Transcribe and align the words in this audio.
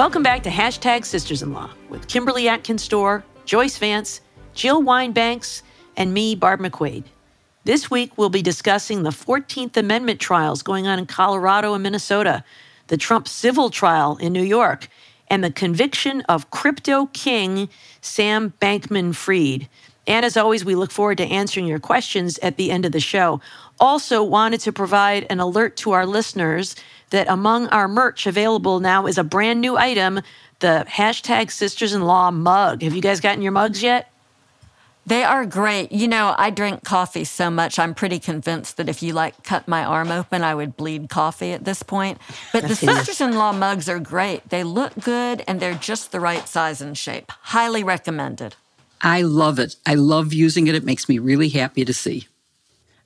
Welcome 0.00 0.22
back 0.22 0.42
to 0.44 0.48
Hashtag 0.48 1.04
Sisters 1.04 1.42
in 1.42 1.52
Law 1.52 1.68
with 1.90 2.08
Kimberly 2.08 2.48
Atkins 2.48 2.88
Stohr, 2.88 3.22
Joyce 3.44 3.76
Vance, 3.76 4.22
Jill 4.54 4.82
Wine-Banks, 4.82 5.62
and 5.94 6.14
me, 6.14 6.34
Barb 6.34 6.60
McQuade. 6.60 7.04
This 7.64 7.90
week, 7.90 8.16
we'll 8.16 8.30
be 8.30 8.40
discussing 8.40 9.02
the 9.02 9.10
14th 9.10 9.76
Amendment 9.76 10.18
trials 10.18 10.62
going 10.62 10.86
on 10.86 10.98
in 10.98 11.04
Colorado 11.04 11.74
and 11.74 11.82
Minnesota, 11.82 12.42
the 12.86 12.96
Trump 12.96 13.28
civil 13.28 13.68
trial 13.68 14.16
in 14.16 14.32
New 14.32 14.42
York, 14.42 14.88
and 15.28 15.44
the 15.44 15.50
conviction 15.50 16.22
of 16.30 16.50
crypto 16.50 17.10
king 17.12 17.68
Sam 18.00 18.54
Bankman 18.58 19.14
Fried. 19.14 19.68
And 20.06 20.24
as 20.24 20.38
always, 20.38 20.64
we 20.64 20.76
look 20.76 20.92
forward 20.92 21.18
to 21.18 21.26
answering 21.26 21.66
your 21.66 21.78
questions 21.78 22.38
at 22.38 22.56
the 22.56 22.70
end 22.70 22.86
of 22.86 22.92
the 22.92 23.00
show. 23.00 23.42
Also, 23.78 24.22
wanted 24.22 24.60
to 24.60 24.72
provide 24.72 25.26
an 25.28 25.40
alert 25.40 25.76
to 25.76 25.90
our 25.90 26.06
listeners 26.06 26.74
that 27.10 27.28
among 27.28 27.68
our 27.68 27.88
merch 27.88 28.26
available 28.26 28.80
now 28.80 29.06
is 29.06 29.18
a 29.18 29.24
brand 29.24 29.60
new 29.60 29.76
item 29.76 30.20
the 30.60 30.84
hashtag 30.88 31.50
Sisters 31.50 31.92
in 31.92 32.02
Law 32.02 32.30
mug. 32.30 32.82
Have 32.82 32.94
you 32.94 33.02
guys 33.02 33.20
gotten 33.20 33.42
your 33.42 33.52
mugs 33.52 33.82
yet? 33.82 34.12
They 35.06 35.24
are 35.24 35.46
great. 35.46 35.90
You 35.90 36.06
know, 36.06 36.34
I 36.36 36.50
drink 36.50 36.84
coffee 36.84 37.24
so 37.24 37.50
much, 37.50 37.78
I'm 37.78 37.94
pretty 37.94 38.18
convinced 38.18 38.76
that 38.76 38.88
if 38.88 39.02
you 39.02 39.12
like 39.12 39.42
cut 39.42 39.66
my 39.66 39.82
arm 39.84 40.10
open, 40.10 40.44
I 40.44 40.54
would 40.54 40.76
bleed 40.76 41.08
coffee 41.08 41.52
at 41.52 41.64
this 41.64 41.82
point. 41.82 42.18
But 42.52 42.68
the 42.68 42.76
Sisters 42.76 43.20
in 43.20 43.34
Law 43.34 43.52
mugs 43.52 43.88
are 43.88 43.98
great. 43.98 44.48
They 44.50 44.62
look 44.62 44.92
good 45.00 45.42
and 45.48 45.58
they're 45.58 45.74
just 45.74 46.12
the 46.12 46.20
right 46.20 46.46
size 46.46 46.80
and 46.80 46.96
shape. 46.96 47.32
Highly 47.40 47.82
recommended. 47.82 48.54
I 49.00 49.22
love 49.22 49.58
it. 49.58 49.76
I 49.86 49.94
love 49.94 50.34
using 50.34 50.66
it. 50.66 50.74
It 50.74 50.84
makes 50.84 51.08
me 51.08 51.18
really 51.18 51.48
happy 51.48 51.84
to 51.86 51.94
see. 51.94 52.28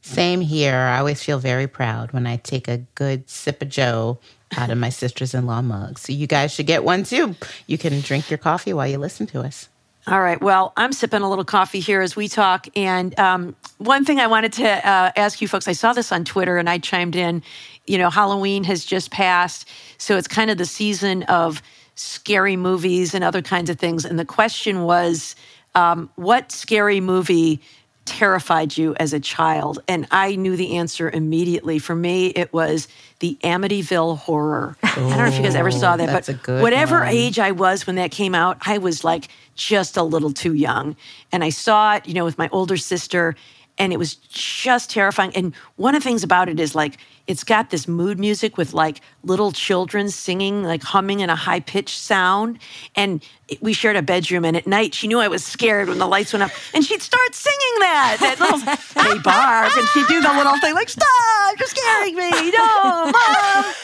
Same 0.04 0.42
here. 0.42 0.76
I 0.76 0.98
always 0.98 1.22
feel 1.22 1.38
very 1.38 1.66
proud 1.66 2.12
when 2.12 2.26
I 2.26 2.36
take 2.36 2.68
a 2.68 2.76
good 2.94 3.28
sip 3.30 3.62
of 3.62 3.70
Joe 3.70 4.18
out 4.54 4.68
of 4.68 4.76
my 4.76 4.90
sisters 4.90 5.32
in 5.32 5.46
law 5.46 5.62
mug. 5.62 5.98
So 5.98 6.12
you 6.12 6.26
guys 6.26 6.52
should 6.52 6.66
get 6.66 6.84
one 6.84 7.04
too. 7.04 7.34
You 7.66 7.78
can 7.78 7.98
drink 8.02 8.30
your 8.30 8.36
coffee 8.36 8.74
while 8.74 8.86
you 8.86 8.98
listen 8.98 9.26
to 9.28 9.40
us. 9.40 9.70
All 10.06 10.20
right. 10.20 10.38
Well, 10.42 10.74
I'm 10.76 10.92
sipping 10.92 11.22
a 11.22 11.30
little 11.30 11.46
coffee 11.46 11.80
here 11.80 12.02
as 12.02 12.14
we 12.14 12.28
talk. 12.28 12.66
And 12.76 13.18
um, 13.18 13.56
one 13.78 14.04
thing 14.04 14.20
I 14.20 14.26
wanted 14.26 14.52
to 14.52 14.68
uh, 14.68 15.10
ask 15.16 15.40
you 15.40 15.48
folks 15.48 15.66
I 15.66 15.72
saw 15.72 15.94
this 15.94 16.12
on 16.12 16.26
Twitter 16.26 16.58
and 16.58 16.68
I 16.68 16.76
chimed 16.76 17.16
in. 17.16 17.42
You 17.86 17.96
know, 17.96 18.10
Halloween 18.10 18.62
has 18.64 18.84
just 18.84 19.10
passed. 19.10 19.66
So 19.96 20.18
it's 20.18 20.28
kind 20.28 20.50
of 20.50 20.58
the 20.58 20.66
season 20.66 21.22
of 21.24 21.62
scary 21.94 22.56
movies 22.56 23.14
and 23.14 23.24
other 23.24 23.40
kinds 23.40 23.70
of 23.70 23.78
things. 23.78 24.04
And 24.04 24.18
the 24.18 24.26
question 24.26 24.82
was 24.82 25.34
um, 25.74 26.10
what 26.16 26.52
scary 26.52 27.00
movie 27.00 27.62
terrified 28.04 28.76
you 28.76 28.94
as 28.96 29.12
a 29.12 29.20
child? 29.20 29.80
And 29.88 30.06
I 30.10 30.36
knew 30.36 30.56
the 30.56 30.76
answer 30.76 31.10
immediately. 31.10 31.78
For 31.78 31.94
me, 31.94 32.28
it 32.28 32.52
was 32.52 32.88
the 33.20 33.38
Amityville 33.42 34.18
Horror. 34.18 34.76
I 34.82 34.94
don't 34.94 35.10
know 35.10 35.24
if 35.26 35.36
you 35.36 35.42
guys 35.42 35.54
ever 35.54 35.70
saw 35.70 35.96
that, 35.96 36.26
but 36.26 36.48
whatever 36.62 37.00
one. 37.00 37.08
age 37.08 37.38
I 37.38 37.52
was 37.52 37.86
when 37.86 37.96
that 37.96 38.10
came 38.10 38.34
out, 38.34 38.58
I 38.66 38.78
was 38.78 39.04
like 39.04 39.28
just 39.54 39.96
a 39.96 40.02
little 40.02 40.32
too 40.32 40.54
young. 40.54 40.96
And 41.32 41.44
I 41.44 41.50
saw 41.50 41.96
it, 41.96 42.06
you 42.06 42.14
know, 42.14 42.24
with 42.24 42.38
my 42.38 42.48
older 42.52 42.76
sister, 42.76 43.34
and 43.78 43.92
it 43.92 43.98
was 43.98 44.14
just 44.14 44.90
terrifying. 44.90 45.32
And 45.34 45.54
one 45.76 45.94
of 45.94 46.02
the 46.02 46.08
things 46.08 46.22
about 46.22 46.48
it 46.48 46.60
is 46.60 46.74
like 46.74 46.98
it's 47.26 47.44
got 47.44 47.70
this 47.70 47.88
mood 47.88 48.18
music 48.18 48.58
with 48.58 48.74
like 48.74 49.00
little 49.22 49.52
children 49.52 50.10
singing, 50.10 50.62
like 50.62 50.82
humming 50.82 51.20
in 51.20 51.30
a 51.30 51.36
high 51.36 51.60
pitched 51.60 51.98
sound. 51.98 52.58
And 52.94 53.24
we 53.60 53.72
shared 53.72 53.96
a 53.96 54.02
bedroom, 54.02 54.44
and 54.44 54.56
at 54.56 54.66
night 54.66 54.94
she 54.94 55.08
knew 55.08 55.20
I 55.20 55.28
was 55.28 55.44
scared 55.44 55.88
when 55.88 55.98
the 55.98 56.06
lights 56.06 56.32
went 56.32 56.42
up, 56.42 56.50
and 56.74 56.84
she'd 56.84 57.02
start 57.02 57.34
singing 57.34 57.78
that, 57.80 58.16
that 58.20 58.40
little 58.40 58.58
"Hey 59.02 59.18
Barb," 59.22 59.72
and 59.76 59.88
she'd 59.88 60.06
do 60.06 60.20
the 60.20 60.32
little 60.32 60.58
thing 60.60 60.74
like 60.74 60.88
"Stop, 60.88 61.58
you're 61.58 61.68
scaring 61.68 62.14
me, 62.14 62.50
no, 62.50 63.04
mom." 63.04 63.74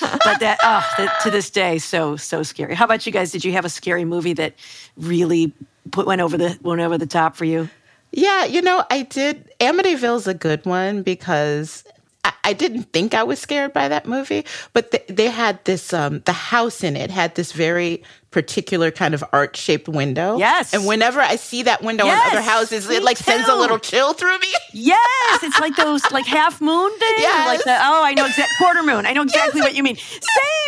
But 0.00 0.40
that, 0.40 0.58
oh, 0.62 0.86
that, 0.96 1.20
to 1.22 1.30
this 1.30 1.50
day, 1.50 1.78
so 1.78 2.16
so 2.16 2.42
scary. 2.42 2.74
How 2.74 2.86
about 2.86 3.04
you 3.06 3.12
guys? 3.12 3.32
Did 3.32 3.44
you 3.44 3.52
have 3.52 3.64
a 3.64 3.68
scary 3.68 4.04
movie 4.04 4.32
that 4.34 4.54
really 4.96 5.52
put 5.90 6.06
went 6.06 6.20
over 6.20 6.38
the 6.38 6.58
went 6.62 6.80
over 6.80 6.96
the 6.96 7.06
top 7.06 7.36
for 7.36 7.44
you? 7.44 7.68
Yeah, 8.12 8.44
you 8.44 8.62
know, 8.62 8.84
I 8.90 9.02
did. 9.02 9.50
Amityville's 9.60 10.26
a 10.26 10.34
good 10.34 10.64
one 10.66 11.02
because 11.02 11.84
I, 12.24 12.52
didn't 12.52 12.92
think 12.92 13.14
I 13.14 13.22
was 13.22 13.38
scared 13.38 13.72
by 13.72 13.88
that 13.88 14.06
movie, 14.06 14.44
but 14.72 14.90
th- 14.90 15.06
they 15.08 15.28
had 15.30 15.64
this, 15.64 15.92
um, 15.92 16.20
the 16.20 16.32
house 16.32 16.82
in 16.82 16.96
it 16.96 17.10
had 17.10 17.34
this 17.34 17.52
very 17.52 18.02
particular 18.30 18.90
kind 18.90 19.12
of 19.12 19.24
art 19.32 19.56
shaped 19.56 19.88
window. 19.88 20.38
Yes. 20.38 20.72
And 20.72 20.86
whenever 20.86 21.20
I 21.20 21.36
see 21.36 21.64
that 21.64 21.82
window 21.82 22.04
in 22.04 22.10
Yes, 22.10 22.32
other 22.32 22.42
houses, 22.42 22.88
it 22.88 23.02
like 23.02 23.16
sends 23.16 23.48
a 23.48 23.56
little 23.56 23.78
chill 23.78 24.12
through 24.12 24.38
me. 24.38 24.48
Yes, 24.72 25.42
it's 25.42 25.58
like 25.58 25.74
those 25.76 26.08
like 26.12 26.26
half 26.26 26.60
moon 26.60 26.90
things. 26.98 27.20
Yes. 27.20 27.48
Like 27.48 27.64
the, 27.64 27.72
oh, 27.72 28.04
I 28.04 28.14
know 28.14 28.26
exact 28.26 28.52
quarter 28.58 28.82
moon. 28.82 29.04
I 29.06 29.12
know 29.12 29.22
exactly 29.22 29.60
what 29.60 29.74
you 29.74 29.82
mean. 29.82 29.96
Same. 29.96 30.22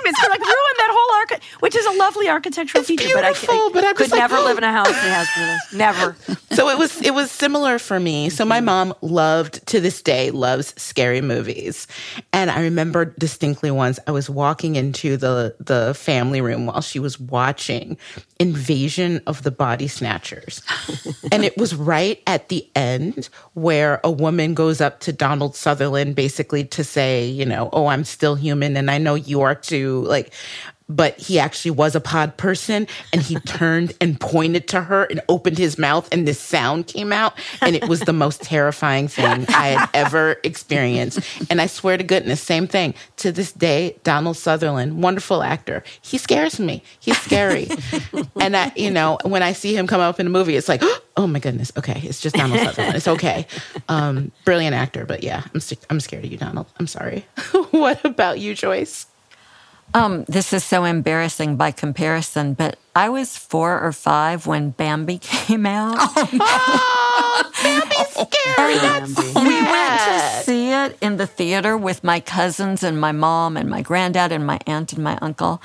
It's 0.04 0.18
like 0.20 0.40
ruin 0.40 0.76
that 0.78 0.90
whole 0.90 1.20
arch, 1.20 1.44
which 1.60 1.76
is 1.76 1.86
a 1.86 1.92
lovely 1.92 2.28
architectural 2.28 2.80
It's 2.80 2.88
feature. 2.88 3.14
but 3.14 3.24
I, 3.24 3.32
beautiful, 3.32 3.54
I 3.54 3.70
but 3.72 3.84
I'm 3.84 3.94
could 3.94 4.10
like, 4.10 4.18
never 4.18 4.36
live 4.40 4.58
in 4.58 4.64
a 4.64 4.72
house 4.72 4.88
that 4.88 5.26
has 5.26 5.70
one. 5.72 5.78
Never. 5.78 6.16
so 6.50 6.68
it 6.68 6.78
was 6.78 7.00
it 7.00 7.14
was 7.14 7.30
similar 7.30 7.78
for 7.78 8.00
me. 8.00 8.28
So 8.28 8.44
my 8.44 8.56
mm-hmm. 8.56 8.66
mom 8.66 8.94
loved 9.02 9.64
to 9.68 9.80
this 9.80 10.02
day 10.02 10.32
loves 10.32 10.74
scary 10.76 11.20
movies. 11.20 11.86
And 12.32 12.50
I 12.50 12.62
remember 12.62 13.04
distinctly 13.04 13.70
once 13.70 14.00
I 14.08 14.10
was 14.10 14.28
walking 14.28 14.74
into 14.74 15.16
the 15.16 15.54
the 15.60 15.94
family 15.94 16.40
room 16.40 16.66
while 16.66 16.80
she 16.80 16.98
was 16.98 17.20
watching 17.20 17.51
Invasion 18.38 19.20
of 19.26 19.42
the 19.42 19.50
Body 19.50 19.88
Snatchers. 19.88 20.62
and 21.32 21.44
it 21.44 21.56
was 21.56 21.74
right 21.74 22.20
at 22.26 22.48
the 22.48 22.68
end 22.74 23.28
where 23.54 24.00
a 24.02 24.10
woman 24.10 24.54
goes 24.54 24.80
up 24.80 25.00
to 25.00 25.12
Donald 25.12 25.54
Sutherland 25.54 26.14
basically 26.16 26.64
to 26.64 26.84
say, 26.84 27.26
you 27.26 27.46
know, 27.46 27.70
oh, 27.72 27.86
I'm 27.86 28.04
still 28.04 28.34
human 28.34 28.76
and 28.76 28.90
I 28.90 28.98
know 28.98 29.14
you 29.14 29.42
are 29.42 29.54
too. 29.54 30.02
Like 30.02 30.32
but 30.96 31.18
he 31.18 31.38
actually 31.38 31.70
was 31.70 31.94
a 31.94 32.00
pod 32.00 32.36
person 32.36 32.86
and 33.12 33.22
he 33.22 33.34
turned 33.46 33.92
and 34.00 34.20
pointed 34.20 34.68
to 34.68 34.82
her 34.82 35.04
and 35.04 35.20
opened 35.28 35.58
his 35.58 35.78
mouth 35.78 36.08
and 36.12 36.28
this 36.28 36.38
sound 36.38 36.86
came 36.86 37.12
out 37.12 37.34
and 37.60 37.74
it 37.74 37.88
was 37.88 38.00
the 38.00 38.12
most 38.12 38.42
terrifying 38.42 39.08
thing 39.08 39.46
I 39.48 39.68
had 39.68 39.88
ever 39.94 40.36
experienced. 40.42 41.20
And 41.50 41.60
I 41.60 41.66
swear 41.66 41.96
to 41.96 42.04
goodness, 42.04 42.40
same 42.40 42.66
thing. 42.66 42.94
To 43.18 43.32
this 43.32 43.52
day, 43.52 43.96
Donald 44.04 44.36
Sutherland, 44.36 45.02
wonderful 45.02 45.42
actor, 45.42 45.82
he 46.02 46.18
scares 46.18 46.60
me. 46.60 46.82
He's 47.00 47.18
scary. 47.18 47.68
and 48.40 48.56
I, 48.56 48.72
you 48.76 48.90
know, 48.90 49.18
when 49.24 49.42
I 49.42 49.52
see 49.52 49.76
him 49.76 49.86
come 49.86 50.00
up 50.00 50.20
in 50.20 50.26
a 50.26 50.30
movie, 50.30 50.56
it's 50.56 50.68
like, 50.68 50.82
oh 51.16 51.26
my 51.26 51.38
goodness, 51.38 51.72
okay, 51.76 52.00
it's 52.04 52.20
just 52.20 52.36
Donald 52.36 52.60
Sutherland. 52.60 52.96
It's 52.96 53.08
okay. 53.08 53.46
Um, 53.88 54.32
brilliant 54.44 54.74
actor, 54.74 55.04
but 55.04 55.22
yeah, 55.22 55.44
I'm, 55.54 55.60
I'm 55.90 56.00
scared 56.00 56.24
of 56.24 56.32
you, 56.32 56.38
Donald. 56.38 56.66
I'm 56.78 56.86
sorry. 56.86 57.24
what 57.70 58.04
about 58.04 58.38
you, 58.38 58.54
Joyce? 58.54 59.06
Um, 59.94 60.24
this 60.24 60.52
is 60.52 60.64
so 60.64 60.84
embarrassing 60.84 61.56
by 61.56 61.70
comparison, 61.70 62.54
but 62.54 62.78
I 62.96 63.10
was 63.10 63.36
four 63.36 63.78
or 63.80 63.92
five 63.92 64.46
when 64.46 64.70
Bambi 64.70 65.18
came 65.22 65.66
out. 65.66 65.96
Oh, 65.98 67.50
Bambi's 67.62 68.08
scary. 68.08 68.74
That's 68.76 69.34
We 69.34 69.62
went 69.62 70.00
to 70.00 70.42
see 70.44 70.70
it 70.70 70.96
in 71.02 71.18
the 71.18 71.26
theater 71.26 71.76
with 71.76 72.02
my 72.02 72.20
cousins 72.20 72.82
and 72.82 72.98
my 73.00 73.12
mom 73.12 73.56
and 73.56 73.68
my 73.68 73.82
granddad 73.82 74.32
and 74.32 74.46
my 74.46 74.58
aunt 74.66 74.92
and 74.94 75.04
my 75.04 75.18
uncle. 75.20 75.60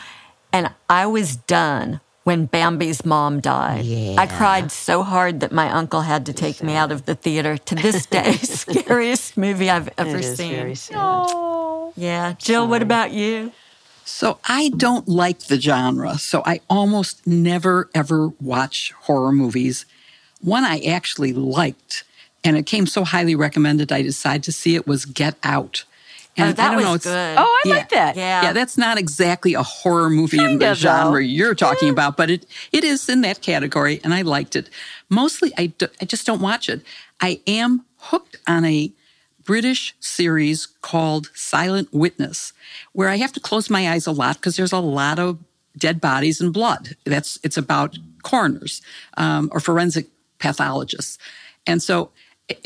And 0.52 0.72
I 0.90 1.06
was 1.06 1.36
done 1.38 2.02
when 2.26 2.46
Bambi's 2.48 3.06
mom 3.06 3.40
died. 3.40 3.86
Yeah. 3.86 4.16
I 4.20 4.28
cried 4.28 4.72
so 4.74 5.04
hard 5.04 5.40
that 5.40 5.54
my 5.54 5.72
uncle 5.72 6.02
had 6.02 6.26
to 6.26 6.34
take 6.34 6.62
me 6.62 6.74
out 6.76 6.92
of 6.92 7.06
the 7.06 7.16
theater. 7.16 7.58
To 7.58 7.76
this 7.76 8.06
day, 8.06 8.34
scariest 8.42 9.38
movie 9.38 9.70
I've 9.70 9.90
ever 9.98 10.18
It 10.18 10.26
is 10.26 10.36
seen. 10.38 10.54
very 10.54 10.76
sad. 10.76 11.94
Yeah. 11.96 12.34
Jill, 12.38 12.68
what 12.68 12.82
about 12.82 13.12
you? 13.12 13.54
So 14.08 14.40
I 14.46 14.70
don't 14.70 15.06
like 15.10 15.40
the 15.40 15.60
genre, 15.60 16.18
so 16.18 16.42
I 16.46 16.62
almost 16.70 17.28
never 17.28 17.90
ever 17.94 18.30
watch 18.40 18.94
horror 19.02 19.34
movies. 19.34 19.86
One 20.40 20.64
I 20.64 20.80
actually 20.80 21.34
liked, 21.34 22.06
and 22.42 22.56
it 22.56 22.66
came 22.66 22.88
so 22.88 23.04
highly 23.04 23.36
recommended 23.36 23.92
I 23.92 24.02
decided 24.02 24.44
to 24.44 24.54
see 24.54 24.76
it 24.76 24.88
was 24.88 25.04
Get 25.04 25.36
Out. 25.44 25.84
And 26.38 26.52
oh, 26.52 26.54
that 26.54 26.68
I 26.68 26.68
don't 26.68 26.76
was 26.78 26.86
know, 26.86 26.94
it's, 26.94 27.06
good. 27.06 27.36
Oh, 27.38 27.42
I 27.44 27.62
yeah, 27.66 27.76
like 27.76 27.90
that. 27.90 28.16
Yeah. 28.16 28.44
Yeah, 28.44 28.54
that's 28.54 28.78
not 28.78 28.98
exactly 28.98 29.56
a 29.56 29.64
horror 29.64 30.10
movie 30.10 30.38
kind 30.38 30.54
in 30.54 30.60
the 30.60 30.74
genre 30.74 31.12
though. 31.12 31.18
you're 31.18 31.56
talking 31.56 31.88
yeah. 31.88 31.94
about, 31.94 32.16
but 32.16 32.30
it 32.30 32.46
it 32.72 32.86
is 32.86 33.10
in 33.10 33.22
that 33.22 33.42
category, 33.42 34.00
and 34.06 34.14
I 34.14 34.22
liked 34.22 34.56
it. 34.56 34.70
Mostly, 35.10 35.52
I, 35.58 35.66
do, 35.68 35.88
I 36.02 36.06
just 36.06 36.26
don't 36.26 36.42
watch 36.42 36.70
it. 36.70 36.82
I 37.20 37.42
am 37.46 37.84
hooked 37.98 38.38
on 38.48 38.64
a 38.64 38.90
British 39.48 39.96
series 40.02 40.68
called 40.82 41.32
Silent 41.34 41.88
Witness, 41.94 42.54
where 42.92 43.10
I 43.10 43.16
have 43.16 43.32
to 43.34 43.40
close 43.40 43.70
my 43.70 43.90
eyes 43.90 44.06
a 44.06 44.12
lot 44.12 44.36
because 44.36 44.58
there's 44.58 44.74
a 44.74 44.80
lot 44.80 45.20
of 45.20 45.40
dead 45.78 46.02
bodies 46.02 46.42
and 46.42 46.54
blood. 46.54 46.98
That's 47.06 47.40
it's 47.44 47.58
about 47.58 47.98
coroners 48.24 48.82
um, 49.16 49.50
or 49.54 49.60
forensic 49.60 50.08
pathologists, 50.38 51.18
and 51.66 51.82
so 51.82 52.12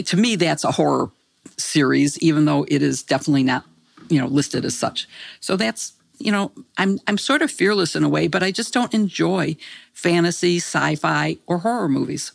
to 0.03 0.17
me 0.17 0.35
that's 0.35 0.63
a 0.63 0.71
horror 0.71 1.11
series, 1.57 2.17
even 2.19 2.45
though 2.45 2.65
it 2.67 2.81
is 2.81 3.03
definitely 3.03 3.43
not, 3.43 3.63
you 4.09 4.19
know, 4.19 4.27
listed 4.27 4.65
as 4.65 4.75
such. 4.75 5.07
So 5.39 5.55
that's, 5.55 5.93
you 6.17 6.31
know, 6.31 6.51
I'm 6.77 6.99
I'm 7.07 7.19
sort 7.19 7.43
of 7.43 7.51
fearless 7.51 7.95
in 7.95 8.03
a 8.03 8.09
way, 8.09 8.27
but 8.27 8.41
I 8.43 8.51
just 8.51 8.73
don't 8.73 8.93
enjoy 8.93 9.55
fantasy, 9.93 10.57
sci-fi, 10.57 11.37
or 11.45 11.59
horror 11.59 11.87
movies. 11.89 12.31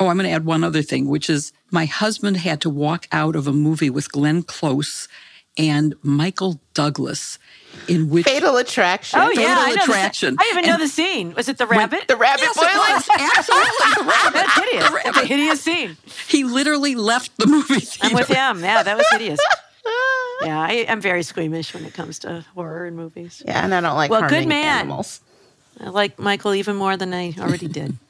Oh, 0.00 0.08
I'm 0.08 0.16
going 0.16 0.28
to 0.28 0.34
add 0.34 0.46
one 0.46 0.64
other 0.64 0.80
thing, 0.80 1.08
which 1.08 1.28
is 1.28 1.52
my 1.70 1.84
husband 1.84 2.38
had 2.38 2.62
to 2.62 2.70
walk 2.70 3.06
out 3.12 3.36
of 3.36 3.46
a 3.46 3.52
movie 3.52 3.90
with 3.90 4.10
Glenn 4.10 4.42
Close 4.42 5.08
and 5.58 5.94
Michael 6.02 6.58
Douglas 6.72 7.38
in 7.86 8.08
which 8.08 8.24
Fatal 8.24 8.56
Attraction. 8.56 9.20
Oh 9.20 9.30
yeah, 9.30 9.56
Fatal 9.56 9.80
I 9.80 9.82
Attraction. 9.82 10.36
I 10.38 10.50
even 10.52 10.70
know 10.70 10.78
the 10.78 10.88
scene. 10.88 11.34
Was 11.34 11.48
it 11.48 11.58
the 11.58 11.66
rabbit? 11.66 12.08
the 12.08 12.16
rabbit 12.16 12.42
yes, 12.42 12.56
boiling. 12.56 13.28
Absolutely, 13.36 14.02
the 14.02 14.10
rabbit. 14.10 14.32
That's 14.32 14.54
hideous. 14.54 15.02
That's 15.04 15.18
a 15.18 15.26
hideous 15.26 15.60
scene. 15.60 15.96
He 16.28 16.44
literally 16.44 16.94
left 16.94 17.36
the 17.36 17.46
movie 17.46 17.80
theater. 17.80 18.06
I'm 18.06 18.14
with 18.14 18.28
him. 18.28 18.60
Yeah, 18.64 18.82
that 18.82 18.96
was 18.96 19.06
hideous. 19.10 19.40
yeah, 20.42 20.60
I, 20.60 20.72
am 20.88 21.00
very 21.00 21.22
squeamish 21.22 21.74
when 21.74 21.84
it 21.84 21.94
comes 21.94 22.20
to 22.20 22.44
horror 22.54 22.86
in 22.86 22.96
movies. 22.96 23.42
Yeah, 23.46 23.64
and 23.64 23.74
I 23.74 23.80
don't 23.80 23.96
like 23.96 24.10
well, 24.10 24.28
good 24.28 24.46
man. 24.46 24.80
animals. 24.80 25.20
I 25.78 25.88
like 25.90 26.18
Michael 26.18 26.54
even 26.54 26.76
more 26.76 26.96
than 26.96 27.12
I 27.14 27.34
already 27.38 27.68
did. 27.68 27.96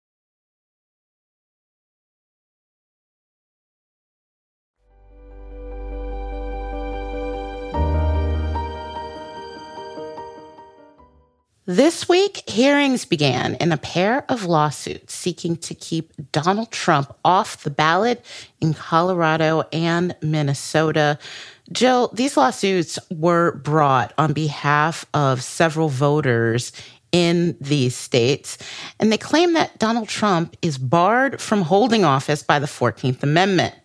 This 11.71 12.09
week, 12.09 12.43
hearings 12.49 13.05
began 13.05 13.55
in 13.55 13.71
a 13.71 13.77
pair 13.77 14.25
of 14.27 14.43
lawsuits 14.43 15.15
seeking 15.15 15.55
to 15.55 15.73
keep 15.73 16.11
Donald 16.33 16.69
Trump 16.69 17.15
off 17.23 17.63
the 17.63 17.69
ballot 17.69 18.25
in 18.59 18.73
Colorado 18.73 19.63
and 19.71 20.13
Minnesota. 20.21 21.17
Jill, 21.71 22.09
these 22.09 22.35
lawsuits 22.35 22.99
were 23.09 23.53
brought 23.53 24.11
on 24.17 24.33
behalf 24.33 25.05
of 25.13 25.41
several 25.41 25.87
voters 25.87 26.73
in 27.13 27.55
these 27.61 27.95
states, 27.95 28.57
and 28.99 29.09
they 29.09 29.17
claim 29.17 29.53
that 29.53 29.79
Donald 29.79 30.09
Trump 30.09 30.57
is 30.61 30.77
barred 30.77 31.39
from 31.39 31.61
holding 31.61 32.03
office 32.03 32.43
by 32.43 32.59
the 32.59 32.67
14th 32.67 33.23
Amendment. 33.23 33.75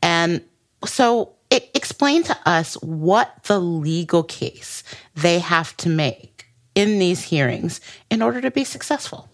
And 0.00 0.40
so, 0.86 1.34
explain 1.50 2.22
to 2.22 2.36
us 2.46 2.80
what 2.80 3.44
the 3.44 3.58
legal 3.58 4.22
case 4.22 4.82
they 5.14 5.38
have 5.38 5.76
to 5.76 5.90
make 5.90 6.35
in 6.76 7.00
these 7.00 7.24
hearings 7.24 7.80
in 8.08 8.22
order 8.22 8.40
to 8.40 8.52
be 8.52 8.62
successful? 8.62 9.28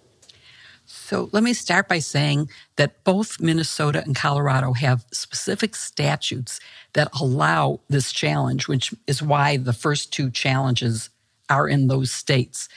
So 0.86 1.28
let 1.32 1.42
me 1.42 1.52
start 1.52 1.88
by 1.88 1.98
saying 1.98 2.48
that 2.76 3.04
both 3.04 3.40
Minnesota 3.40 4.02
and 4.04 4.16
Colorado 4.16 4.72
have 4.72 5.04
specific 5.12 5.76
statutes 5.76 6.58
that 6.94 7.08
allow 7.20 7.80
this 7.88 8.12
challenge, 8.12 8.68
which 8.68 8.94
is 9.06 9.22
why 9.22 9.58
the 9.58 9.72
first 9.72 10.12
two 10.12 10.30
challenges 10.30 11.10
are 11.50 11.68
in 11.68 11.88
those 11.88 12.10
states. 12.10 12.68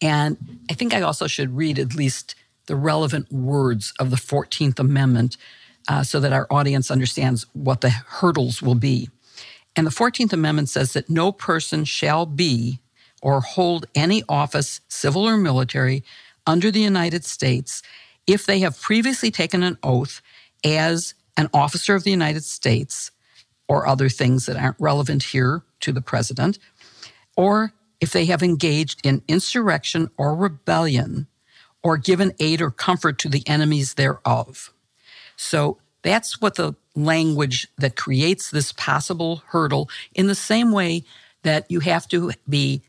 And 0.00 0.36
I 0.70 0.74
think 0.74 0.94
I 0.94 1.00
also 1.00 1.26
should 1.26 1.56
read 1.56 1.78
at 1.78 1.94
least 1.94 2.34
the 2.66 2.76
relevant 2.76 3.32
words 3.32 3.92
of 3.98 4.10
the 4.10 4.16
14th 4.16 4.78
Amendment 4.78 5.36
uh, 5.88 6.02
so 6.02 6.20
that 6.20 6.32
our 6.32 6.46
audience 6.50 6.90
understands 6.90 7.46
what 7.54 7.80
the 7.80 7.90
hurdles 7.90 8.62
will 8.62 8.74
be. 8.74 9.08
And 9.74 9.86
the 9.86 9.90
14th 9.90 10.32
Amendment 10.32 10.68
says 10.68 10.92
that 10.92 11.08
no 11.08 11.32
person 11.32 11.84
shall 11.84 12.26
be 12.26 12.80
or 13.22 13.40
hold 13.40 13.86
any 13.94 14.22
office, 14.28 14.80
civil 14.88 15.28
or 15.28 15.36
military, 15.36 16.04
under 16.46 16.70
the 16.70 16.80
United 16.80 17.24
States 17.24 17.82
if 18.26 18.44
they 18.44 18.60
have 18.60 18.80
previously 18.80 19.30
taken 19.30 19.62
an 19.62 19.78
oath 19.82 20.20
as 20.64 21.14
an 21.36 21.48
officer 21.54 21.94
of 21.94 22.04
the 22.04 22.10
United 22.10 22.44
States 22.44 23.10
or 23.68 23.86
other 23.86 24.08
things 24.08 24.46
that 24.46 24.56
aren't 24.56 24.76
relevant 24.78 25.22
here 25.22 25.62
to 25.80 25.92
the 25.92 26.00
president, 26.00 26.58
or 27.36 27.72
if 28.00 28.12
they 28.12 28.26
have 28.26 28.42
engaged 28.42 29.00
in 29.04 29.22
insurrection 29.28 30.10
or 30.16 30.34
rebellion 30.34 31.26
or 31.82 31.96
given 31.96 32.32
aid 32.38 32.60
or 32.60 32.70
comfort 32.70 33.18
to 33.18 33.28
the 33.28 33.46
enemies 33.46 33.94
thereof. 33.94 34.72
So 35.36 35.78
that's 36.02 36.40
what 36.40 36.56
the 36.56 36.74
language 36.94 37.68
that 37.78 37.96
creates 37.96 38.50
this 38.50 38.72
possible 38.72 39.42
hurdle 39.48 39.88
in 40.14 40.26
the 40.26 40.34
same 40.34 40.72
way 40.72 41.04
that 41.42 41.70
you 41.70 41.80
have 41.80 42.08
to 42.08 42.32
be 42.48 42.82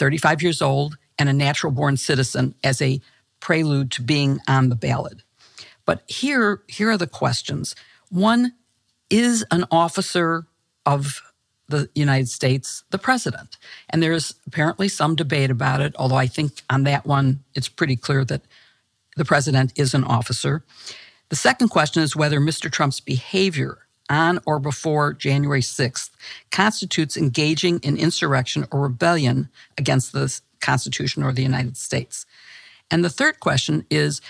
35 0.00 0.42
years 0.42 0.62
old, 0.62 0.96
and 1.18 1.28
a 1.28 1.32
natural 1.34 1.70
born 1.70 1.98
citizen 1.98 2.54
as 2.64 2.80
a 2.80 3.02
prelude 3.38 3.92
to 3.92 4.02
being 4.02 4.40
on 4.48 4.70
the 4.70 4.74
ballot. 4.74 5.22
But 5.84 6.02
here, 6.08 6.62
here 6.68 6.90
are 6.90 6.96
the 6.96 7.06
questions. 7.06 7.76
One, 8.08 8.54
is 9.10 9.44
an 9.50 9.66
officer 9.70 10.46
of 10.86 11.20
the 11.68 11.90
United 11.94 12.30
States 12.30 12.82
the 12.90 12.98
president? 12.98 13.58
And 13.90 14.02
there's 14.02 14.34
apparently 14.46 14.88
some 14.88 15.16
debate 15.16 15.50
about 15.50 15.82
it, 15.82 15.94
although 15.98 16.16
I 16.16 16.28
think 16.28 16.62
on 16.70 16.84
that 16.84 17.04
one, 17.04 17.44
it's 17.54 17.68
pretty 17.68 17.96
clear 17.96 18.24
that 18.24 18.42
the 19.16 19.26
president 19.26 19.72
is 19.76 19.92
an 19.92 20.04
officer. 20.04 20.64
The 21.28 21.36
second 21.36 21.68
question 21.68 22.02
is 22.02 22.16
whether 22.16 22.40
Mr. 22.40 22.72
Trump's 22.72 23.00
behavior 23.00 23.86
on 24.10 24.40
or 24.44 24.58
before 24.58 25.14
January 25.14 25.62
6th 25.62 26.10
constitutes 26.50 27.16
engaging 27.16 27.78
in 27.80 27.96
insurrection 27.96 28.66
or 28.70 28.82
rebellion 28.82 29.48
against 29.78 30.12
the 30.12 30.40
Constitution 30.60 31.22
or 31.22 31.32
the 31.32 31.42
United 31.42 31.76
States. 31.76 32.26
And 32.90 33.04
the 33.04 33.10
third 33.10 33.40
question 33.40 33.86
is 33.88 34.20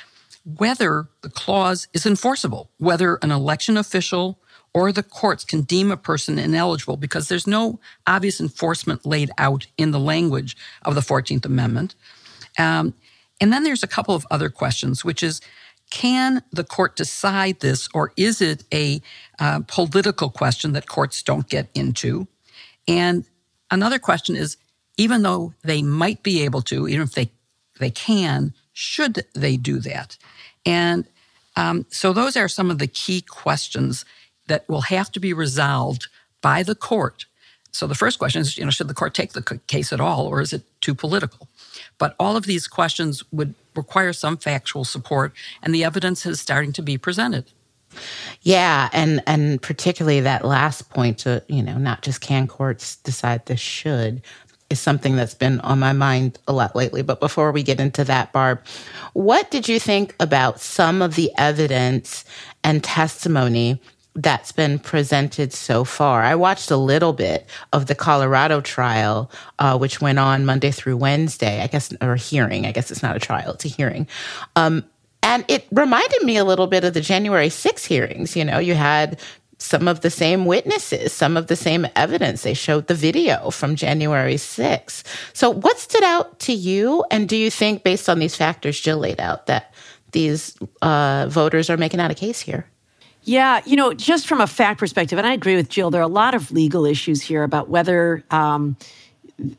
whether 0.44 1.08
the 1.22 1.30
clause 1.30 1.88
is 1.92 2.06
enforceable, 2.06 2.70
whether 2.78 3.16
an 3.16 3.30
election 3.30 3.76
official 3.76 4.38
or 4.72 4.92
the 4.92 5.02
courts 5.02 5.44
can 5.44 5.62
deem 5.62 5.90
a 5.90 5.96
person 5.96 6.38
ineligible 6.38 6.96
because 6.96 7.28
there's 7.28 7.46
no 7.46 7.80
obvious 8.06 8.40
enforcement 8.40 9.04
laid 9.04 9.30
out 9.38 9.66
in 9.76 9.90
the 9.90 9.98
language 9.98 10.56
of 10.82 10.94
the 10.94 11.00
14th 11.00 11.44
Amendment. 11.44 11.94
Um, 12.58 12.94
and 13.40 13.52
then 13.52 13.64
there's 13.64 13.82
a 13.82 13.88
couple 13.88 14.14
of 14.14 14.26
other 14.30 14.50
questions, 14.50 15.04
which 15.04 15.22
is 15.22 15.40
can 15.90 16.42
the 16.52 16.64
court 16.64 16.96
decide 16.96 17.60
this, 17.60 17.88
or 17.92 18.12
is 18.16 18.40
it 18.40 18.64
a 18.72 19.02
uh, 19.38 19.60
political 19.66 20.30
question 20.30 20.72
that 20.72 20.88
courts 20.88 21.22
don't 21.22 21.48
get 21.48 21.68
into? 21.74 22.28
And 22.86 23.24
another 23.70 23.98
question 23.98 24.36
is 24.36 24.56
even 24.96 25.22
though 25.22 25.54
they 25.62 25.82
might 25.82 26.22
be 26.22 26.42
able 26.42 26.62
to, 26.62 26.88
even 26.88 27.02
if 27.02 27.12
they, 27.12 27.30
they 27.78 27.90
can, 27.90 28.54
should 28.72 29.24
they 29.34 29.56
do 29.56 29.78
that? 29.80 30.16
And 30.64 31.06
um, 31.56 31.86
so 31.88 32.12
those 32.12 32.36
are 32.36 32.48
some 32.48 32.70
of 32.70 32.78
the 32.78 32.86
key 32.86 33.20
questions 33.20 34.04
that 34.46 34.68
will 34.68 34.82
have 34.82 35.10
to 35.12 35.20
be 35.20 35.32
resolved 35.32 36.08
by 36.42 36.62
the 36.62 36.74
court. 36.74 37.26
So 37.72 37.86
the 37.86 37.94
first 37.94 38.18
question 38.18 38.40
is, 38.42 38.58
you 38.58 38.64
know, 38.64 38.70
should 38.70 38.88
the 38.88 38.94
court 38.94 39.14
take 39.14 39.32
the 39.32 39.60
case 39.66 39.92
at 39.92 40.00
all, 40.00 40.26
or 40.26 40.40
is 40.40 40.52
it 40.52 40.62
too 40.80 40.94
political? 40.94 41.48
But 41.98 42.16
all 42.18 42.36
of 42.36 42.44
these 42.44 42.66
questions 42.66 43.22
would 43.32 43.54
require 43.74 44.12
some 44.12 44.36
factual 44.36 44.84
support, 44.84 45.32
and 45.62 45.74
the 45.74 45.84
evidence 45.84 46.26
is 46.26 46.40
starting 46.40 46.72
to 46.72 46.82
be 46.82 46.98
presented. 46.98 47.52
Yeah, 48.42 48.88
and 48.92 49.22
and 49.26 49.60
particularly 49.60 50.20
that 50.20 50.44
last 50.44 50.90
point 50.90 51.18
to 51.20 51.42
you 51.48 51.62
know 51.62 51.76
not 51.76 52.02
just 52.02 52.20
can 52.20 52.46
courts 52.46 52.96
decide 52.96 53.46
this 53.46 53.60
should, 53.60 54.22
is 54.70 54.80
something 54.80 55.16
that's 55.16 55.34
been 55.34 55.60
on 55.60 55.78
my 55.80 55.92
mind 55.92 56.38
a 56.46 56.52
lot 56.52 56.76
lately. 56.76 57.02
But 57.02 57.20
before 57.20 57.52
we 57.52 57.62
get 57.62 57.80
into 57.80 58.04
that, 58.04 58.32
Barb, 58.32 58.62
what 59.12 59.50
did 59.50 59.68
you 59.68 59.80
think 59.80 60.14
about 60.20 60.60
some 60.60 61.02
of 61.02 61.16
the 61.16 61.32
evidence 61.36 62.24
and 62.62 62.82
testimony 62.82 63.80
that's 64.14 64.52
been 64.52 64.78
presented 64.78 65.52
so 65.52 65.84
far. 65.84 66.22
I 66.22 66.34
watched 66.34 66.70
a 66.70 66.76
little 66.76 67.12
bit 67.12 67.46
of 67.72 67.86
the 67.86 67.94
Colorado 67.94 68.60
trial, 68.60 69.30
uh, 69.58 69.78
which 69.78 70.00
went 70.00 70.18
on 70.18 70.44
Monday 70.44 70.70
through 70.70 70.96
Wednesday, 70.96 71.62
I 71.62 71.68
guess, 71.68 71.92
or 72.00 72.16
hearing. 72.16 72.66
I 72.66 72.72
guess 72.72 72.90
it's 72.90 73.02
not 73.02 73.16
a 73.16 73.20
trial, 73.20 73.52
it's 73.52 73.64
a 73.64 73.68
hearing. 73.68 74.08
Um, 74.56 74.84
and 75.22 75.44
it 75.48 75.66
reminded 75.70 76.22
me 76.22 76.36
a 76.36 76.44
little 76.44 76.66
bit 76.66 76.82
of 76.82 76.94
the 76.94 77.00
January 77.00 77.50
6 77.50 77.84
hearings. 77.84 78.34
You 78.34 78.44
know, 78.44 78.58
you 78.58 78.74
had 78.74 79.20
some 79.58 79.86
of 79.86 80.00
the 80.00 80.10
same 80.10 80.46
witnesses, 80.46 81.12
some 81.12 81.36
of 81.36 81.46
the 81.46 81.56
same 81.56 81.86
evidence. 81.94 82.42
They 82.42 82.54
showed 82.54 82.86
the 82.86 82.94
video 82.94 83.50
from 83.50 83.76
January 83.76 84.38
6. 84.38 85.04
So, 85.34 85.50
what 85.50 85.78
stood 85.78 86.02
out 86.02 86.38
to 86.40 86.52
you? 86.52 87.04
And 87.10 87.28
do 87.28 87.36
you 87.36 87.50
think, 87.50 87.84
based 87.84 88.08
on 88.08 88.18
these 88.18 88.34
factors 88.34 88.80
Jill 88.80 88.98
laid 88.98 89.20
out, 89.20 89.46
that 89.46 89.74
these 90.12 90.56
uh, 90.82 91.26
voters 91.28 91.68
are 91.68 91.76
making 91.76 92.00
out 92.00 92.10
a 92.10 92.14
case 92.14 92.40
here? 92.40 92.66
Yeah, 93.30 93.60
you 93.64 93.76
know, 93.76 93.94
just 93.94 94.26
from 94.26 94.40
a 94.40 94.46
fact 94.48 94.80
perspective, 94.80 95.16
and 95.16 95.24
I 95.24 95.34
agree 95.34 95.54
with 95.54 95.68
Jill, 95.68 95.92
there 95.92 96.00
are 96.00 96.02
a 96.02 96.08
lot 96.08 96.34
of 96.34 96.50
legal 96.50 96.84
issues 96.84 97.22
here 97.22 97.44
about 97.44 97.68
whether 97.68 98.24
um, 98.32 98.76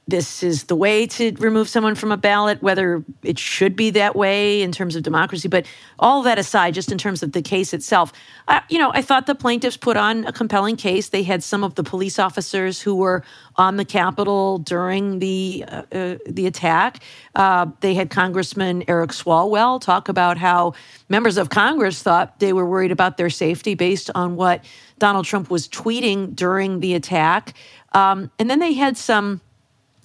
this 0.08 0.44
is 0.44 0.66
the 0.66 0.76
way 0.76 1.08
to 1.08 1.32
remove 1.40 1.68
someone 1.70 1.96
from 1.96 2.12
a 2.12 2.18
ballot, 2.18 2.62
whether 2.62 3.04
it 3.24 3.40
should 3.40 3.76
be 3.76 3.90
that 3.92 4.16
way 4.16 4.62
in 4.62 4.72
terms 4.72 4.96
of 4.96 5.04
democracy. 5.04 5.48
But 5.48 5.66
all 6.00 6.22
that 6.24 6.38
aside, 6.38 6.74
just 6.74 6.92
in 6.92 6.98
terms 6.98 7.24
of 7.24 7.32
the 7.32 7.42
case 7.42 7.74
itself, 7.74 8.14
uh, 8.48 8.62
you 8.70 8.78
know, 8.78 8.92
I 8.94 9.02
thought 9.02 9.26
the 9.26 9.36
plaintiffs 9.36 9.78
put 9.78 9.98
on 9.98 10.26
a 10.26 10.32
compelling 10.32 10.76
case. 10.76 11.10
They 11.10 11.24
had 11.24 11.44
some 11.44 11.64
of 11.64 11.76
the 11.76 11.84
police 11.84 12.20
officers 12.20 12.82
who 12.82 12.96
were 12.96 13.24
on 13.56 13.78
the 13.78 13.86
Capitol 13.86 14.60
during 14.60 15.20
the 15.20 15.66
uh, 15.68 15.84
uh, 15.92 16.18
the 16.28 16.48
attack. 16.48 17.04
Uh, 17.36 17.68
they 17.82 17.94
had 17.94 18.10
Congressman 18.10 18.84
Eric 18.88 19.12
Swalwell 19.12 19.80
talk 19.80 20.10
about 20.10 20.38
how 20.38 20.74
members 21.10 21.38
of 21.38 21.50
Congress 21.50 22.02
thought 22.02 22.40
they 22.40 22.54
were 22.54 22.66
worried 22.66 22.92
about 22.92 23.18
their 23.18 23.30
safety 23.30 23.76
based 23.76 24.10
on 24.16 24.36
what 24.36 24.64
Donald 25.00 25.26
Trump 25.26 25.50
was 25.50 25.68
tweeting 25.68 26.36
during 26.36 26.80
the 26.80 26.94
attack. 26.94 27.54
Um, 27.94 28.32
and 28.40 28.50
then 28.50 28.60
they 28.60 28.74
had 28.74 28.98
some 28.98 29.42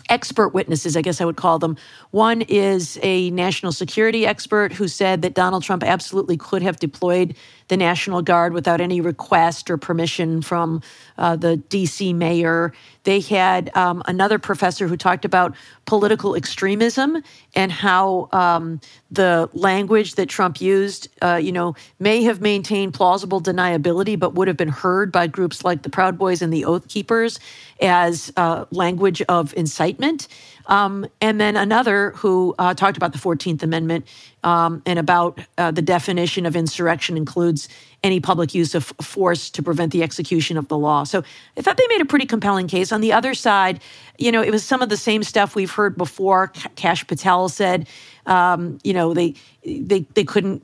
expert 0.09 0.51
witnesses, 0.51 0.97
I 0.97 1.03
guess 1.03 1.21
I 1.21 1.25
would 1.25 1.37
call 1.37 1.59
them. 1.59 1.77
One 2.11 2.43
is 2.43 2.99
a 3.03 3.31
national 3.31 3.73
security 3.73 4.27
expert 4.27 4.73
who 4.73 4.89
said 4.89 5.23
that 5.23 5.35
Donald 5.35 5.63
Trump 5.63 5.83
absolutely 5.83 6.37
could 6.37 6.63
have 6.63 6.79
deployed 6.79 7.37
the 7.69 7.77
National 7.77 8.23
Guard 8.23 8.53
without 8.53 8.81
any 8.81 9.01
request 9.01 9.71
or 9.71 9.77
permission 9.77 10.43
from 10.43 10.83
uh, 11.19 11.37
the 11.37 11.57
DC 11.69 12.15
mayor. 12.15 12.73
They 13.05 13.21
had 13.21 13.75
um, 13.77 14.03
another 14.07 14.39
professor 14.39 14.89
who 14.89 14.97
talked 14.97 15.25
about 15.25 15.55
political 15.85 16.35
extremism 16.35 17.23
and 17.55 17.71
how 17.71 18.29
um, 18.33 18.81
the 19.11 19.49
language 19.53 20.17
that 20.17 20.29
Trump 20.29 20.61
used, 20.61 21.09
uh, 21.23 21.37
you 21.37 21.53
know, 21.53 21.75
may 21.99 22.23
have 22.25 22.41
maintained 22.41 22.95
plausible 22.95 23.41
deniability, 23.41 24.19
but 24.19 24.35
would 24.35 24.49
have 24.49 24.57
been 24.57 24.69
heard 24.69 25.13
by 25.13 25.27
groups 25.27 25.65
like 25.65 25.83
the 25.83 25.91
Proud 25.91 26.19
Boys 26.19 26.43
and 26.43 26.53
the 26.53 26.65
Oath 26.65 26.89
Keepers 26.89 27.39
as 27.81 28.33
uh, 28.37 28.65
language 28.71 29.23
of 29.23 29.55
incitement. 29.57 30.29
Um, 30.67 31.07
and 31.21 31.41
then 31.41 31.57
another 31.57 32.11
who 32.17 32.55
uh, 32.59 32.75
talked 32.75 32.97
about 32.97 33.13
the 33.13 33.19
14th 33.19 33.63
Amendment 33.63 34.07
um, 34.43 34.83
and 34.87 34.99
about 34.99 35.41
uh, 35.59 35.71
the 35.71 35.83
definition 35.83 36.47
of 36.47 36.57
insurrection 36.57 37.17
includes 37.17 37.69
any 38.03 38.21
public 38.21 38.55
use 38.55 38.75
of 38.75 38.85
force 39.01 39.51
to 39.51 39.63
prevent 39.63 39.93
the 39.93 40.03
execution 40.03 40.57
of 40.57 40.69
the 40.69 40.77
law. 40.77 41.05
So 41.05 41.23
I 41.57 41.63
thought 41.63 41.77
they 41.77 41.87
made 41.89 42.01
a 42.01 42.05
pretty 42.05 42.27
compelling 42.27 42.69
case. 42.69 42.93
On 42.93 43.01
the 43.01 43.13
other 43.13 43.35
side, 43.35 43.81
you 44.19 44.31
know, 44.33 44.43
it 44.43 44.51
was 44.51 44.65
some 44.65 44.83
of 44.83 44.89
the 44.89 44.97
same 44.97 45.23
stuff 45.23 45.55
we've 45.55 45.71
heard 45.71 45.97
before. 45.97 46.49
Kash 46.77 47.07
Patel 47.07 47.49
said, 47.49 47.89
um, 48.27 48.79
you 48.83 48.93
know, 48.93 49.15
they 49.15 49.35
they 49.65 50.01
they 50.15 50.25
couldn't 50.25 50.63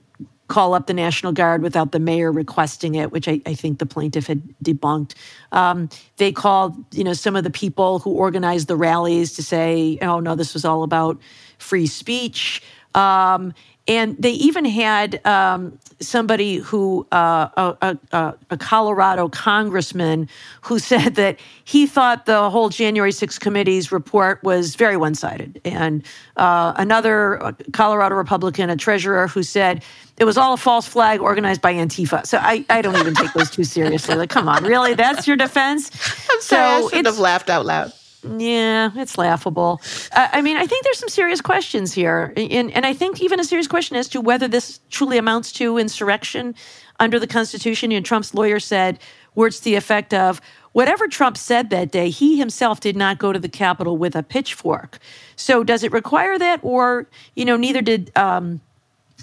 call 0.52 0.74
up 0.74 0.86
the 0.86 0.92
National 0.92 1.32
Guard 1.32 1.62
without 1.62 1.92
the 1.92 1.98
mayor 1.98 2.30
requesting 2.30 2.94
it, 2.94 3.10
which 3.10 3.26
I, 3.26 3.40
I 3.46 3.54
think 3.54 3.78
the 3.78 3.86
plaintiff 3.86 4.26
had 4.26 4.42
debunked. 4.62 5.14
Um, 5.50 5.88
they 6.18 6.30
called, 6.30 6.76
you 6.94 7.04
know, 7.04 7.14
some 7.14 7.36
of 7.36 7.42
the 7.42 7.50
people 7.50 8.00
who 8.00 8.10
organized 8.10 8.68
the 8.68 8.76
rallies 8.76 9.32
to 9.34 9.42
say, 9.42 9.98
"Oh 10.02 10.20
no, 10.20 10.34
this 10.34 10.52
was 10.52 10.66
all 10.66 10.82
about 10.82 11.18
free 11.56 11.86
speech." 11.86 12.62
Um, 12.94 13.54
and 13.88 14.16
they 14.18 14.30
even 14.32 14.64
had 14.64 15.24
um, 15.26 15.78
somebody 15.98 16.56
who, 16.56 17.06
uh, 17.10 17.48
a, 17.82 17.98
a, 18.12 18.34
a, 18.50 18.56
Colorado 18.56 19.28
congressman, 19.28 20.28
who 20.62 20.78
said 20.92 21.16
that 21.16 21.38
he 21.64 21.86
thought 21.86 22.26
the 22.26 22.48
whole 22.50 22.68
January 22.68 23.10
6th 23.10 23.40
committee's 23.40 23.90
report 23.90 24.42
was 24.44 24.76
very 24.76 24.96
one 24.96 25.14
sided. 25.14 25.60
And 25.64 26.04
uh, 26.36 26.74
another 26.76 27.42
uh, 27.42 27.52
Colorado 27.72 28.14
Republican, 28.14 28.70
a 28.70 28.76
treasurer, 28.76 29.26
who 29.26 29.42
said 29.42 29.82
it 30.18 30.24
was 30.24 30.36
all 30.36 30.54
a 30.54 30.58
false 30.58 30.86
flag 30.86 31.20
organized 31.20 31.60
by 31.60 31.74
Antifa. 31.74 32.24
So 32.26 32.38
I, 32.38 32.64
I 32.70 32.82
don't 32.82 32.96
even 32.96 33.14
take 33.14 33.32
those 33.32 33.50
too 33.50 33.64
seriously. 33.64 34.14
Like, 34.14 34.30
come 34.30 34.48
on, 34.48 34.64
really? 34.64 34.94
That's 34.94 35.26
your 35.26 35.36
defense? 35.36 35.90
I'm 36.30 36.40
sorry, 36.40 36.82
so 36.82 36.86
I 36.86 36.90
should 36.90 37.06
have 37.06 37.18
laughed 37.18 37.50
out 37.50 37.66
loud. 37.66 37.92
Yeah, 38.24 38.90
it's 38.94 39.18
laughable. 39.18 39.80
I 40.12 40.42
mean, 40.42 40.56
I 40.56 40.66
think 40.66 40.84
there's 40.84 40.98
some 40.98 41.08
serious 41.08 41.40
questions 41.40 41.92
here. 41.92 42.32
And, 42.36 42.70
and 42.70 42.86
I 42.86 42.94
think 42.94 43.20
even 43.20 43.40
a 43.40 43.44
serious 43.44 43.66
question 43.66 43.96
as 43.96 44.08
to 44.10 44.20
whether 44.20 44.46
this 44.46 44.80
truly 44.90 45.18
amounts 45.18 45.52
to 45.54 45.76
insurrection 45.76 46.54
under 47.00 47.18
the 47.18 47.26
Constitution. 47.26 47.90
And 47.90 48.06
Trump's 48.06 48.32
lawyer 48.32 48.60
said 48.60 49.00
words 49.34 49.58
to 49.58 49.64
the 49.64 49.74
effect 49.74 50.14
of, 50.14 50.40
whatever 50.72 51.08
Trump 51.08 51.36
said 51.36 51.70
that 51.70 51.90
day, 51.90 52.10
he 52.10 52.38
himself 52.38 52.80
did 52.80 52.96
not 52.96 53.18
go 53.18 53.32
to 53.32 53.38
the 53.38 53.48
Capitol 53.48 53.98
with 53.98 54.14
a 54.14 54.22
pitchfork. 54.22 54.98
So 55.36 55.64
does 55.64 55.82
it 55.82 55.92
require 55.92 56.38
that? 56.38 56.60
Or, 56.62 57.08
you 57.34 57.44
know, 57.44 57.56
neither 57.56 57.82
did 57.82 58.10
um, 58.16 58.60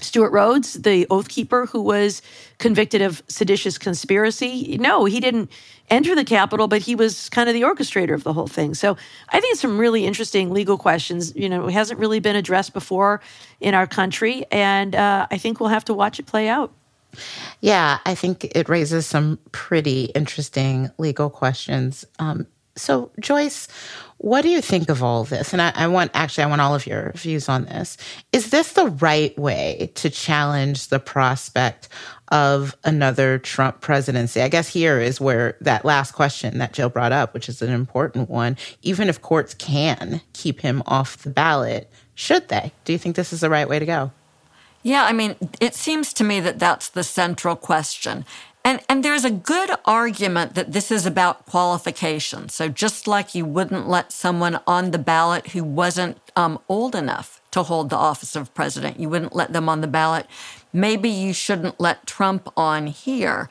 Stewart 0.01 0.31
Rhodes, 0.31 0.73
the 0.73 1.05
oath 1.09 1.27
keeper 1.29 1.65
who 1.65 1.81
was 1.81 2.21
convicted 2.57 3.01
of 3.01 3.23
seditious 3.27 3.77
conspiracy. 3.77 4.77
No, 4.79 5.05
he 5.05 5.19
didn't 5.19 5.51
enter 5.89 6.15
the 6.15 6.23
Capitol, 6.23 6.67
but 6.67 6.81
he 6.81 6.95
was 6.95 7.29
kind 7.29 7.49
of 7.49 7.53
the 7.53 7.61
orchestrator 7.61 8.13
of 8.13 8.23
the 8.23 8.33
whole 8.33 8.47
thing. 8.47 8.73
So 8.73 8.97
I 9.29 9.39
think 9.39 9.53
it's 9.53 9.61
some 9.61 9.77
really 9.77 10.05
interesting 10.05 10.51
legal 10.51 10.77
questions. 10.77 11.35
You 11.35 11.49
know, 11.49 11.67
it 11.67 11.73
hasn't 11.73 11.99
really 11.99 12.19
been 12.19 12.35
addressed 12.35 12.73
before 12.73 13.21
in 13.59 13.73
our 13.73 13.87
country, 13.87 14.45
and 14.51 14.95
uh, 14.95 15.27
I 15.31 15.37
think 15.37 15.59
we'll 15.59 15.69
have 15.69 15.85
to 15.85 15.93
watch 15.93 16.19
it 16.19 16.25
play 16.25 16.47
out. 16.47 16.73
Yeah, 17.59 17.99
I 18.05 18.13
think 18.15 18.45
it 18.55 18.69
raises 18.69 19.07
some 19.07 19.39
pretty 19.51 20.05
interesting 20.05 20.91
legal 20.97 21.29
questions. 21.29 22.05
Um, 22.19 22.45
so, 22.75 23.11
Joyce, 23.19 23.67
what 24.19 24.41
do 24.41 24.49
you 24.49 24.59
think 24.59 24.89
of 24.89 25.01
all 25.01 25.23
this? 25.23 25.53
And 25.53 25.61
I, 25.61 25.71
I, 25.73 25.87
want, 25.87 26.11
actually, 26.13 26.43
I 26.43 26.47
want 26.47 26.59
all 26.59 26.75
of 26.75 26.85
your 26.85 27.13
views 27.15 27.47
on 27.47 27.63
this. 27.65 27.97
Is 28.33 28.49
this 28.49 28.73
the 28.73 28.87
right 28.87 29.37
way 29.39 29.91
to 29.95 30.09
challenge 30.09 30.89
the 30.89 30.99
prospect 30.99 31.87
of 32.27 32.75
another 32.83 33.39
Trump 33.39 33.79
presidency? 33.79 34.41
I 34.41 34.49
guess 34.49 34.67
here 34.67 34.99
is 34.99 35.21
where 35.21 35.55
that 35.61 35.85
last 35.85 36.11
question 36.11 36.57
that 36.57 36.73
Jill 36.73 36.89
brought 36.89 37.13
up, 37.13 37.33
which 37.33 37.47
is 37.47 37.61
an 37.61 37.71
important 37.71 38.29
one. 38.29 38.57
Even 38.81 39.07
if 39.07 39.21
courts 39.21 39.53
can 39.53 40.19
keep 40.33 40.59
him 40.59 40.83
off 40.85 41.17
the 41.17 41.29
ballot, 41.29 41.89
should 42.13 42.49
they? 42.49 42.73
Do 42.83 42.91
you 42.91 42.99
think 42.99 43.15
this 43.15 43.31
is 43.31 43.39
the 43.39 43.49
right 43.49 43.69
way 43.69 43.79
to 43.79 43.85
go? 43.85 44.11
Yeah, 44.83 45.03
I 45.03 45.13
mean, 45.13 45.35
it 45.59 45.75
seems 45.75 46.13
to 46.13 46.23
me 46.23 46.39
that 46.41 46.59
that's 46.59 46.89
the 46.89 47.03
central 47.03 47.55
question. 47.55 48.25
And, 48.69 48.81
and 48.87 49.03
there's 49.03 49.25
a 49.25 49.31
good 49.31 49.71
argument 49.85 50.53
that 50.53 50.73
this 50.73 50.91
is 50.91 51.07
about 51.07 51.47
qualification. 51.47 52.49
So 52.49 52.69
just 52.69 53.07
like 53.07 53.33
you 53.33 53.43
wouldn't 53.43 53.89
let 53.89 54.11
someone 54.11 54.59
on 54.67 54.91
the 54.91 54.99
ballot 54.99 55.47
who 55.47 55.63
wasn't 55.63 56.19
um, 56.35 56.59
old 56.69 56.93
enough 56.93 57.41
to 57.49 57.63
hold 57.63 57.89
the 57.89 57.95
office 57.95 58.35
of 58.35 58.53
president, 58.53 58.99
you 58.99 59.09
wouldn't 59.09 59.35
let 59.35 59.53
them 59.53 59.69
on 59.69 59.81
the 59.81 59.87
ballot. 59.87 60.27
Maybe 60.71 61.09
you 61.09 61.33
shouldn't 61.33 61.79
let 61.79 62.05
Trump 62.05 62.47
on 62.55 62.85
here. 62.85 63.49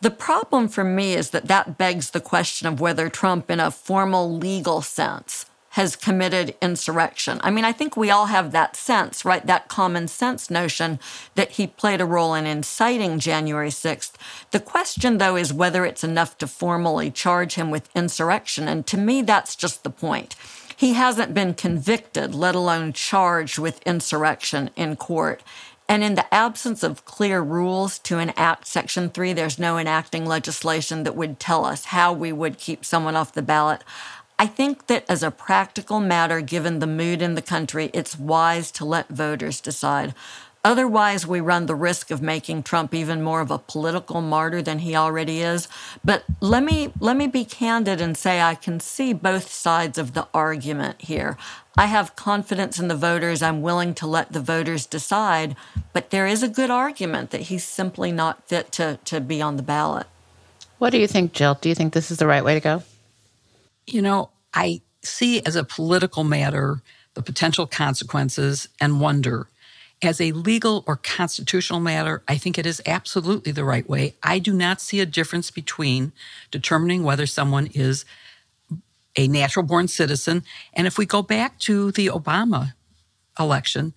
The 0.00 0.10
problem 0.10 0.68
for 0.68 0.82
me 0.82 1.12
is 1.12 1.28
that 1.30 1.48
that 1.48 1.76
begs 1.76 2.12
the 2.12 2.20
question 2.22 2.66
of 2.66 2.80
whether 2.80 3.10
Trump, 3.10 3.50
in 3.50 3.60
a 3.60 3.70
formal 3.70 4.34
legal 4.34 4.80
sense, 4.80 5.44
has 5.74 5.96
committed 5.96 6.54
insurrection. 6.62 7.40
I 7.42 7.50
mean, 7.50 7.64
I 7.64 7.72
think 7.72 7.96
we 7.96 8.08
all 8.08 8.26
have 8.26 8.52
that 8.52 8.76
sense, 8.76 9.24
right? 9.24 9.44
That 9.44 9.66
common 9.68 10.06
sense 10.06 10.48
notion 10.48 11.00
that 11.34 11.52
he 11.52 11.66
played 11.66 12.00
a 12.00 12.04
role 12.06 12.32
in 12.34 12.46
inciting 12.46 13.18
January 13.18 13.70
6th. 13.70 14.12
The 14.52 14.60
question, 14.60 15.18
though, 15.18 15.34
is 15.34 15.52
whether 15.52 15.84
it's 15.84 16.04
enough 16.04 16.38
to 16.38 16.46
formally 16.46 17.10
charge 17.10 17.54
him 17.54 17.72
with 17.72 17.90
insurrection. 17.92 18.68
And 18.68 18.86
to 18.86 18.96
me, 18.96 19.20
that's 19.22 19.56
just 19.56 19.82
the 19.82 19.90
point. 19.90 20.36
He 20.76 20.92
hasn't 20.92 21.34
been 21.34 21.54
convicted, 21.54 22.36
let 22.36 22.54
alone 22.54 22.92
charged 22.92 23.58
with 23.58 23.82
insurrection 23.82 24.70
in 24.76 24.94
court. 24.94 25.42
And 25.88 26.04
in 26.04 26.14
the 26.14 26.32
absence 26.32 26.84
of 26.84 27.04
clear 27.04 27.42
rules 27.42 27.98
to 28.00 28.18
enact 28.18 28.68
Section 28.68 29.10
3, 29.10 29.32
there's 29.32 29.58
no 29.58 29.76
enacting 29.76 30.24
legislation 30.24 31.02
that 31.02 31.16
would 31.16 31.40
tell 31.40 31.64
us 31.64 31.86
how 31.86 32.12
we 32.12 32.32
would 32.32 32.58
keep 32.58 32.84
someone 32.84 33.16
off 33.16 33.32
the 33.32 33.42
ballot. 33.42 33.82
I 34.38 34.46
think 34.46 34.88
that 34.88 35.04
as 35.08 35.22
a 35.22 35.30
practical 35.30 36.00
matter, 36.00 36.40
given 36.40 36.80
the 36.80 36.86
mood 36.86 37.22
in 37.22 37.34
the 37.34 37.42
country, 37.42 37.90
it's 37.92 38.18
wise 38.18 38.70
to 38.72 38.84
let 38.84 39.08
voters 39.08 39.60
decide. 39.60 40.14
Otherwise, 40.64 41.26
we 41.26 41.40
run 41.40 41.66
the 41.66 41.74
risk 41.74 42.10
of 42.10 42.22
making 42.22 42.62
Trump 42.62 42.94
even 42.94 43.20
more 43.20 43.42
of 43.42 43.50
a 43.50 43.58
political 43.58 44.22
martyr 44.22 44.62
than 44.62 44.78
he 44.78 44.96
already 44.96 45.42
is. 45.42 45.68
But 46.02 46.24
let 46.40 46.64
me 46.64 46.90
let 46.98 47.18
me 47.18 47.26
be 47.26 47.44
candid 47.44 48.00
and 48.00 48.16
say 48.16 48.40
I 48.40 48.54
can 48.54 48.80
see 48.80 49.12
both 49.12 49.52
sides 49.52 49.98
of 49.98 50.14
the 50.14 50.26
argument 50.32 51.02
here. 51.02 51.36
I 51.76 51.86
have 51.86 52.16
confidence 52.16 52.78
in 52.78 52.88
the 52.88 52.96
voters. 52.96 53.42
I'm 53.42 53.60
willing 53.60 53.92
to 53.94 54.06
let 54.06 54.32
the 54.32 54.40
voters 54.40 54.86
decide, 54.86 55.54
but 55.92 56.08
there 56.08 56.26
is 56.26 56.42
a 56.42 56.48
good 56.48 56.70
argument 56.70 57.30
that 57.30 57.42
he's 57.42 57.64
simply 57.64 58.10
not 58.10 58.48
fit 58.48 58.72
to 58.72 58.98
to 59.04 59.20
be 59.20 59.42
on 59.42 59.56
the 59.56 59.62
ballot. 59.62 60.06
What 60.78 60.90
do 60.90 60.98
you 60.98 61.06
think, 61.06 61.34
Jill? 61.34 61.58
Do 61.60 61.68
you 61.68 61.74
think 61.74 61.92
this 61.92 62.10
is 62.10 62.16
the 62.16 62.26
right 62.26 62.44
way 62.44 62.54
to 62.54 62.60
go? 62.60 62.82
You 63.86 64.02
know, 64.02 64.30
I 64.52 64.82
see 65.02 65.44
as 65.44 65.56
a 65.56 65.64
political 65.64 66.24
matter 66.24 66.82
the 67.14 67.22
potential 67.22 67.66
consequences 67.66 68.68
and 68.80 69.00
wonder 69.00 69.48
as 70.02 70.20
a 70.20 70.32
legal 70.32 70.84
or 70.86 70.96
constitutional 70.96 71.80
matter, 71.80 72.22
I 72.28 72.36
think 72.36 72.58
it 72.58 72.66
is 72.66 72.82
absolutely 72.86 73.52
the 73.52 73.64
right 73.64 73.88
way. 73.88 74.14
I 74.22 74.38
do 74.38 74.52
not 74.52 74.80
see 74.80 75.00
a 75.00 75.06
difference 75.06 75.50
between 75.50 76.12
determining 76.50 77.04
whether 77.04 77.26
someone 77.26 77.68
is 77.68 78.04
a 79.16 79.28
natural 79.28 79.64
born 79.64 79.88
citizen. 79.88 80.42
And 80.74 80.86
if 80.86 80.98
we 80.98 81.06
go 81.06 81.22
back 81.22 81.58
to 81.60 81.92
the 81.92 82.08
Obama 82.08 82.74
election, 83.38 83.94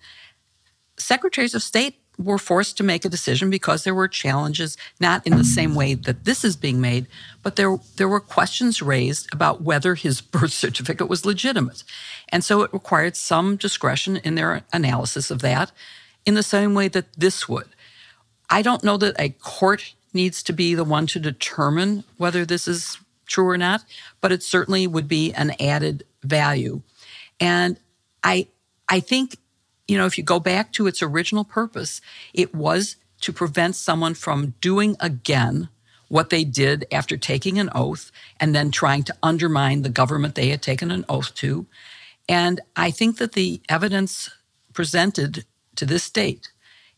secretaries 0.96 1.54
of 1.54 1.62
state 1.62 2.00
were 2.18 2.38
forced 2.38 2.76
to 2.76 2.82
make 2.82 3.04
a 3.04 3.08
decision 3.08 3.48
because 3.48 3.84
there 3.84 3.94
were 3.94 4.08
challenges, 4.08 4.76
not 4.98 5.24
in 5.26 5.36
the 5.36 5.44
same 5.44 5.74
way 5.74 5.94
that 5.94 6.24
this 6.24 6.44
is 6.44 6.56
being 6.56 6.80
made, 6.80 7.06
but 7.42 7.56
there, 7.56 7.78
there 7.96 8.08
were 8.08 8.20
questions 8.20 8.82
raised 8.82 9.32
about 9.32 9.62
whether 9.62 9.94
his 9.94 10.20
birth 10.20 10.52
certificate 10.52 11.08
was 11.08 11.24
legitimate. 11.24 11.84
And 12.28 12.44
so 12.44 12.62
it 12.62 12.72
required 12.72 13.16
some 13.16 13.56
discretion 13.56 14.16
in 14.18 14.34
their 14.34 14.62
analysis 14.72 15.30
of 15.30 15.40
that 15.40 15.70
in 16.26 16.34
the 16.34 16.42
same 16.42 16.74
way 16.74 16.88
that 16.88 17.12
this 17.16 17.48
would. 17.48 17.68
I 18.50 18.62
don't 18.62 18.84
know 18.84 18.96
that 18.96 19.18
a 19.18 19.30
court 19.30 19.94
needs 20.12 20.42
to 20.42 20.52
be 20.52 20.74
the 20.74 20.84
one 20.84 21.06
to 21.06 21.20
determine 21.20 22.04
whether 22.16 22.44
this 22.44 22.66
is 22.66 22.98
true 23.26 23.48
or 23.48 23.58
not, 23.58 23.84
but 24.20 24.32
it 24.32 24.42
certainly 24.42 24.86
would 24.86 25.06
be 25.06 25.32
an 25.34 25.52
added 25.60 26.04
value. 26.22 26.80
And 27.38 27.78
I, 28.24 28.48
I 28.88 29.00
think 29.00 29.36
you 29.88 29.96
know, 29.96 30.06
if 30.06 30.18
you 30.18 30.22
go 30.22 30.38
back 30.38 30.72
to 30.74 30.86
its 30.86 31.02
original 31.02 31.44
purpose, 31.44 32.00
it 32.34 32.54
was 32.54 32.96
to 33.22 33.32
prevent 33.32 33.74
someone 33.74 34.14
from 34.14 34.54
doing 34.60 34.96
again 35.00 35.68
what 36.08 36.30
they 36.30 36.44
did 36.44 36.86
after 36.92 37.16
taking 37.16 37.58
an 37.58 37.70
oath 37.74 38.12
and 38.38 38.54
then 38.54 38.70
trying 38.70 39.02
to 39.02 39.16
undermine 39.22 39.82
the 39.82 39.88
government 39.88 40.34
they 40.34 40.48
had 40.48 40.62
taken 40.62 40.90
an 40.90 41.04
oath 41.08 41.34
to. 41.34 41.66
And 42.28 42.60
I 42.76 42.90
think 42.90 43.18
that 43.18 43.32
the 43.32 43.60
evidence 43.68 44.30
presented 44.72 45.44
to 45.76 45.84
this 45.84 46.08
date 46.10 46.50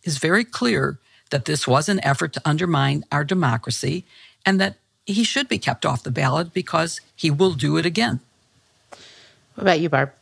is 0.02 0.18
very 0.18 0.44
clear 0.44 0.98
that 1.30 1.44
this 1.44 1.66
was 1.66 1.88
an 1.88 2.04
effort 2.04 2.32
to 2.34 2.42
undermine 2.44 3.04
our 3.10 3.24
democracy 3.24 4.04
and 4.44 4.60
that 4.60 4.76
he 5.06 5.24
should 5.24 5.48
be 5.48 5.58
kept 5.58 5.86
off 5.86 6.02
the 6.02 6.10
ballot 6.10 6.52
because 6.52 7.00
he 7.14 7.30
will 7.30 7.52
do 7.52 7.76
it 7.76 7.86
again. 7.86 8.20
What 9.54 9.62
about 9.62 9.80
you, 9.80 9.88
Barb? 9.88 10.12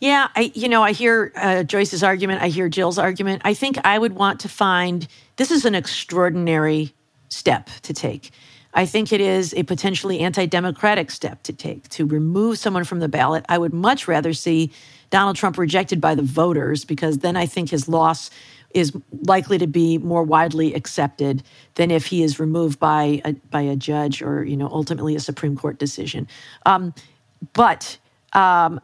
Yeah, 0.00 0.28
I 0.34 0.50
you 0.54 0.68
know 0.68 0.82
I 0.82 0.92
hear 0.92 1.30
uh, 1.36 1.62
Joyce's 1.62 2.02
argument. 2.02 2.42
I 2.42 2.48
hear 2.48 2.68
Jill's 2.68 2.98
argument. 2.98 3.42
I 3.44 3.52
think 3.52 3.78
I 3.84 3.98
would 3.98 4.14
want 4.14 4.40
to 4.40 4.48
find 4.48 5.06
this 5.36 5.50
is 5.50 5.66
an 5.66 5.74
extraordinary 5.74 6.94
step 7.28 7.68
to 7.82 7.92
take. 7.92 8.30
I 8.72 8.86
think 8.86 9.12
it 9.12 9.20
is 9.20 9.52
a 9.54 9.64
potentially 9.64 10.20
anti-democratic 10.20 11.10
step 11.10 11.42
to 11.42 11.52
take 11.52 11.88
to 11.90 12.06
remove 12.06 12.58
someone 12.58 12.84
from 12.84 13.00
the 13.00 13.08
ballot. 13.08 13.44
I 13.48 13.58
would 13.58 13.74
much 13.74 14.08
rather 14.08 14.32
see 14.32 14.72
Donald 15.10 15.36
Trump 15.36 15.58
rejected 15.58 16.00
by 16.00 16.14
the 16.14 16.22
voters 16.22 16.84
because 16.84 17.18
then 17.18 17.36
I 17.36 17.46
think 17.46 17.70
his 17.70 17.88
loss 17.88 18.30
is 18.70 18.92
likely 19.22 19.58
to 19.58 19.66
be 19.66 19.98
more 19.98 20.22
widely 20.22 20.72
accepted 20.74 21.42
than 21.74 21.90
if 21.90 22.06
he 22.06 22.22
is 22.22 22.38
removed 22.38 22.78
by 22.78 23.20
a, 23.24 23.32
by 23.50 23.60
a 23.60 23.76
judge 23.76 24.22
or 24.22 24.44
you 24.44 24.56
know 24.56 24.68
ultimately 24.68 25.14
a 25.14 25.20
Supreme 25.20 25.56
Court 25.56 25.78
decision. 25.78 26.26
Um, 26.64 26.94
but 27.52 27.98
um, 28.32 28.80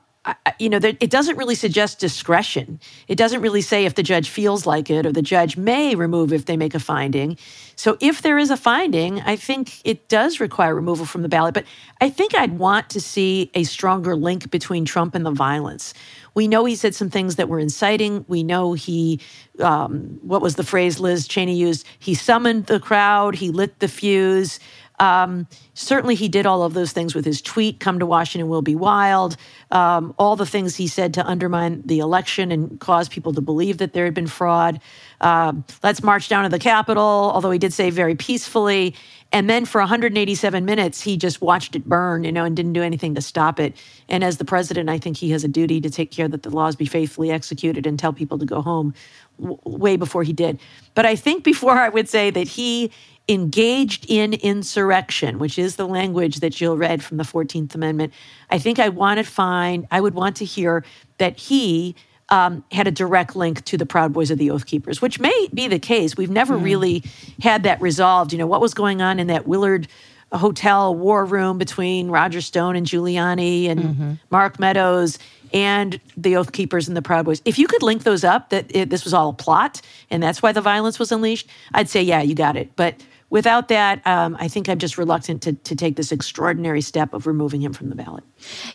you 0.58 0.68
know, 0.68 0.78
it 0.82 1.10
doesn't 1.10 1.36
really 1.36 1.54
suggest 1.54 1.98
discretion. 1.98 2.80
It 3.08 3.16
doesn't 3.16 3.40
really 3.40 3.60
say 3.60 3.84
if 3.84 3.94
the 3.94 4.02
judge 4.02 4.28
feels 4.28 4.66
like 4.66 4.90
it 4.90 5.06
or 5.06 5.12
the 5.12 5.22
judge 5.22 5.56
may 5.56 5.94
remove 5.94 6.32
if 6.32 6.46
they 6.46 6.56
make 6.56 6.74
a 6.74 6.80
finding. 6.80 7.36
So 7.76 7.96
if 8.00 8.22
there 8.22 8.38
is 8.38 8.50
a 8.50 8.56
finding, 8.56 9.20
I 9.20 9.36
think 9.36 9.80
it 9.84 10.08
does 10.08 10.40
require 10.40 10.74
removal 10.74 11.04
from 11.04 11.22
the 11.22 11.28
ballot. 11.28 11.54
But 11.54 11.64
I 12.00 12.08
think 12.10 12.34
I'd 12.34 12.58
want 12.58 12.90
to 12.90 13.00
see 13.00 13.50
a 13.54 13.64
stronger 13.64 14.16
link 14.16 14.50
between 14.50 14.84
Trump 14.84 15.14
and 15.14 15.26
the 15.26 15.30
violence. 15.30 15.92
We 16.34 16.48
know 16.48 16.64
he 16.64 16.74
said 16.74 16.94
some 16.94 17.10
things 17.10 17.36
that 17.36 17.48
were 17.48 17.58
inciting. 17.58 18.24
We 18.28 18.42
know 18.42 18.72
he, 18.72 19.20
um, 19.58 20.18
what 20.22 20.42
was 20.42 20.56
the 20.56 20.64
phrase 20.64 20.98
Liz 21.00 21.28
Cheney 21.28 21.54
used? 21.54 21.86
He 21.98 22.14
summoned 22.14 22.66
the 22.66 22.80
crowd, 22.80 23.34
he 23.36 23.50
lit 23.50 23.78
the 23.78 23.88
fuse. 23.88 24.58
Um, 24.98 25.46
certainly, 25.74 26.14
he 26.14 26.28
did 26.28 26.46
all 26.46 26.62
of 26.62 26.74
those 26.74 26.92
things 26.92 27.14
with 27.14 27.24
his 27.24 27.42
tweet, 27.42 27.80
Come 27.80 27.98
to 27.98 28.06
Washington 28.06 28.48
will 28.48 28.62
be 28.62 28.74
wild, 28.74 29.36
um, 29.70 30.14
all 30.18 30.36
the 30.36 30.46
things 30.46 30.76
he 30.76 30.86
said 30.86 31.14
to 31.14 31.26
undermine 31.26 31.82
the 31.84 31.98
election 31.98 32.50
and 32.50 32.78
cause 32.80 33.08
people 33.08 33.32
to 33.34 33.40
believe 33.40 33.78
that 33.78 33.92
there 33.92 34.04
had 34.04 34.14
been 34.14 34.26
fraud. 34.26 34.80
Um, 35.20 35.64
let's 35.82 36.02
march 36.02 36.28
down 36.28 36.44
to 36.44 36.48
the 36.48 36.58
Capitol, 36.58 37.02
although 37.34 37.50
he 37.50 37.58
did 37.58 37.72
say 37.72 37.90
very 37.90 38.14
peacefully. 38.14 38.94
And 39.32 39.50
then 39.50 39.64
for 39.64 39.80
187 39.80 40.64
minutes, 40.64 41.02
he 41.02 41.16
just 41.16 41.40
watched 41.40 41.74
it 41.74 41.84
burn, 41.84 42.24
you 42.24 42.32
know, 42.32 42.44
and 42.44 42.54
didn't 42.54 42.74
do 42.74 42.82
anything 42.82 43.14
to 43.16 43.20
stop 43.20 43.58
it. 43.58 43.76
And 44.08 44.22
as 44.22 44.36
the 44.38 44.44
president, 44.44 44.88
I 44.88 44.98
think 44.98 45.16
he 45.16 45.30
has 45.30 45.42
a 45.42 45.48
duty 45.48 45.80
to 45.80 45.90
take 45.90 46.10
care 46.10 46.28
that 46.28 46.42
the 46.42 46.50
laws 46.50 46.76
be 46.76 46.86
faithfully 46.86 47.30
executed 47.30 47.86
and 47.86 47.98
tell 47.98 48.12
people 48.12 48.38
to 48.38 48.46
go 48.46 48.62
home 48.62 48.94
w- 49.40 49.58
way 49.64 49.96
before 49.96 50.22
he 50.22 50.32
did. 50.32 50.60
But 50.94 51.06
I 51.06 51.16
think 51.16 51.42
before 51.42 51.72
I 51.72 51.88
would 51.88 52.08
say 52.08 52.30
that 52.30 52.46
he 52.46 52.92
engaged 53.28 54.06
in 54.08 54.34
insurrection, 54.34 55.38
which 55.38 55.58
is 55.58 55.76
the 55.76 55.86
language 55.86 56.40
that 56.40 56.50
Jill 56.50 56.76
read 56.76 57.02
from 57.02 57.16
the 57.16 57.24
14th 57.24 57.74
Amendment, 57.74 58.12
I 58.50 58.58
think 58.58 58.78
I 58.78 58.88
want 58.88 59.18
to 59.18 59.24
find, 59.24 59.86
I 59.90 60.00
would 60.00 60.14
want 60.14 60.36
to 60.36 60.44
hear 60.44 60.84
that 61.18 61.36
he 61.36 61.96
um, 62.28 62.64
had 62.72 62.86
a 62.86 62.90
direct 62.90 63.36
link 63.36 63.64
to 63.66 63.76
the 63.76 63.86
Proud 63.86 64.12
Boys 64.12 64.30
of 64.30 64.38
the 64.38 64.50
Oath 64.50 64.66
Keepers, 64.66 65.00
which 65.00 65.18
may 65.20 65.48
be 65.54 65.68
the 65.68 65.78
case. 65.78 66.16
We've 66.16 66.30
never 66.30 66.56
mm. 66.56 66.64
really 66.64 67.04
had 67.40 67.64
that 67.64 67.80
resolved. 67.80 68.32
You 68.32 68.38
know, 68.38 68.46
what 68.46 68.60
was 68.60 68.74
going 68.74 69.02
on 69.02 69.18
in 69.18 69.28
that 69.28 69.46
Willard 69.46 69.88
hotel 70.32 70.94
war 70.94 71.24
room 71.24 71.58
between 71.58 72.08
Roger 72.08 72.40
Stone 72.40 72.76
and 72.76 72.86
Giuliani 72.86 73.68
and 73.68 73.80
mm-hmm. 73.80 74.12
Mark 74.30 74.58
Meadows 74.58 75.18
and 75.52 76.00
the 76.16 76.36
Oath 76.36 76.52
Keepers 76.52 76.88
and 76.88 76.96
the 76.96 77.02
Proud 77.02 77.24
Boys. 77.24 77.40
If 77.44 77.58
you 77.58 77.68
could 77.68 77.82
link 77.82 78.02
those 78.02 78.24
up, 78.24 78.50
that 78.50 78.66
it, 78.74 78.90
this 78.90 79.04
was 79.04 79.14
all 79.14 79.30
a 79.30 79.32
plot 79.32 79.80
and 80.10 80.22
that's 80.22 80.42
why 80.42 80.52
the 80.52 80.60
violence 80.60 80.98
was 80.98 81.12
unleashed, 81.12 81.48
I'd 81.72 81.88
say, 81.88 82.02
yeah, 82.02 82.22
you 82.22 82.34
got 82.34 82.56
it. 82.56 82.74
But 82.74 83.00
without 83.30 83.68
that, 83.68 84.06
um, 84.06 84.36
I 84.38 84.48
think 84.48 84.68
I'm 84.68 84.78
just 84.78 84.98
reluctant 84.98 85.42
to, 85.42 85.52
to 85.52 85.76
take 85.76 85.96
this 85.96 86.12
extraordinary 86.12 86.80
step 86.80 87.12
of 87.14 87.26
removing 87.26 87.60
him 87.60 87.72
from 87.72 87.88
the 87.88 87.96
ballot. 87.96 88.24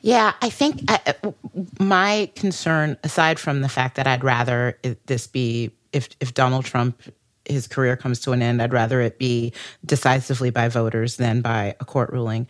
Yeah, 0.01 0.33
I 0.41 0.49
think 0.49 0.89
uh, 0.91 0.97
uh 1.23 1.31
my 1.79 2.29
concern, 2.35 2.97
aside 3.03 3.39
from 3.39 3.61
the 3.61 3.69
fact 3.69 3.95
that 3.95 4.07
I'd 4.07 4.23
rather 4.23 4.77
this 5.05 5.27
be 5.27 5.71
if 5.93 6.09
if 6.19 6.33
Donald 6.33 6.65
Trump 6.65 7.01
his 7.45 7.67
career 7.67 7.97
comes 7.97 8.19
to 8.21 8.31
an 8.31 8.41
end, 8.41 8.61
I'd 8.61 8.73
rather 8.73 9.01
it 9.01 9.17
be 9.17 9.53
decisively 9.85 10.51
by 10.51 10.67
voters 10.67 11.17
than 11.17 11.41
by 11.41 11.75
a 11.79 11.85
court 11.85 12.11
ruling. 12.11 12.47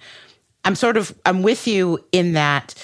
I'm 0.63 0.75
sort 0.75 0.97
of 0.97 1.17
I'm 1.25 1.41
with 1.41 1.67
you 1.67 1.99
in 2.11 2.33
that 2.33 2.75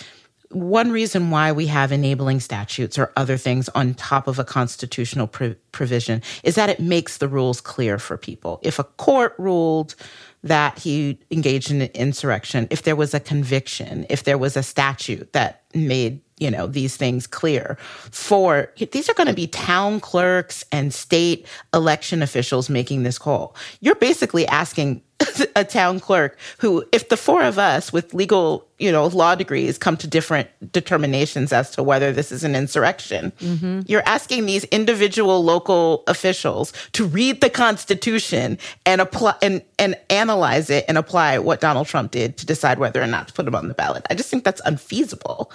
one 0.51 0.91
reason 0.91 1.29
why 1.29 1.51
we 1.51 1.67
have 1.67 1.91
enabling 1.91 2.39
statutes 2.39 2.97
or 2.97 3.12
other 3.15 3.38
things 3.38 3.69
on 3.69 3.93
top 3.93 4.27
of 4.27 4.39
a 4.39 4.43
constitutional 4.43 5.27
provision 5.27 6.21
is 6.43 6.55
that 6.55 6.69
it 6.69 6.79
makes 6.79 7.17
the 7.17 7.27
rules 7.27 7.62
clear 7.62 7.99
for 7.99 8.17
people. 8.17 8.60
If 8.62 8.79
a 8.79 8.83
court 8.83 9.36
ruled 9.38 9.95
that 10.43 10.79
he 10.79 11.19
engaged 11.31 11.71
in 11.71 11.81
an 11.81 11.89
insurrection, 11.93 12.67
if 12.69 12.83
there 12.83 12.95
was 12.95 13.13
a 13.13 13.19
conviction, 13.19 14.05
if 14.10 14.23
there 14.23 14.38
was 14.38 14.55
a 14.55 14.63
statute 14.63 15.33
that 15.33 15.63
made 15.73 16.21
you 16.39 16.51
know 16.51 16.67
these 16.67 16.95
things 16.95 17.25
clear 17.25 17.77
for 18.12 18.71
these 18.91 19.10
are 19.10 19.13
going 19.15 19.27
to 19.27 19.33
be 19.33 19.47
town 19.47 19.99
clerks 19.99 20.63
and 20.71 20.93
state 20.93 21.47
election 21.73 22.21
officials 22.21 22.69
making 22.69 23.01
this 23.03 23.17
call 23.17 23.55
you're 23.79 23.95
basically 23.95 24.45
asking 24.47 25.01
a 25.56 25.63
town 25.63 25.99
clerk 25.99 26.38
who, 26.60 26.84
if 26.91 27.10
the 27.10 27.17
four 27.17 27.41
of 27.41 27.58
us 27.58 27.91
with 27.91 28.13
legal, 28.13 28.67
you 28.77 28.91
know, 28.91 29.08
law 29.08 29.34
degrees 29.34 29.77
come 29.77 29.97
to 29.97 30.08
different 30.08 30.47
determinations 30.71 31.51
as 31.51 31.71
to 31.71 31.82
whether 31.82 32.12
this 32.12 32.32
is 32.32 32.43
an 32.43 32.56
insurrection, 32.56 33.32
mm-hmm. 33.39 33.82
you're 33.88 34.03
asking 34.06 34.45
these 34.45 34.63
individual 34.65 35.43
local 35.43 36.03
officials 36.08 36.71
to 36.93 37.06
read 37.06 37.41
the 37.41 37.49
Constitution 37.49 38.58
and 38.86 39.01
apply 39.01 39.36
and, 39.41 39.63
and 39.80 39.95
analyze 40.10 40.69
it 40.69 40.86
and 40.88 40.97
apply 40.97 41.39
what 41.39 41.62
Donald 41.62 41.88
Trump 41.88 42.12
did 42.12 42.38
to 42.38 42.45
decide 42.45 42.77
whether 42.77 43.01
or 43.01 43.08
not 43.08 43.27
to 43.27 43.34
put 43.34 43.47
him 43.47 43.56
on 43.56 43.67
the 43.67 43.73
ballot. 43.73 44.06
I 44.10 44.15
just 44.15 44.30
think 44.30 44.43
that's 44.43 44.62
unfeasible. 44.65 45.51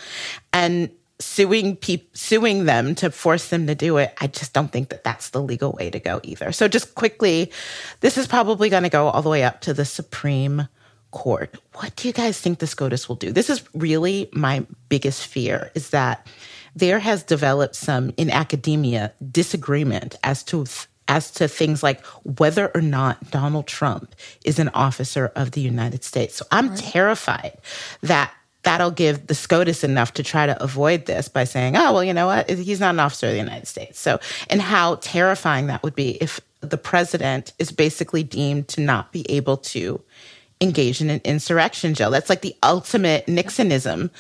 And 0.53 0.91
suing 1.23 1.77
pe- 1.77 2.03
suing 2.13 2.65
them 2.65 2.95
to 2.95 3.11
force 3.11 3.49
them 3.49 3.67
to 3.67 3.75
do 3.75 3.97
it 3.97 4.15
i 4.21 4.27
just 4.27 4.53
don't 4.53 4.73
think 4.73 4.89
that 4.89 5.05
that's 5.05 5.31
the 5.31 5.43
legal 5.43 5.73
way 5.73 5.91
to 5.91 5.99
go 5.99 6.21
either 6.23 6.53
so 6.53 6.69
just 6.69 6.95
quickly 6.95 7.51
this 8.01 8.19
is 8.19 8.27
probably 8.27 8.69
going 8.69 8.83
to 8.83 8.89
go 8.89 9.09
all 9.09 9.23
the 9.23 9.29
way 9.29 9.43
up 9.43 9.61
to 9.61 9.73
the 9.73 9.85
supreme 9.85 10.69
court 11.11 11.57
what 11.75 11.95
do 11.97 12.09
you 12.09 12.15
guys 12.15 12.41
think 12.41 12.59
the 12.59 12.67
scotus 12.67 13.09
will 13.09 13.17
do 13.17 13.33
this 13.33 13.51
is 13.51 13.63
really 13.75 14.29
my 14.33 14.65
biggest 14.89 15.27
fear 15.27 15.71
is 15.75 15.91
that 15.91 16.27
there 16.75 16.99
has 16.99 17.23
developed 17.23 17.75
some 17.75 18.13
in 18.17 18.31
academia 18.31 19.13
disagreement 19.31 20.17
as 20.25 20.43
to 20.43 20.65
as 21.09 21.31
to 21.31 21.49
things 21.49 21.83
like 21.83 22.05
whether 22.39 22.71
or 22.75 22.81
not 22.81 23.31
Donald 23.31 23.67
Trump 23.67 24.15
is 24.45 24.59
an 24.59 24.69
officer 24.71 25.33
of 25.35 25.51
the 25.51 25.61
United 25.61 26.05
States. 26.05 26.37
So 26.37 26.47
I'm 26.51 26.69
right. 26.69 26.79
terrified 26.79 27.59
that 28.03 28.33
that'll 28.63 28.91
give 28.91 29.27
the 29.27 29.35
SCOTUS 29.35 29.85
enough 29.85 30.15
to 30.15 30.23
try 30.23 30.47
to 30.47 30.63
avoid 30.63 31.07
this 31.07 31.29
by 31.29 31.45
saying, 31.45 31.77
oh, 31.77 31.93
well, 31.93 32.05
you 32.05 32.15
know 32.15 32.27
what? 32.27 32.49
He's 32.49 32.81
not 32.81 32.95
an 32.95 33.01
officer 33.01 33.27
of 33.27 33.33
the 33.33 33.39
United 33.39 33.67
States. 33.67 33.99
So, 33.99 34.21
and 34.49 34.61
how 34.61 34.97
terrifying 34.97 35.67
that 35.67 35.83
would 35.83 35.95
be 35.95 36.13
if 36.21 36.41
the 36.61 36.79
president 36.79 37.53
is 37.59 37.73
basically 37.73 38.23
deemed 38.23 38.69
to 38.69 38.81
not 38.81 39.13
be 39.13 39.29
able 39.31 39.57
to 39.57 40.01
engage 40.61 41.01
in 41.01 41.11
an 41.11 41.21
insurrection, 41.25 41.95
Jill. 41.95 42.11
That's 42.11 42.31
like 42.31 42.43
the 42.43 42.55
ultimate 42.63 43.27
Nixonism. 43.27 44.11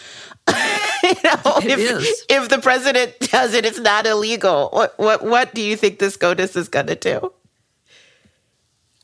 you 0.48 1.14
know, 1.24 1.58
it 1.58 1.78
if, 1.78 1.78
is. 1.78 2.24
if 2.28 2.48
the 2.48 2.58
president 2.58 3.18
does 3.20 3.54
it, 3.54 3.64
it's 3.64 3.78
not 3.78 4.06
illegal. 4.06 4.68
What 4.72 4.98
what 4.98 5.24
what 5.24 5.54
do 5.54 5.62
you 5.62 5.76
think 5.76 6.00
the 6.00 6.10
SCOTUS 6.10 6.56
is 6.56 6.68
going 6.68 6.88
to 6.88 6.96
do? 6.96 7.32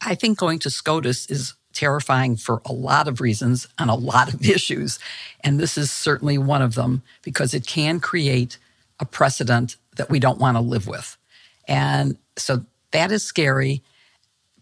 I 0.01 0.15
think 0.15 0.39
going 0.39 0.59
to 0.61 0.71
SCOTUS 0.71 1.31
is 1.31 1.55
terrifying 1.79 2.35
for 2.35 2.61
a 2.65 2.73
lot 2.73 3.07
of 3.07 3.21
reasons 3.21 3.69
on 3.79 3.89
a 3.89 3.95
lot 3.95 4.35
of 4.35 4.43
issues. 4.49 4.99
And 5.45 5.61
this 5.61 5.79
is 5.79 5.93
certainly 5.93 6.37
one 6.37 6.61
of 6.61 6.75
them 6.75 7.03
because 7.23 7.55
it 7.55 7.67
can 7.67 8.01
create 8.01 8.59
a 8.99 9.05
precedent 9.05 9.77
that 9.97 10.11
we 10.11 10.19
don't 10.19 10.41
want 10.41 10.57
to 10.57 10.61
live 10.61 10.89
with. 10.89 11.17
And 11.69 12.19
so 12.37 12.65
that 12.91 13.13
is 13.13 13.23
scary. 13.23 13.83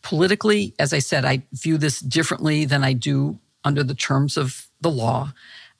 Politically, 0.02 0.74
as 0.79 0.92
I 0.92 0.98
said, 0.98 1.24
I 1.24 1.42
view 1.52 1.79
this 1.79 2.00
differently 2.00 2.66
than 2.66 2.85
I 2.85 2.92
do 2.92 3.38
under 3.64 3.83
the 3.83 3.94
terms 3.94 4.37
of 4.37 4.66
the 4.83 4.90
law. 4.90 5.33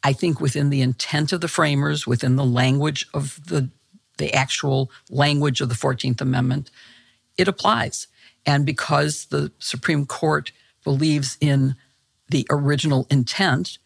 I 0.03 0.15
think 0.15 0.41
within 0.41 0.71
the 0.71 0.81
intent 0.81 1.33
of 1.33 1.43
the 1.43 1.49
framers, 1.49 2.07
within 2.07 2.37
the 2.37 2.45
language 2.45 3.07
of 3.13 3.41
the, 3.47 3.69
the 4.17 4.33
actual 4.33 4.91
language 5.11 5.61
of 5.61 5.69
the 5.69 5.75
14th 5.75 6.23
Amendment, 6.23 6.71
it 7.37 7.47
applies. 7.47 8.07
And 8.47 8.65
because 8.65 9.27
the 9.27 9.53
Supreme 9.59 10.07
Court 10.07 10.53
believes 10.87 11.37
in 11.41 11.75
the 12.29 12.47
original 12.49 13.09
intent, 13.11 13.79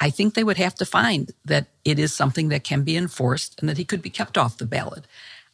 I 0.00 0.10
think 0.10 0.34
they 0.34 0.42
would 0.42 0.56
have 0.56 0.74
to 0.74 0.84
find 0.84 1.30
that 1.44 1.68
it 1.84 2.00
is 2.00 2.12
something 2.12 2.48
that 2.48 2.64
can 2.64 2.82
be 2.82 2.96
enforced 2.96 3.60
and 3.60 3.68
that 3.68 3.78
he 3.78 3.84
could 3.84 4.02
be 4.02 4.10
kept 4.10 4.36
off 4.36 4.58
the 4.58 4.66
ballot. 4.66 5.04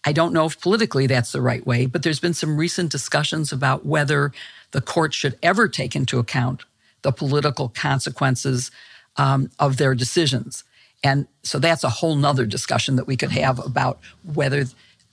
I 0.07 0.13
don't 0.13 0.33
know 0.33 0.47
if 0.47 0.59
politically 0.59 1.07
that's 1.07 1.33
the 1.33 1.43
right 1.43 1.67
way, 1.67 1.85
but 1.85 2.03
there's 2.03 2.21
been 2.21 2.33
some 2.33 2.57
recent 2.57 2.91
discussions 2.91 3.53
about 3.53 3.85
whether 3.85 4.33
the 4.71 4.81
court 4.81 5.13
should 5.13 5.39
ever 5.43 5.69
take 5.69 5.95
into 5.95 6.19
account 6.19 6.65
the 7.03 7.13
political 7.13 7.69
consequences 7.69 8.71
um, 9.19 9.51
of 9.59 9.77
their 9.77 9.95
decisions. 9.95 10.65
And 11.05 11.27
so 11.43 11.59
that's 11.59 11.85
a 11.85 11.91
whole 11.91 12.17
nother 12.17 12.47
discussion 12.47 12.97
that 12.97 13.07
we 13.07 13.17
could 13.19 13.33
have 13.33 13.59
about 13.59 13.99
whether 14.25 14.65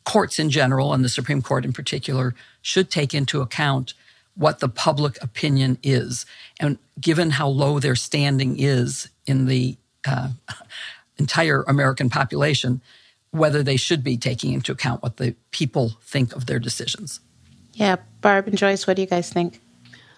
courts 0.06 0.40
in 0.40 0.50
general 0.50 0.94
and 0.94 1.04
the 1.04 1.10
Supreme 1.10 1.42
Court 1.42 1.66
in 1.66 1.74
particular 1.74 2.34
should 2.62 2.90
take 2.90 3.14
into 3.14 3.42
account 3.42 3.94
what 4.36 4.60
the 4.60 4.70
public 4.70 5.22
opinion 5.24 5.78
is. 5.82 6.26
And 6.60 6.78
given 7.00 7.32
how 7.32 7.48
low 7.48 7.80
their 7.80 7.96
standing 7.96 8.60
is 8.60 9.10
in 9.26 9.46
the 9.46 9.78
uh, 10.08 10.30
entire 11.18 11.64
American 11.64 12.10
population, 12.10 12.82
whether 13.32 13.64
they 13.64 13.78
should 13.78 14.04
be 14.04 14.18
taking 14.18 14.54
into 14.54 14.72
account 14.72 15.04
what 15.04 15.18
the 15.18 15.36
people 15.52 15.94
think 16.02 16.36
of 16.36 16.46
their 16.46 16.60
decisions. 16.60 17.20
Yeah, 17.74 17.98
Barb 18.22 18.48
and 18.48 18.58
Joyce, 18.58 18.88
what 18.88 18.96
do 18.96 19.02
you 19.02 19.08
guys 19.08 19.30
think? 19.30 19.60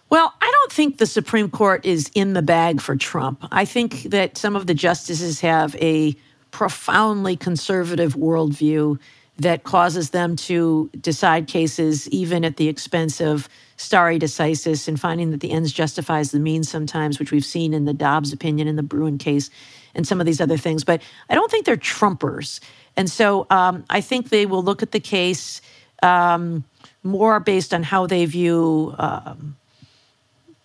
Well, 0.10 0.34
I 0.42 0.52
don't 0.52 0.72
think 0.72 0.98
the 0.98 1.06
Supreme 1.06 1.50
Court 1.50 1.86
is 1.86 2.10
in 2.14 2.34
the 2.34 2.42
bag 2.42 2.80
for 2.80 2.96
Trump. 2.96 3.46
I 3.52 3.66
think 3.66 4.04
that 4.04 4.38
some 4.38 4.56
of 4.56 4.68
the 4.68 4.74
justices 4.74 5.42
have 5.42 5.76
a 5.78 6.16
profoundly 6.52 7.36
conservative 7.36 8.16
worldview 8.16 9.00
that 9.38 9.64
causes 9.64 10.10
them 10.12 10.36
to 10.36 10.90
decide 11.00 11.48
cases 11.48 12.10
even 12.10 12.44
at 12.44 12.58
the 12.58 12.68
expense 12.68 13.22
of 13.22 13.48
stare 13.78 14.18
decisis 14.18 14.88
and 14.88 15.00
finding 15.00 15.32
that 15.32 15.40
the 15.40 15.52
ends 15.52 15.72
justifies 15.72 16.32
the 16.32 16.40
means 16.40 16.70
sometimes, 16.70 17.20
which 17.20 17.32
we've 17.32 17.46
seen 17.46 17.74
in 17.74 17.86
the 17.86 17.94
Dobbs 17.94 18.34
opinion 18.34 18.68
in 18.68 18.76
the 18.76 18.84
Bruen 18.84 19.18
case 19.18 19.50
and 19.94 20.08
some 20.08 20.20
of 20.20 20.26
these 20.26 20.42
other 20.42 20.58
things. 20.58 20.84
But 20.84 21.02
I 21.30 21.36
don't 21.36 21.52
think 21.52 21.66
they're 21.66 21.78
Trumpers. 21.78 22.60
And 22.96 23.10
so 23.10 23.46
um, 23.52 23.86
I 23.90 24.02
think 24.02 24.30
they 24.30 24.48
will 24.48 24.64
look 24.64 24.82
at 24.82 24.92
the 24.92 25.00
case 25.00 25.62
um, 26.02 26.64
more 27.04 27.40
based 27.40 27.74
on 27.74 27.84
how 27.84 28.08
they 28.08 28.26
view, 28.26 28.96
um, 28.98 29.56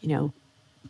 you 0.00 0.08
know, 0.08 0.32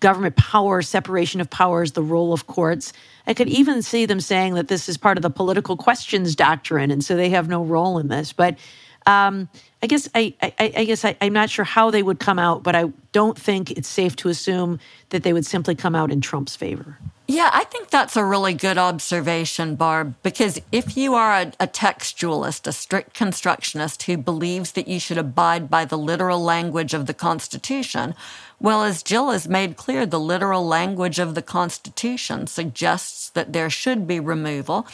government 0.03 0.37
power, 0.37 0.83
separation 0.83 1.41
of 1.41 1.49
powers, 1.49 1.93
the 1.93 2.03
role 2.03 2.35
of 2.35 2.47
courts. 2.47 2.93
I 3.27 3.33
could 3.33 3.49
even 3.49 3.81
see 3.81 4.05
them 4.05 4.21
saying 4.21 4.55
that 4.55 4.69
this 4.69 4.89
is 4.89 4.99
part 4.99 5.17
of 5.17 5.23
the 5.23 5.31
political 5.31 5.77
questions 5.77 6.37
doctrine, 6.37 6.91
and 6.91 7.03
so 7.03 7.17
they 7.17 7.31
have 7.31 7.49
no 7.49 7.65
role 7.65 7.99
in 7.99 8.09
this. 8.09 8.35
But 8.35 8.59
um, 9.07 9.49
I 9.83 9.87
guess 9.87 10.09
I, 10.15 10.35
I, 10.43 10.53
I 10.59 10.85
guess 10.85 11.05
I, 11.05 11.17
am 11.21 11.33
not 11.33 11.49
sure 11.49 11.65
how 11.65 11.91
they 11.91 12.03
would 12.03 12.19
come 12.19 12.39
out, 12.39 12.63
but 12.63 12.75
I 12.75 12.93
don't 13.13 13.39
think 13.39 13.71
it's 13.71 13.89
safe 13.89 14.15
to 14.17 14.29
assume 14.29 14.79
that 15.11 15.23
they 15.23 15.33
would 15.33 15.47
simply 15.47 15.75
come 15.75 15.95
out 15.95 16.11
in 16.11 16.21
Trump's 16.21 16.57
favor. 16.57 16.99
Yeah, 17.33 17.49
I 17.51 17.65
think 17.65 17.89
that's 17.89 18.15
a 18.15 18.27
really 18.27 18.53
good 18.53 18.77
observation, 18.77 19.75
Barb, 19.75 20.17
because 20.23 20.61
if 20.71 20.99
you 20.99 21.15
are 21.15 21.33
a, 21.33 21.53
a, 21.59 21.67
textualist, 21.67 22.67
a 22.67 22.73
strict 22.73 23.15
constructionist 23.15 24.03
who 24.03 24.19
believes 24.19 24.73
that 24.73 24.87
you 24.87 25.01
should 25.01 25.17
abide 25.17 25.71
by 25.71 25.87
the 25.87 25.97
literal 25.97 26.43
language 26.43 26.93
of 26.93 27.07
the 27.07 27.15
Constitution, 27.15 28.15
well, 28.61 28.85
as 28.85 29.03
Jill 29.03 29.31
has 29.31 29.49
made 29.49 29.79
clear, 29.79 30.05
the 30.05 30.21
literal 30.21 30.67
language 30.67 31.19
of 31.19 31.35
the 31.35 31.41
Constitution 31.41 32.49
suggests 32.49 33.31
that 33.31 33.55
there 33.55 33.71
should 33.71 34.07
be 34.07 34.21
removal. 34.21 34.87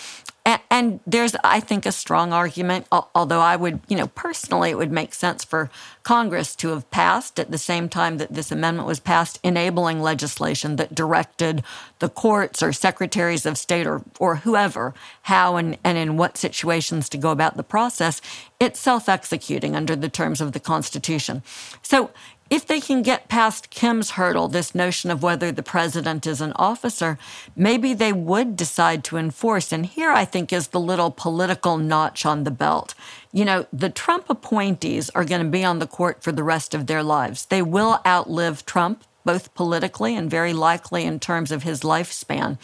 And, 0.70 1.00
there's, 1.06 1.36
I 1.44 1.60
think, 1.60 1.84
a 1.84 1.92
strong 1.92 2.32
argument, 2.32 2.86
although 2.90 3.40
I 3.40 3.56
would, 3.56 3.80
you 3.88 3.96
know, 3.96 4.06
personally, 4.06 4.70
it 4.70 4.78
would 4.78 4.92
make 4.92 5.12
sense 5.12 5.44
for 5.44 5.68
Congress 6.02 6.56
to 6.56 6.68
have 6.68 6.90
passed 6.90 7.38
at 7.38 7.50
the 7.50 7.58
same 7.58 7.88
time 7.88 8.16
that 8.16 8.32
this 8.32 8.50
amendment 8.50 8.86
was 8.86 8.98
passed, 8.98 9.38
enabling 9.42 10.00
legislation 10.00 10.76
that 10.76 10.94
directed 10.94 11.62
the 11.98 12.08
courts 12.08 12.62
or 12.62 12.72
secretaries 12.72 13.44
of 13.44 13.58
state 13.58 13.86
or, 13.86 14.02
or 14.18 14.36
whoever 14.36 14.94
how 15.22 15.56
and, 15.56 15.76
and 15.84 15.98
in 15.98 16.16
what 16.16 16.38
situations 16.38 17.10
to 17.10 17.18
go 17.18 17.30
about 17.30 17.58
the 17.58 17.62
process. 17.62 18.22
It's 18.58 18.80
self 18.80 19.08
executing 19.08 19.76
under 19.76 19.94
the 19.94 20.08
terms 20.08 20.40
of 20.40 20.52
the 20.52 20.60
Constitution. 20.60 21.42
So 21.82 22.10
if 22.50 22.66
they 22.66 22.80
can 22.80 23.02
get 23.02 23.28
past 23.28 23.68
Kim's 23.70 24.12
hurdle, 24.12 24.48
this 24.48 24.74
notion 24.74 25.10
of 25.10 25.22
whether 25.22 25.52
the 25.52 25.62
president 25.62 26.26
is 26.26 26.40
an 26.40 26.52
officer, 26.56 27.18
maybe 27.54 27.92
they 27.92 28.12
would 28.12 28.56
decide 28.56 29.04
to 29.04 29.18
enforce. 29.18 29.70
And 29.70 29.84
here 29.84 30.10
I 30.10 30.24
think 30.24 30.52
is 30.52 30.68
the 30.68 30.80
little 30.80 31.10
political 31.10 31.76
notch 31.76 32.24
on 32.24 32.44
the 32.44 32.50
belt. 32.50 32.94
You 33.32 33.44
know, 33.44 33.66
the 33.72 33.90
Trump 33.90 34.30
appointees 34.30 35.10
are 35.10 35.24
going 35.24 35.42
to 35.42 35.50
be 35.50 35.64
on 35.64 35.78
the 35.78 35.86
court 35.86 36.22
for 36.22 36.32
the 36.32 36.42
rest 36.42 36.74
of 36.74 36.86
their 36.86 37.02
lives. 37.02 37.46
They 37.46 37.60
will 37.60 38.00
outlive 38.06 38.64
Trump, 38.64 39.04
both 39.24 39.54
politically 39.54 40.16
and 40.16 40.30
very 40.30 40.54
likely 40.54 41.04
in 41.04 41.20
terms 41.20 41.52
of 41.52 41.64
his 41.64 41.80
lifespan. 41.80 42.56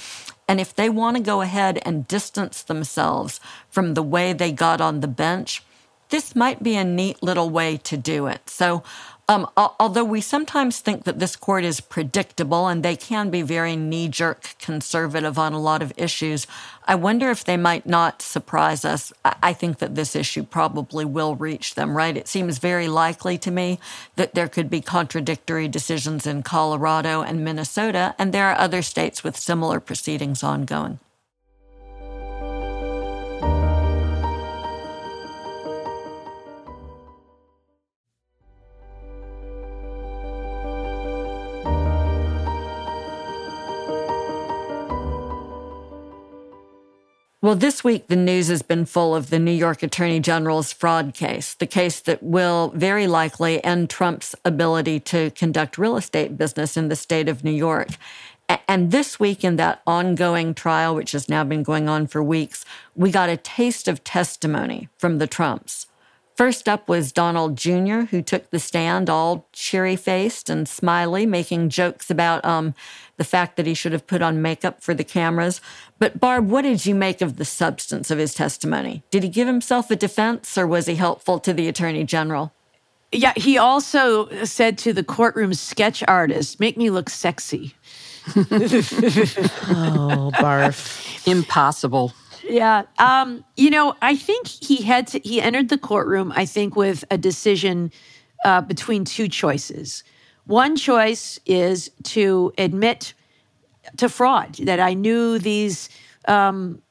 And 0.48 0.60
if 0.60 0.74
they 0.74 0.88
want 0.88 1.18
to 1.18 1.22
go 1.22 1.42
ahead 1.42 1.78
and 1.84 2.08
distance 2.08 2.62
themselves 2.62 3.38
from 3.68 3.92
the 3.92 4.02
way 4.02 4.32
they 4.32 4.52
got 4.52 4.80
on 4.80 5.00
the 5.00 5.08
bench, 5.08 5.62
this 6.10 6.36
might 6.36 6.62
be 6.62 6.76
a 6.76 6.84
neat 6.84 7.22
little 7.22 7.50
way 7.50 7.76
to 7.78 7.96
do 7.96 8.26
it. 8.26 8.48
So 8.48 8.82
um, 9.28 9.48
although 9.56 10.04
we 10.04 10.20
sometimes 10.20 10.80
think 10.80 11.04
that 11.04 11.18
this 11.18 11.34
court 11.34 11.64
is 11.64 11.80
predictable 11.80 12.68
and 12.68 12.82
they 12.82 12.96
can 12.96 13.30
be 13.30 13.40
very 13.40 13.74
knee 13.74 14.08
jerk 14.08 14.54
conservative 14.58 15.38
on 15.38 15.54
a 15.54 15.60
lot 15.60 15.80
of 15.80 15.92
issues, 15.96 16.46
I 16.86 16.94
wonder 16.96 17.30
if 17.30 17.44
they 17.44 17.56
might 17.56 17.86
not 17.86 18.20
surprise 18.20 18.84
us. 18.84 19.12
I 19.24 19.54
think 19.54 19.78
that 19.78 19.94
this 19.94 20.14
issue 20.14 20.42
probably 20.42 21.06
will 21.06 21.36
reach 21.36 21.74
them, 21.74 21.96
right? 21.96 22.16
It 22.16 22.28
seems 22.28 22.58
very 22.58 22.88
likely 22.88 23.38
to 23.38 23.50
me 23.50 23.78
that 24.16 24.34
there 24.34 24.48
could 24.48 24.68
be 24.68 24.82
contradictory 24.82 25.68
decisions 25.68 26.26
in 26.26 26.42
Colorado 26.42 27.22
and 27.22 27.42
Minnesota, 27.42 28.14
and 28.18 28.32
there 28.34 28.48
are 28.48 28.58
other 28.58 28.82
states 28.82 29.24
with 29.24 29.38
similar 29.38 29.80
proceedings 29.80 30.42
ongoing. 30.42 30.98
Well, 47.44 47.56
this 47.56 47.84
week, 47.84 48.06
the 48.06 48.16
news 48.16 48.48
has 48.48 48.62
been 48.62 48.86
full 48.86 49.14
of 49.14 49.28
the 49.28 49.38
New 49.38 49.52
York 49.52 49.82
Attorney 49.82 50.18
General's 50.18 50.72
fraud 50.72 51.12
case, 51.12 51.52
the 51.52 51.66
case 51.66 52.00
that 52.00 52.22
will 52.22 52.72
very 52.74 53.06
likely 53.06 53.62
end 53.62 53.90
Trump's 53.90 54.34
ability 54.46 54.98
to 55.00 55.30
conduct 55.32 55.76
real 55.76 55.98
estate 55.98 56.38
business 56.38 56.74
in 56.74 56.88
the 56.88 56.96
state 56.96 57.28
of 57.28 57.44
New 57.44 57.50
York. 57.50 57.88
And 58.66 58.92
this 58.92 59.20
week, 59.20 59.44
in 59.44 59.56
that 59.56 59.82
ongoing 59.86 60.54
trial, 60.54 60.94
which 60.94 61.12
has 61.12 61.28
now 61.28 61.44
been 61.44 61.62
going 61.62 61.86
on 61.86 62.06
for 62.06 62.22
weeks, 62.22 62.64
we 62.94 63.10
got 63.10 63.28
a 63.28 63.36
taste 63.36 63.88
of 63.88 64.02
testimony 64.04 64.88
from 64.96 65.18
the 65.18 65.26
Trumps. 65.26 65.86
First 66.34 66.68
up 66.68 66.88
was 66.88 67.12
Donald 67.12 67.56
Jr., 67.56 68.06
who 68.10 68.20
took 68.20 68.50
the 68.50 68.58
stand 68.58 69.08
all 69.08 69.46
cheery 69.52 69.94
faced 69.94 70.50
and 70.50 70.68
smiley, 70.68 71.26
making 71.26 71.68
jokes 71.68 72.10
about 72.10 72.44
um, 72.44 72.74
the 73.18 73.24
fact 73.24 73.56
that 73.56 73.66
he 73.66 73.74
should 73.74 73.92
have 73.92 74.08
put 74.08 74.20
on 74.20 74.42
makeup 74.42 74.82
for 74.82 74.94
the 74.94 75.04
cameras. 75.04 75.60
But, 76.00 76.18
Barb, 76.18 76.50
what 76.50 76.62
did 76.62 76.86
you 76.86 76.94
make 76.94 77.20
of 77.20 77.36
the 77.36 77.44
substance 77.44 78.10
of 78.10 78.18
his 78.18 78.34
testimony? 78.34 79.04
Did 79.12 79.22
he 79.22 79.28
give 79.28 79.46
himself 79.46 79.92
a 79.92 79.96
defense 79.96 80.58
or 80.58 80.66
was 80.66 80.86
he 80.86 80.96
helpful 80.96 81.38
to 81.38 81.52
the 81.52 81.68
attorney 81.68 82.02
general? 82.02 82.52
Yeah, 83.12 83.32
he 83.36 83.56
also 83.56 84.28
said 84.44 84.76
to 84.78 84.92
the 84.92 85.04
courtroom 85.04 85.54
sketch 85.54 86.02
artist, 86.08 86.58
make 86.58 86.76
me 86.76 86.90
look 86.90 87.08
sexy. 87.08 87.74
oh, 88.36 90.32
barf. 90.34 91.28
Impossible. 91.28 92.12
Yeah. 92.44 92.84
Um, 92.98 93.44
you 93.56 93.70
know, 93.70 93.94
I 94.02 94.16
think 94.16 94.46
he 94.46 94.82
had 94.82 95.06
to, 95.08 95.20
he 95.20 95.40
entered 95.40 95.68
the 95.70 95.78
courtroom, 95.78 96.32
I 96.34 96.44
think, 96.44 96.76
with 96.76 97.04
a 97.10 97.18
decision 97.18 97.90
uh, 98.44 98.60
between 98.60 99.04
two 99.04 99.28
choices. 99.28 100.04
One 100.46 100.76
choice 100.76 101.38
is 101.46 101.90
to 102.04 102.52
admit 102.58 103.14
to 103.96 104.08
fraud, 104.08 104.54
that 104.56 104.80
I 104.80 104.94
knew 104.94 105.38
these 105.38 105.88
um, 106.26 106.82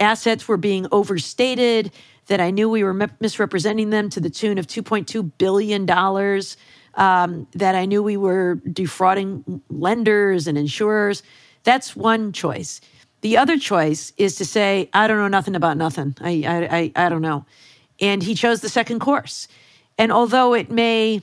assets 0.00 0.48
were 0.48 0.56
being 0.56 0.86
overstated, 0.92 1.92
that 2.26 2.40
I 2.40 2.50
knew 2.50 2.68
we 2.68 2.82
were 2.82 2.94
misrepresenting 3.20 3.90
them 3.90 4.10
to 4.10 4.20
the 4.20 4.30
tune 4.30 4.58
of 4.58 4.66
$2.2 4.66 5.32
billion, 5.38 5.88
um, 6.94 7.46
that 7.54 7.74
I 7.74 7.84
knew 7.84 8.02
we 8.02 8.16
were 8.16 8.56
defrauding 8.72 9.60
lenders 9.68 10.46
and 10.46 10.56
insurers. 10.56 11.22
That's 11.62 11.94
one 11.94 12.32
choice. 12.32 12.80
The 13.26 13.38
other 13.38 13.58
choice 13.58 14.12
is 14.16 14.36
to 14.36 14.44
say, 14.44 14.88
I 14.92 15.08
don't 15.08 15.18
know 15.18 15.26
nothing 15.26 15.56
about 15.56 15.76
nothing. 15.76 16.14
I, 16.20 16.44
I, 16.46 16.76
I, 16.76 16.92
I 17.06 17.08
don't 17.08 17.22
know. 17.22 17.44
And 18.00 18.22
he 18.22 18.36
chose 18.36 18.60
the 18.60 18.68
second 18.68 19.00
course. 19.00 19.48
And 19.98 20.12
although 20.12 20.54
it 20.54 20.70
may 20.70 21.22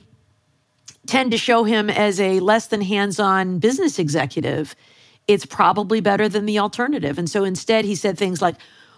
tend 1.06 1.30
to 1.30 1.38
show 1.38 1.64
him 1.64 1.88
as 1.88 2.20
a 2.20 2.40
less 2.40 2.66
than 2.66 2.82
hands 2.82 3.18
on 3.18 3.58
business 3.58 3.98
executive, 3.98 4.76
it's 5.28 5.46
probably 5.46 6.02
better 6.02 6.28
than 6.28 6.44
the 6.44 6.58
alternative. 6.58 7.18
And 7.18 7.30
so 7.30 7.42
instead, 7.42 7.86
he 7.86 7.94
said 7.94 8.18
things 8.18 8.42
like, 8.42 8.56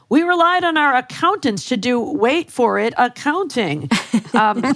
we 0.09 0.23
relied 0.23 0.64
on 0.64 0.77
our 0.77 0.97
accountants 0.97 1.66
to 1.69 1.77
do, 1.77 2.01
wait 2.01 2.51
for 2.51 2.81
it, 2.81 2.92
accounting. 2.99 3.88
Um, 4.35 4.75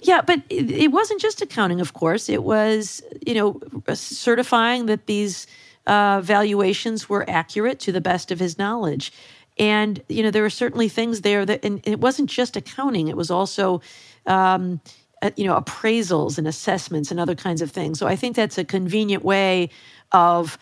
yeah, 0.00 0.20
but 0.20 0.42
it, 0.50 0.70
it, 0.70 0.88
wasn't 0.90 1.20
just 1.20 1.40
accounting, 1.40 1.80
of 1.80 1.94
course. 1.94 2.28
It 2.28 2.42
was, 2.42 3.00
you 3.24 3.32
know, 3.32 3.60
certifying 3.94 4.86
that 4.86 5.06
these 5.06 5.46
uh, 5.86 6.20
valuations 6.22 7.08
were 7.08 7.28
accurate 7.28 7.80
to 7.80 7.92
the 7.92 8.00
best 8.00 8.30
of 8.30 8.38
his 8.38 8.58
knowledge. 8.58 9.12
And, 9.58 10.02
you 10.08 10.22
know, 10.22 10.30
there 10.30 10.42
were 10.42 10.50
certainly 10.50 10.88
things 10.88 11.20
there 11.20 11.44
that, 11.44 11.64
and 11.64 11.80
it 11.84 12.00
wasn't 12.00 12.30
just 12.30 12.56
accounting, 12.56 13.08
it 13.08 13.16
was 13.16 13.30
also, 13.30 13.82
um, 14.26 14.80
uh, 15.20 15.30
you 15.36 15.44
know, 15.44 15.60
appraisals 15.60 16.38
and 16.38 16.48
assessments 16.48 17.10
and 17.10 17.20
other 17.20 17.34
kinds 17.34 17.62
of 17.62 17.70
things. 17.70 17.98
So 17.98 18.06
I 18.06 18.16
think 18.16 18.34
that's 18.34 18.58
a 18.58 18.64
convenient 18.64 19.24
way 19.24 19.70
of 20.10 20.58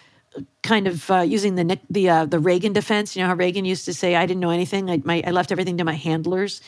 kind 0.62 0.86
of 0.86 1.10
uh, 1.10 1.20
using 1.20 1.56
the 1.56 1.78
the 1.88 2.08
uh, 2.08 2.24
the 2.24 2.38
Reagan 2.38 2.72
defense. 2.72 3.16
You 3.16 3.22
know 3.22 3.28
how 3.28 3.34
Reagan 3.34 3.64
used 3.64 3.84
to 3.86 3.94
say, 3.94 4.14
"I 4.14 4.26
didn't 4.26 4.40
know 4.40 4.50
anything. 4.50 4.90
I, 4.90 5.02
my, 5.04 5.22
I 5.26 5.30
left 5.30 5.50
everything 5.52 5.78
to 5.78 5.84
my 5.84 5.94
handlers." 5.94 6.60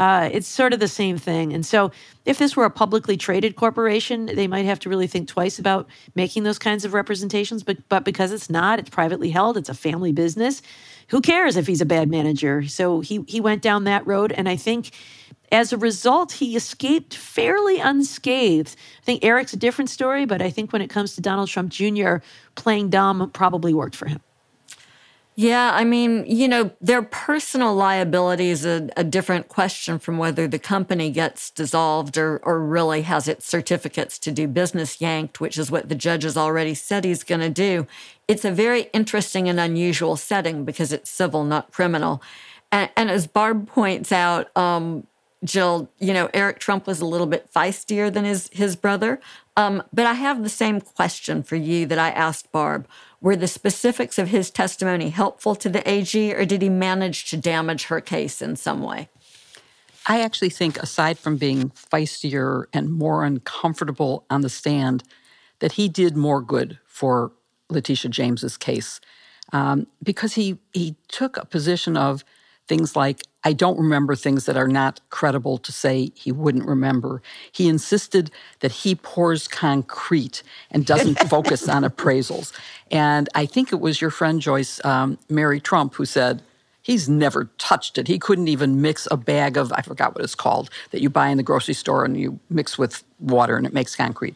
Uh, 0.00 0.30
it's 0.32 0.48
sort 0.48 0.72
of 0.72 0.80
the 0.80 0.88
same 0.88 1.18
thing. 1.18 1.52
And 1.52 1.64
so, 1.64 1.92
if 2.24 2.38
this 2.38 2.56
were 2.56 2.64
a 2.64 2.70
publicly 2.70 3.18
traded 3.18 3.54
corporation, 3.54 4.24
they 4.24 4.46
might 4.46 4.64
have 4.64 4.80
to 4.80 4.88
really 4.88 5.06
think 5.06 5.28
twice 5.28 5.58
about 5.58 5.90
making 6.14 6.42
those 6.42 6.58
kinds 6.58 6.86
of 6.86 6.94
representations. 6.94 7.62
But 7.62 7.86
but 7.90 8.02
because 8.02 8.32
it's 8.32 8.48
not, 8.48 8.78
it's 8.78 8.88
privately 8.88 9.28
held. 9.28 9.58
It's 9.58 9.68
a 9.68 9.74
family 9.74 10.12
business. 10.12 10.62
Who 11.08 11.20
cares 11.20 11.58
if 11.58 11.66
he's 11.66 11.82
a 11.82 11.86
bad 11.86 12.08
manager? 12.08 12.66
So 12.66 13.00
he 13.00 13.24
he 13.28 13.42
went 13.42 13.60
down 13.60 13.84
that 13.84 14.06
road, 14.06 14.32
and 14.32 14.48
I 14.48 14.56
think. 14.56 14.90
As 15.52 15.72
a 15.72 15.76
result, 15.76 16.30
he 16.30 16.54
escaped 16.54 17.16
fairly 17.16 17.80
unscathed. 17.80 18.76
I 19.02 19.04
think 19.04 19.24
Eric's 19.24 19.52
a 19.52 19.56
different 19.56 19.90
story, 19.90 20.24
but 20.24 20.40
I 20.40 20.48
think 20.48 20.72
when 20.72 20.80
it 20.80 20.86
comes 20.90 21.16
to 21.16 21.20
Donald 21.20 21.48
Trump 21.48 21.70
Jr., 21.72 22.18
playing 22.54 22.90
dumb 22.90 23.28
probably 23.32 23.74
worked 23.74 23.96
for 23.96 24.06
him. 24.06 24.20
Yeah, 25.40 25.70
I 25.72 25.84
mean, 25.84 26.26
you 26.26 26.48
know, 26.48 26.70
their 26.82 27.00
personal 27.00 27.74
liability 27.74 28.50
is 28.50 28.66
a, 28.66 28.90
a, 28.94 29.02
different 29.02 29.48
question 29.48 29.98
from 29.98 30.18
whether 30.18 30.46
the 30.46 30.58
company 30.58 31.08
gets 31.08 31.48
dissolved 31.48 32.18
or, 32.18 32.40
or 32.42 32.60
really 32.60 33.00
has 33.02 33.26
its 33.26 33.46
certificates 33.46 34.18
to 34.18 34.32
do 34.32 34.46
business 34.46 35.00
yanked, 35.00 35.40
which 35.40 35.56
is 35.56 35.70
what 35.70 35.88
the 35.88 35.94
judge 35.94 36.24
has 36.24 36.36
already 36.36 36.74
said 36.74 37.06
he's 37.06 37.24
going 37.24 37.40
to 37.40 37.48
do. 37.48 37.86
It's 38.28 38.44
a 38.44 38.50
very 38.50 38.90
interesting 38.92 39.48
and 39.48 39.58
unusual 39.58 40.16
setting 40.16 40.66
because 40.66 40.92
it's 40.92 41.08
civil, 41.08 41.42
not 41.42 41.72
criminal. 41.72 42.20
And, 42.70 42.90
and 42.94 43.10
as 43.10 43.26
Barb 43.26 43.66
points 43.66 44.12
out, 44.12 44.54
um, 44.58 45.06
Jill, 45.42 45.88
you 45.98 46.12
know, 46.12 46.28
Eric 46.34 46.58
Trump 46.58 46.86
was 46.86 47.00
a 47.00 47.06
little 47.06 47.26
bit 47.26 47.50
feistier 47.50 48.12
than 48.12 48.26
his 48.26 48.50
his 48.52 48.76
brother. 48.76 49.20
Um, 49.60 49.82
but 49.92 50.06
I 50.06 50.14
have 50.14 50.42
the 50.42 50.48
same 50.48 50.80
question 50.80 51.42
for 51.42 51.56
you 51.56 51.84
that 51.84 51.98
I 51.98 52.10
asked 52.10 52.50
Barb. 52.50 52.88
Were 53.20 53.36
the 53.36 53.46
specifics 53.46 54.18
of 54.18 54.28
his 54.28 54.50
testimony 54.50 55.10
helpful 55.10 55.54
to 55.56 55.68
the 55.68 55.86
AG, 55.88 56.34
or 56.34 56.46
did 56.46 56.62
he 56.62 56.70
manage 56.70 57.28
to 57.28 57.36
damage 57.36 57.84
her 57.84 58.00
case 58.00 58.40
in 58.40 58.56
some 58.56 58.82
way? 58.82 59.10
I 60.06 60.22
actually 60.22 60.48
think, 60.48 60.78
aside 60.78 61.18
from 61.18 61.36
being 61.36 61.70
feistier 61.70 62.64
and 62.72 62.90
more 62.90 63.22
uncomfortable 63.22 64.24
on 64.30 64.40
the 64.40 64.48
stand, 64.48 65.04
that 65.58 65.72
he 65.72 65.90
did 65.90 66.16
more 66.16 66.40
good 66.40 66.78
for 66.86 67.32
Letitia 67.68 68.10
James's 68.10 68.56
case 68.56 68.98
um, 69.52 69.86
because 70.02 70.32
he 70.34 70.58
he 70.72 70.96
took 71.08 71.36
a 71.36 71.44
position 71.44 71.98
of 71.98 72.24
things 72.66 72.96
like 72.96 73.20
I 73.42 73.52
don't 73.54 73.78
remember 73.78 74.14
things 74.14 74.44
that 74.46 74.56
are 74.56 74.68
not 74.68 75.00
credible 75.08 75.56
to 75.58 75.72
say 75.72 76.12
he 76.14 76.30
wouldn't 76.30 76.66
remember. 76.66 77.22
He 77.50 77.68
insisted 77.68 78.30
that 78.60 78.72
he 78.72 78.94
pours 78.94 79.48
concrete 79.48 80.42
and 80.70 80.84
doesn't 80.84 81.18
focus 81.28 81.68
on 81.68 81.82
appraisals. 81.82 82.52
And 82.90 83.28
I 83.34 83.46
think 83.46 83.72
it 83.72 83.80
was 83.80 84.00
your 84.00 84.10
friend 84.10 84.40
Joyce 84.40 84.84
um, 84.84 85.18
Mary 85.28 85.60
Trump 85.60 85.94
who 85.94 86.04
said, 86.04 86.42
He's 86.82 87.10
never 87.10 87.50
touched 87.58 87.98
it. 87.98 88.08
He 88.08 88.18
couldn't 88.18 88.48
even 88.48 88.80
mix 88.80 89.06
a 89.10 89.16
bag 89.16 89.58
of, 89.58 89.70
I 89.72 89.82
forgot 89.82 90.14
what 90.14 90.24
it's 90.24 90.34
called, 90.34 90.70
that 90.92 91.02
you 91.02 91.10
buy 91.10 91.28
in 91.28 91.36
the 91.36 91.42
grocery 91.42 91.74
store 91.74 92.06
and 92.06 92.18
you 92.18 92.40
mix 92.48 92.78
with 92.78 93.04
water 93.20 93.56
and 93.56 93.66
it 93.66 93.74
makes 93.74 93.94
concrete. 93.94 94.34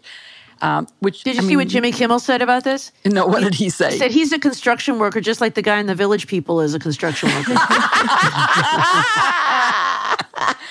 Um, 0.64 0.86
which 1.00 1.24
did 1.24 1.34
you 1.34 1.40
I 1.40 1.42
see 1.42 1.48
mean, 1.48 1.58
what 1.58 1.68
Jimmy 1.68 1.92
Kimmel 1.92 2.18
said 2.18 2.40
about 2.40 2.64
this? 2.64 2.90
No, 3.04 3.26
what 3.26 3.42
did 3.42 3.54
he 3.54 3.68
say? 3.68 3.90
He 3.92 3.98
said 3.98 4.10
he's 4.10 4.32
a 4.32 4.38
construction 4.38 4.98
worker, 4.98 5.20
just 5.20 5.42
like 5.42 5.52
the 5.52 5.60
guy 5.60 5.78
in 5.78 5.86
the 5.86 5.94
Village 5.94 6.26
People 6.26 6.62
is 6.62 6.72
a 6.72 6.78
construction 6.78 7.28
worker. 7.28 7.52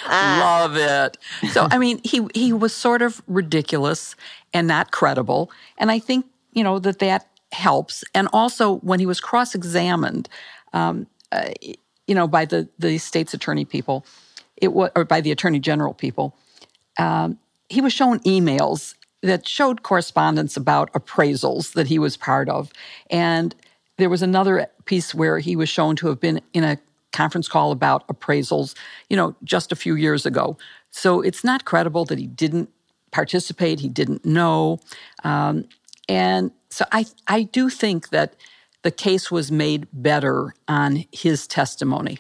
Love 0.10 0.76
it. 0.78 1.18
So, 1.52 1.68
I 1.70 1.78
mean, 1.78 2.02
he 2.04 2.26
he 2.34 2.52
was 2.52 2.74
sort 2.74 3.04
of 3.04 3.22
ridiculous 3.28 4.16
and 4.52 4.68
not 4.68 4.90
credible, 4.90 5.52
and 5.78 5.92
I 5.92 6.00
think 6.00 6.26
you 6.54 6.64
know 6.64 6.80
that 6.80 6.98
that 6.98 7.28
helps. 7.52 8.04
And 8.16 8.28
also, 8.34 8.78
when 8.78 9.00
he 9.00 9.06
was 9.06 9.22
cross-examined, 9.22 10.28
um, 10.74 11.06
uh, 11.32 11.52
you 12.08 12.16
know, 12.16 12.28
by 12.28 12.46
the 12.46 12.68
the 12.80 12.98
state's 12.98 13.36
attorney 13.36 13.64
people, 13.66 14.08
it 14.58 14.74
was 14.74 14.90
or 14.96 15.06
by 15.06 15.22
the 15.22 15.32
attorney 15.32 15.60
general 15.60 15.94
people. 15.94 16.36
Um, 16.98 17.38
he 17.70 17.80
was 17.80 17.94
shown 17.94 18.20
emails 18.22 18.96
that 19.24 19.48
showed 19.48 19.84
correspondence 19.84 20.56
about 20.56 20.92
appraisals 20.94 21.74
that 21.74 21.88
he 21.88 21.98
was 21.98 22.18
part 22.18 22.50
of. 22.50 22.72
And 23.10 23.56
there 23.98 24.10
was 24.10 24.22
another 24.22 24.68
piece 24.86 25.16
where 25.16 25.40
he 25.40 25.56
was 25.56 25.70
shown 25.70 25.96
to 25.98 26.08
have 26.08 26.20
been 26.20 26.42
in 26.54 26.64
a 26.64 26.78
conference 27.14 27.48
call 27.48 27.72
about 27.72 28.06
appraisals, 28.08 28.76
you 29.10 29.16
know, 29.16 29.36
just 29.44 29.72
a 29.72 29.76
few 29.76 29.96
years 29.96 30.26
ago. 30.26 30.58
So 30.92 31.22
it's 31.22 31.44
not 31.44 31.64
credible 31.64 32.06
that 32.06 32.20
he 32.20 32.28
didn't 32.28 32.70
participate, 33.12 33.80
he 33.80 33.90
didn't 33.90 34.26
know. 34.26 34.80
Um, 35.24 35.66
and 36.10 36.52
so 36.70 36.86
I, 36.92 37.06
I 37.28 37.44
do 37.44 37.70
think 37.70 38.10
that 38.10 38.36
the 38.82 38.92
case 38.92 39.32
was 39.32 39.52
made 39.52 39.88
better 39.94 40.54
on 40.68 41.06
his 41.12 41.48
testimony. 41.48 42.20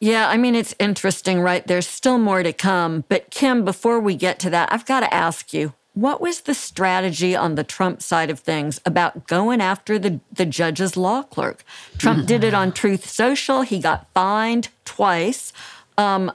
Yeah, 0.00 0.30
I 0.30 0.38
mean, 0.38 0.54
it's 0.54 0.74
interesting, 0.78 1.42
right? 1.42 1.66
There's 1.66 1.86
still 1.86 2.18
more 2.18 2.42
to 2.42 2.54
come. 2.54 3.04
But 3.08 3.30
Kim, 3.30 3.66
before 3.66 4.00
we 4.00 4.16
get 4.16 4.38
to 4.40 4.50
that, 4.50 4.72
I've 4.72 4.86
got 4.86 5.00
to 5.00 5.14
ask 5.14 5.52
you 5.52 5.74
what 5.92 6.20
was 6.20 6.42
the 6.42 6.54
strategy 6.54 7.36
on 7.36 7.56
the 7.56 7.64
Trump 7.64 8.00
side 8.00 8.30
of 8.30 8.40
things 8.40 8.80
about 8.86 9.26
going 9.26 9.60
after 9.60 9.98
the, 9.98 10.20
the 10.32 10.46
judge's 10.46 10.96
law 10.96 11.22
clerk? 11.22 11.64
Trump 11.98 12.26
did 12.26 12.44
it 12.44 12.54
on 12.54 12.72
Truth 12.72 13.08
Social. 13.10 13.62
He 13.62 13.78
got 13.78 14.06
fined 14.14 14.68
twice. 14.86 15.52
Um, 15.98 16.32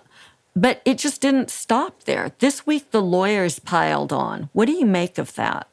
but 0.56 0.82
it 0.86 1.00
just 1.00 1.20
didn't 1.20 1.50
stop 1.50 2.04
there. 2.04 2.34
This 2.40 2.68
week, 2.68 2.92
the 2.92 3.02
lawyers 3.02 3.60
piled 3.60 4.14
on. 4.14 4.50
What 4.54 4.66
do 4.66 4.74
you 4.74 4.86
make 4.86 5.18
of 5.18 5.34
that? 5.36 5.68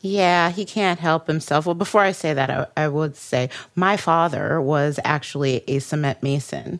Yeah, 0.00 0.50
he 0.50 0.64
can't 0.64 1.00
help 1.00 1.26
himself. 1.26 1.66
Well, 1.66 1.74
before 1.74 2.02
I 2.02 2.12
say 2.12 2.32
that, 2.32 2.50
I, 2.50 2.66
I 2.76 2.88
would 2.88 3.16
say 3.16 3.50
my 3.74 3.96
father 3.96 4.60
was 4.60 5.00
actually 5.04 5.64
a 5.66 5.80
cement 5.80 6.22
mason 6.22 6.78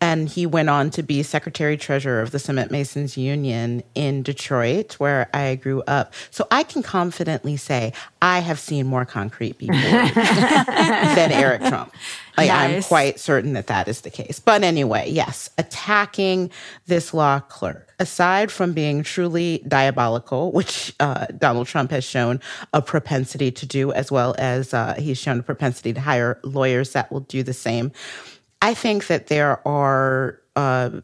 and 0.00 0.28
he 0.28 0.46
went 0.46 0.68
on 0.68 0.90
to 0.90 1.02
be 1.02 1.22
secretary 1.22 1.76
treasurer 1.76 2.20
of 2.20 2.30
the 2.30 2.38
Cement 2.38 2.70
Masons 2.70 3.16
Union 3.16 3.82
in 3.94 4.22
Detroit, 4.22 4.94
where 4.94 5.28
I 5.32 5.54
grew 5.56 5.82
up. 5.86 6.12
So 6.30 6.46
I 6.50 6.62
can 6.62 6.82
confidently 6.82 7.56
say 7.56 7.92
I 8.20 8.40
have 8.40 8.58
seen 8.58 8.86
more 8.86 9.04
concrete 9.04 9.58
people 9.58 9.76
than 9.80 11.32
Eric 11.32 11.62
Trump. 11.62 11.92
Like, 12.36 12.48
Nice. 12.48 12.76
I'm 12.76 12.82
quite 12.82 13.20
certain 13.20 13.52
that 13.54 13.66
that 13.66 13.88
is 13.88 14.02
the 14.02 14.10
case. 14.10 14.38
But 14.38 14.62
anyway, 14.62 15.10
yes, 15.10 15.50
attacking 15.58 16.50
this 16.86 17.12
law 17.12 17.40
clerk, 17.40 17.92
aside 17.98 18.50
from 18.50 18.72
being 18.72 19.02
truly 19.02 19.62
diabolical, 19.68 20.50
which 20.52 20.94
uh, 21.00 21.26
Donald 21.38 21.66
Trump 21.66 21.90
has 21.90 22.04
shown 22.04 22.40
a 22.72 22.80
propensity 22.80 23.50
to 23.50 23.66
do, 23.66 23.92
as 23.92 24.10
well 24.10 24.34
as 24.38 24.72
uh, 24.72 24.94
he's 24.98 25.18
shown 25.18 25.40
a 25.40 25.42
propensity 25.42 25.92
to 25.92 26.00
hire 26.00 26.38
lawyers 26.42 26.92
that 26.92 27.10
will 27.12 27.20
do 27.20 27.42
the 27.42 27.54
same. 27.54 27.92
I 28.62 28.74
think 28.74 29.08
that 29.08 29.26
there 29.26 29.66
are 29.66 30.40
uh, 30.56 31.00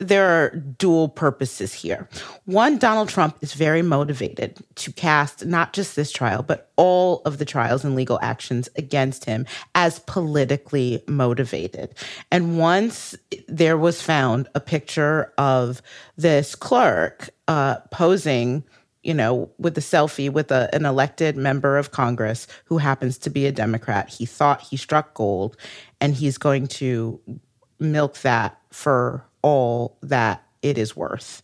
there 0.00 0.26
are 0.26 0.50
dual 0.50 1.08
purposes 1.08 1.74
here. 1.74 2.08
One, 2.44 2.78
Donald 2.78 3.08
Trump 3.08 3.36
is 3.40 3.54
very 3.54 3.82
motivated 3.82 4.56
to 4.76 4.92
cast 4.92 5.44
not 5.44 5.72
just 5.72 5.96
this 5.96 6.12
trial, 6.12 6.42
but 6.42 6.70
all 6.76 7.20
of 7.24 7.38
the 7.38 7.44
trials 7.44 7.84
and 7.84 7.96
legal 7.96 8.18
actions 8.22 8.68
against 8.76 9.24
him 9.24 9.44
as 9.74 9.98
politically 10.00 11.02
motivated. 11.08 11.94
And 12.30 12.58
once 12.58 13.16
there 13.48 13.76
was 13.76 14.00
found 14.00 14.48
a 14.54 14.60
picture 14.60 15.32
of 15.36 15.82
this 16.16 16.54
clerk 16.54 17.30
uh, 17.48 17.78
posing 17.90 18.62
you 19.08 19.14
know, 19.14 19.50
with 19.56 19.78
a 19.78 19.80
selfie 19.80 20.30
with 20.30 20.50
a, 20.50 20.68
an 20.74 20.84
elected 20.84 21.34
member 21.34 21.78
of 21.78 21.92
Congress 21.92 22.46
who 22.66 22.76
happens 22.76 23.16
to 23.16 23.30
be 23.30 23.46
a 23.46 23.50
Democrat. 23.50 24.10
He 24.10 24.26
thought 24.26 24.60
he 24.60 24.76
struck 24.76 25.14
gold, 25.14 25.56
and 25.98 26.14
he's 26.14 26.36
going 26.36 26.66
to 26.66 27.18
milk 27.78 28.18
that 28.18 28.60
for 28.70 29.24
all 29.40 29.96
that 30.02 30.42
it 30.60 30.76
is 30.76 30.94
worth 30.94 31.42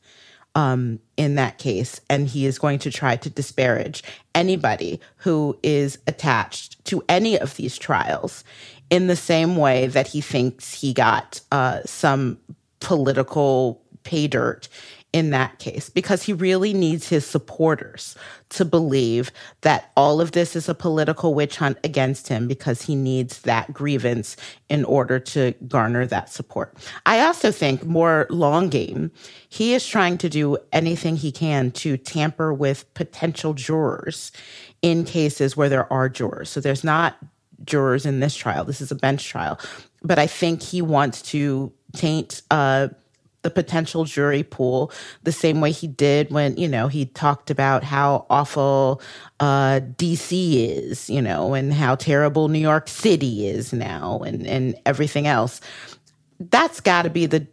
um, 0.54 1.00
in 1.16 1.36
that 1.36 1.56
case. 1.56 2.02
And 2.10 2.28
he 2.28 2.44
is 2.44 2.58
going 2.58 2.80
to 2.80 2.90
try 2.90 3.16
to 3.16 3.30
disparage 3.30 4.04
anybody 4.34 5.00
who 5.16 5.58
is 5.62 5.98
attached 6.06 6.84
to 6.84 7.02
any 7.08 7.38
of 7.38 7.56
these 7.56 7.78
trials 7.78 8.44
in 8.90 9.06
the 9.06 9.16
same 9.16 9.56
way 9.56 9.86
that 9.86 10.08
he 10.08 10.20
thinks 10.20 10.74
he 10.74 10.92
got 10.92 11.40
uh, 11.50 11.80
some 11.86 12.36
political 12.80 13.80
pay 14.02 14.26
dirt 14.26 14.68
in 15.14 15.30
that 15.30 15.60
case 15.60 15.88
because 15.88 16.24
he 16.24 16.32
really 16.32 16.74
needs 16.74 17.08
his 17.08 17.24
supporters 17.24 18.16
to 18.48 18.64
believe 18.64 19.30
that 19.60 19.92
all 19.96 20.20
of 20.20 20.32
this 20.32 20.56
is 20.56 20.68
a 20.68 20.74
political 20.74 21.34
witch 21.34 21.56
hunt 21.56 21.78
against 21.84 22.26
him 22.26 22.48
because 22.48 22.82
he 22.82 22.96
needs 22.96 23.42
that 23.42 23.72
grievance 23.72 24.36
in 24.68 24.84
order 24.84 25.20
to 25.20 25.54
garner 25.68 26.04
that 26.04 26.30
support. 26.30 26.76
I 27.06 27.20
also 27.20 27.52
think 27.52 27.84
more 27.84 28.26
long 28.28 28.68
game, 28.68 29.12
he 29.48 29.72
is 29.72 29.86
trying 29.86 30.18
to 30.18 30.28
do 30.28 30.58
anything 30.72 31.14
he 31.14 31.30
can 31.30 31.70
to 31.70 31.96
tamper 31.96 32.52
with 32.52 32.92
potential 32.94 33.54
jurors 33.54 34.32
in 34.82 35.04
cases 35.04 35.56
where 35.56 35.68
there 35.68 35.90
are 35.92 36.08
jurors. 36.08 36.50
So 36.50 36.60
there's 36.60 36.82
not 36.82 37.18
jurors 37.64 38.04
in 38.04 38.18
this 38.18 38.34
trial. 38.34 38.64
This 38.64 38.80
is 38.80 38.90
a 38.90 38.96
bench 38.96 39.28
trial. 39.28 39.60
But 40.02 40.18
I 40.18 40.26
think 40.26 40.60
he 40.60 40.82
wants 40.82 41.22
to 41.30 41.72
taint 41.94 42.42
uh, 42.50 42.88
the 43.44 43.50
potential 43.50 44.04
jury 44.04 44.42
pool 44.42 44.90
the 45.22 45.30
same 45.30 45.60
way 45.60 45.70
he 45.70 45.86
did 45.86 46.30
when, 46.30 46.56
you 46.56 46.66
know, 46.66 46.88
he 46.88 47.04
talked 47.06 47.50
about 47.50 47.84
how 47.84 48.26
awful 48.28 49.00
uh, 49.38 49.80
DC 49.96 50.68
is, 50.68 51.08
you 51.08 51.22
know, 51.22 51.54
and 51.54 51.72
how 51.72 51.94
terrible 51.94 52.48
New 52.48 52.58
York 52.58 52.88
City 52.88 53.46
is 53.46 53.72
now 53.72 54.18
and, 54.26 54.46
and 54.46 54.74
everything 54.86 55.26
else. 55.26 55.60
That's 56.40 56.80
got 56.80 57.02
to 57.02 57.10
be 57.10 57.26
the, 57.26 57.46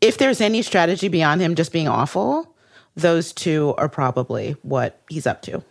if 0.00 0.18
there's 0.18 0.40
any 0.40 0.62
strategy 0.62 1.08
beyond 1.08 1.40
him 1.40 1.54
just 1.54 1.72
being 1.72 1.88
awful, 1.88 2.54
those 2.94 3.32
two 3.32 3.74
are 3.78 3.88
probably 3.88 4.52
what 4.62 5.00
he's 5.08 5.26
up 5.26 5.42
to. 5.42 5.64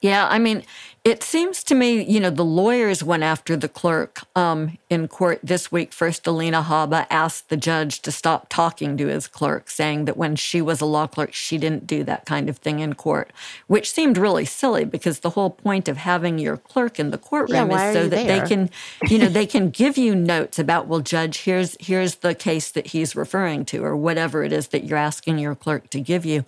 Yeah, 0.00 0.28
I 0.30 0.38
mean, 0.38 0.62
it 1.02 1.22
seems 1.22 1.64
to 1.64 1.74
me, 1.74 2.02
you 2.02 2.20
know, 2.20 2.28
the 2.28 2.44
lawyers 2.44 3.02
went 3.02 3.22
after 3.22 3.56
the 3.56 3.70
clerk 3.70 4.20
um, 4.36 4.76
in 4.90 5.08
court 5.08 5.40
this 5.42 5.72
week. 5.72 5.94
First, 5.94 6.26
Alina 6.26 6.62
Habba 6.62 7.06
asked 7.08 7.48
the 7.48 7.56
judge 7.56 8.00
to 8.02 8.12
stop 8.12 8.50
talking 8.50 8.98
to 8.98 9.06
his 9.06 9.26
clerk, 9.26 9.70
saying 9.70 10.04
that 10.04 10.18
when 10.18 10.36
she 10.36 10.60
was 10.60 10.82
a 10.82 10.84
law 10.84 11.06
clerk, 11.06 11.32
she 11.32 11.56
didn't 11.56 11.86
do 11.86 12.04
that 12.04 12.26
kind 12.26 12.50
of 12.50 12.58
thing 12.58 12.80
in 12.80 12.92
court, 12.92 13.32
which 13.66 13.90
seemed 13.90 14.18
really 14.18 14.44
silly 14.44 14.84
because 14.84 15.20
the 15.20 15.30
whole 15.30 15.48
point 15.48 15.88
of 15.88 15.96
having 15.96 16.38
your 16.38 16.58
clerk 16.58 17.00
in 17.00 17.10
the 17.10 17.18
courtroom 17.18 17.68
why 17.68 17.88
is 17.88 17.94
so 17.94 18.02
that 18.02 18.26
there? 18.26 18.40
they 18.40 18.46
can, 18.46 18.68
you 19.08 19.18
know, 19.18 19.28
they 19.28 19.46
can 19.46 19.70
give 19.80 19.96
you 19.96 20.14
notes 20.14 20.58
about, 20.58 20.86
well, 20.86 21.00
judge, 21.00 21.44
here's 21.44 21.78
here's 21.80 22.16
the 22.16 22.34
case 22.34 22.70
that 22.72 22.88
he's 22.88 23.16
referring 23.16 23.64
to, 23.64 23.82
or 23.82 23.96
whatever 23.96 24.44
it 24.44 24.52
is 24.52 24.68
that 24.68 24.84
you're 24.84 24.98
asking 24.98 25.38
your 25.38 25.54
clerk 25.54 25.88
to 25.90 26.00
give 26.00 26.26
you. 26.26 26.44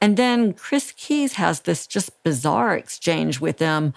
And 0.00 0.16
then 0.16 0.54
Chris 0.54 0.92
Kise 0.92 1.32
has 1.32 1.60
this 1.60 1.86
just 1.86 2.22
bizarre 2.22 2.74
exchange 2.74 3.40
with 3.40 3.58
him, 3.58 3.92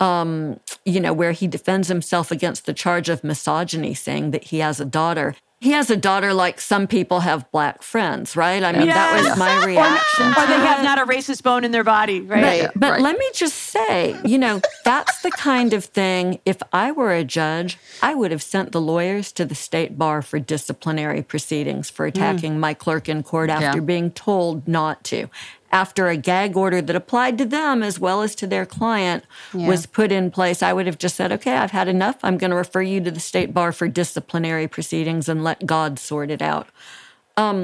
um, 0.00 0.60
you 0.84 1.00
know, 1.00 1.14
where 1.14 1.32
he 1.32 1.46
defends 1.46 1.88
himself 1.88 2.30
against 2.30 2.66
the 2.66 2.74
charge 2.74 3.08
of 3.08 3.24
misogyny, 3.24 3.94
saying 3.94 4.32
that 4.32 4.44
he 4.44 4.58
has 4.58 4.80
a 4.80 4.84
daughter. 4.84 5.34
He 5.58 5.72
has 5.72 5.90
a 5.90 5.96
daughter 5.96 6.34
like 6.34 6.60
some 6.60 6.86
people 6.86 7.20
have 7.20 7.50
black 7.50 7.82
friends, 7.82 8.36
right? 8.36 8.62
I 8.62 8.72
mean, 8.72 8.88
that 8.88 9.22
was 9.22 9.38
my 9.38 9.64
reaction. 9.64 10.26
Or 10.26 10.46
they 10.46 10.60
have 10.60 10.84
not 10.84 10.98
a 10.98 11.06
racist 11.06 11.42
bone 11.42 11.64
in 11.64 11.70
their 11.70 11.82
body, 11.82 12.20
right? 12.20 12.42
Right. 12.42 12.70
But 12.76 13.00
let 13.00 13.18
me 13.18 13.26
just 13.32 13.56
say, 13.56 14.14
you 14.22 14.36
know, 14.36 14.60
that's 14.84 15.22
the 15.22 15.30
kind 15.30 15.72
of 15.72 15.86
thing, 15.86 16.40
if 16.44 16.58
I 16.74 16.92
were 16.92 17.12
a 17.12 17.24
judge, 17.24 17.78
I 18.02 18.14
would 18.14 18.32
have 18.32 18.42
sent 18.42 18.72
the 18.72 18.82
lawyers 18.82 19.32
to 19.32 19.46
the 19.46 19.54
state 19.54 19.96
bar 19.96 20.20
for 20.20 20.38
disciplinary 20.38 21.22
proceedings 21.22 21.88
for 21.88 22.04
hmm. 22.04 22.08
attacking 22.08 22.60
my 22.60 22.74
clerk 22.74 23.08
in 23.08 23.22
court 23.22 23.48
after 23.48 23.78
Yeah. 23.78 23.84
being 23.84 24.10
told 24.10 24.68
not 24.68 25.04
to. 25.04 25.28
After 25.82 26.02
a 26.08 26.16
gag 26.30 26.56
order 26.64 26.80
that 26.86 26.96
applied 27.02 27.36
to 27.38 27.46
them 27.58 27.82
as 27.82 27.96
well 28.06 28.18
as 28.26 28.32
to 28.40 28.46
their 28.46 28.66
client 28.78 29.22
was 29.68 29.86
put 29.98 30.10
in 30.18 30.30
place, 30.38 30.60
I 30.68 30.72
would 30.74 30.86
have 30.90 31.00
just 31.04 31.16
said, 31.16 31.30
okay, 31.36 31.56
I've 31.62 31.76
had 31.80 31.88
enough. 31.96 32.16
I'm 32.26 32.38
going 32.42 32.52
to 32.54 32.60
refer 32.64 32.82
you 32.92 32.98
to 33.06 33.10
the 33.10 33.20
state 33.20 33.50
bar 33.52 33.70
for 33.72 33.86
disciplinary 33.88 34.68
proceedings 34.76 35.28
and 35.30 35.44
let 35.48 35.58
God 35.74 35.98
sort 35.98 36.30
it 36.36 36.42
out. 36.52 36.66
Um, 37.36 37.58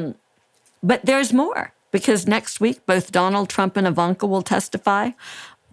But 0.91 1.01
there's 1.09 1.33
more 1.33 1.63
because 1.97 2.27
next 2.37 2.55
week, 2.61 2.79
both 2.93 3.13
Donald 3.13 3.49
Trump 3.55 3.77
and 3.79 3.87
Ivanka 3.87 4.27
will 4.27 4.43
testify. 4.57 5.05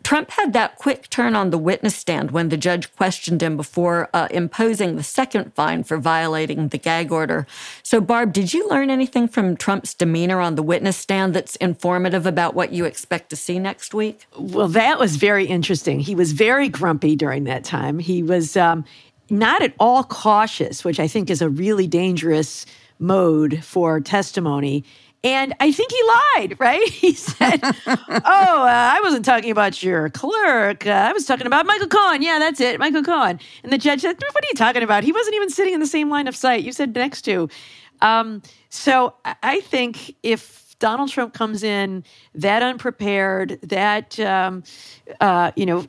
Trump 0.10 0.32
had 0.32 0.54
that 0.54 0.76
quick 0.76 1.08
turn 1.12 1.36
on 1.36 1.52
the 1.52 1.58
witness 1.60 1.96
stand 1.96 2.32
when 2.32 2.50
the 2.50 2.58
judge 2.58 2.92
questioned 2.96 3.44
him 3.44 3.56
before 3.56 4.10
uh, 4.12 4.28
imposing 4.32 4.96
the 4.96 5.04
second 5.04 5.54
fine 5.54 5.84
for 5.84 6.00
violating 6.00 6.70
the 6.70 6.80
gag 6.80 7.12
order. 7.12 7.46
So, 7.84 8.02
Barb, 8.02 8.34
did 8.34 8.52
you 8.52 8.68
learn 8.70 8.90
anything 8.90 9.28
from 9.28 9.56
Trump's 9.56 9.94
demeanor 9.94 10.40
on 10.40 10.56
the 10.56 10.64
witness 10.64 10.98
stand 10.98 11.36
that's 11.36 11.58
informative 11.58 12.26
about 12.26 12.56
what 12.56 12.72
you 12.72 12.86
expect 12.86 13.30
to 13.30 13.36
see 13.36 13.60
next 13.60 13.94
week? 13.94 14.26
Well, 14.36 14.68
that 14.70 14.98
was 14.98 15.18
very 15.18 15.46
interesting. 15.46 16.00
He 16.00 16.16
was 16.16 16.32
very 16.32 16.70
grumpy 16.70 17.16
during 17.16 17.44
that 17.44 17.64
time. 17.64 18.00
He 18.00 18.24
was 18.24 18.58
um, 18.58 18.86
not 19.30 19.62
at 19.62 19.76
all 19.80 20.04
cautious, 20.04 20.84
which 20.84 21.00
I 21.00 21.08
think 21.08 21.30
is 21.30 21.44
a 21.44 21.50
really 21.50 21.86
dangerous 21.86 22.66
mode 22.98 23.64
for 23.64 24.00
testimony. 24.00 24.84
And 25.24 25.54
I 25.60 25.72
think 25.72 25.92
he 25.92 26.02
lied, 26.38 26.56
right? 26.60 26.88
He 26.90 27.14
said, 27.14 27.60
Oh, 27.64 27.68
uh, 28.08 28.92
I 28.94 29.00
wasn't 29.04 29.26
talking 29.26 29.52
about 29.52 29.82
your 29.84 30.10
clerk. 30.10 30.86
Uh, 30.88 30.92
I 30.92 31.12
was 31.14 31.26
talking 31.26 31.48
about 31.48 31.66
Michael 31.66 31.88
Cohen. 31.88 32.22
Yeah, 32.22 32.40
that's 32.40 32.60
it, 32.62 32.80
Michael 32.80 33.04
Cohen. 33.04 33.40
And 33.64 33.72
the 33.72 33.78
judge 33.78 34.02
said, 34.02 34.18
What 34.32 34.44
are 34.44 34.48
you 34.48 34.56
talking 34.56 34.84
about? 34.84 35.04
He 35.04 35.12
wasn't 35.12 35.36
even 35.36 35.50
sitting 35.50 35.74
in 35.74 35.80
the 35.80 35.88
same 35.88 36.10
line 36.10 36.28
of 36.28 36.36
sight. 36.36 36.64
You 36.64 36.72
said 36.72 36.96
next 36.96 37.24
to. 37.24 37.50
Um, 38.02 38.42
so 38.70 39.14
I- 39.26 39.60
think 39.62 40.16
if 40.24 40.76
Donald 40.80 41.10
Trump 41.10 41.34
comes 41.34 41.62
in 41.64 42.06
that 42.34 42.64
unprepared, 42.64 43.60
that 43.64 44.18
um, 44.22 44.64
uh, 45.20 45.52
you 45.58 45.66
know, 45.66 45.82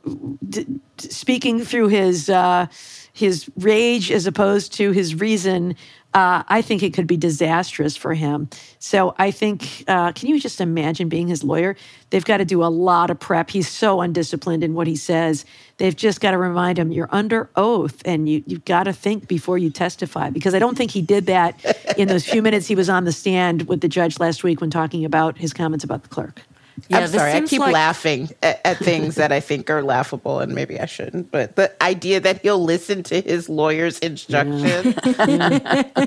d- 0.48 0.64
d- 0.64 1.08
speaking 1.08 1.60
through 1.64 1.86
his 1.88 2.28
uh, 2.28 2.66
his 3.12 3.48
rage 3.56 4.10
as 4.10 4.26
opposed 4.26 4.72
to 4.74 4.90
his 4.90 5.14
reason, 5.14 5.76
uh, 6.12 6.42
I 6.48 6.60
think 6.62 6.82
it 6.82 6.92
could 6.92 7.06
be 7.06 7.16
disastrous 7.16 7.96
for 7.96 8.14
him. 8.14 8.48
So 8.80 9.14
I 9.18 9.30
think, 9.30 9.84
uh, 9.86 10.10
can 10.12 10.28
you 10.28 10.40
just 10.40 10.60
imagine 10.60 11.08
being 11.08 11.28
his 11.28 11.44
lawyer? 11.44 11.76
They've 12.10 12.24
got 12.24 12.38
to 12.38 12.44
do 12.44 12.64
a 12.64 12.66
lot 12.66 13.10
of 13.10 13.20
prep. 13.20 13.50
He's 13.50 13.68
so 13.68 14.00
undisciplined 14.00 14.64
in 14.64 14.74
what 14.74 14.88
he 14.88 14.96
says. 14.96 15.44
They've 15.76 15.94
just 15.94 16.20
got 16.20 16.32
to 16.32 16.38
remind 16.38 16.78
him 16.78 16.90
you're 16.90 17.08
under 17.12 17.48
oath 17.54 18.02
and 18.04 18.28
you 18.28 18.42
you've 18.46 18.64
got 18.64 18.84
to 18.84 18.92
think 18.92 19.28
before 19.28 19.56
you 19.56 19.70
testify. 19.70 20.30
Because 20.30 20.54
I 20.54 20.58
don't 20.58 20.76
think 20.76 20.90
he 20.90 21.00
did 21.00 21.26
that 21.26 21.64
in 21.96 22.08
those 22.08 22.24
few 22.26 22.42
minutes 22.42 22.66
he 22.66 22.74
was 22.74 22.90
on 22.90 23.04
the 23.04 23.12
stand 23.12 23.68
with 23.68 23.80
the 23.80 23.88
judge 23.88 24.18
last 24.18 24.42
week 24.42 24.60
when 24.60 24.70
talking 24.70 25.04
about 25.04 25.38
his 25.38 25.52
comments 25.52 25.84
about 25.84 26.02
the 26.02 26.08
clerk. 26.08 26.42
I'm 26.90 27.08
sorry, 27.08 27.32
I 27.32 27.40
keep 27.42 27.60
like- 27.60 27.72
laughing 27.72 28.30
at, 28.42 28.60
at 28.64 28.76
things 28.90 29.16
that 29.16 29.32
I 29.32 29.40
think 29.40 29.70
are 29.70 29.82
laughable, 29.82 30.40
and 30.40 30.54
maybe 30.54 30.78
I 30.78 30.86
shouldn't. 30.86 31.30
But 31.30 31.56
the 31.56 31.70
idea 31.82 32.20
that 32.20 32.42
he'll 32.42 32.62
listen 32.62 33.02
to 33.04 33.20
his 33.20 33.48
lawyer's 33.48 33.98
instructions. 33.98 34.94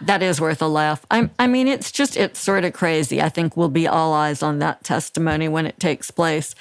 That 0.00 0.22
is 0.22 0.40
worth 0.40 0.62
a 0.62 0.68
laugh. 0.68 1.04
I, 1.10 1.28
I 1.38 1.46
mean, 1.46 1.68
it's 1.68 1.92
just, 1.92 2.16
it's 2.16 2.38
sort 2.38 2.64
of 2.64 2.72
crazy. 2.72 3.20
I 3.20 3.28
think 3.28 3.56
we'll 3.56 3.68
be 3.68 3.86
all 3.86 4.14
eyes 4.14 4.42
on 4.42 4.58
that 4.60 4.84
testimony 4.84 5.48
when 5.48 5.66
it 5.66 5.78
takes 5.78 6.10
place. 6.10 6.54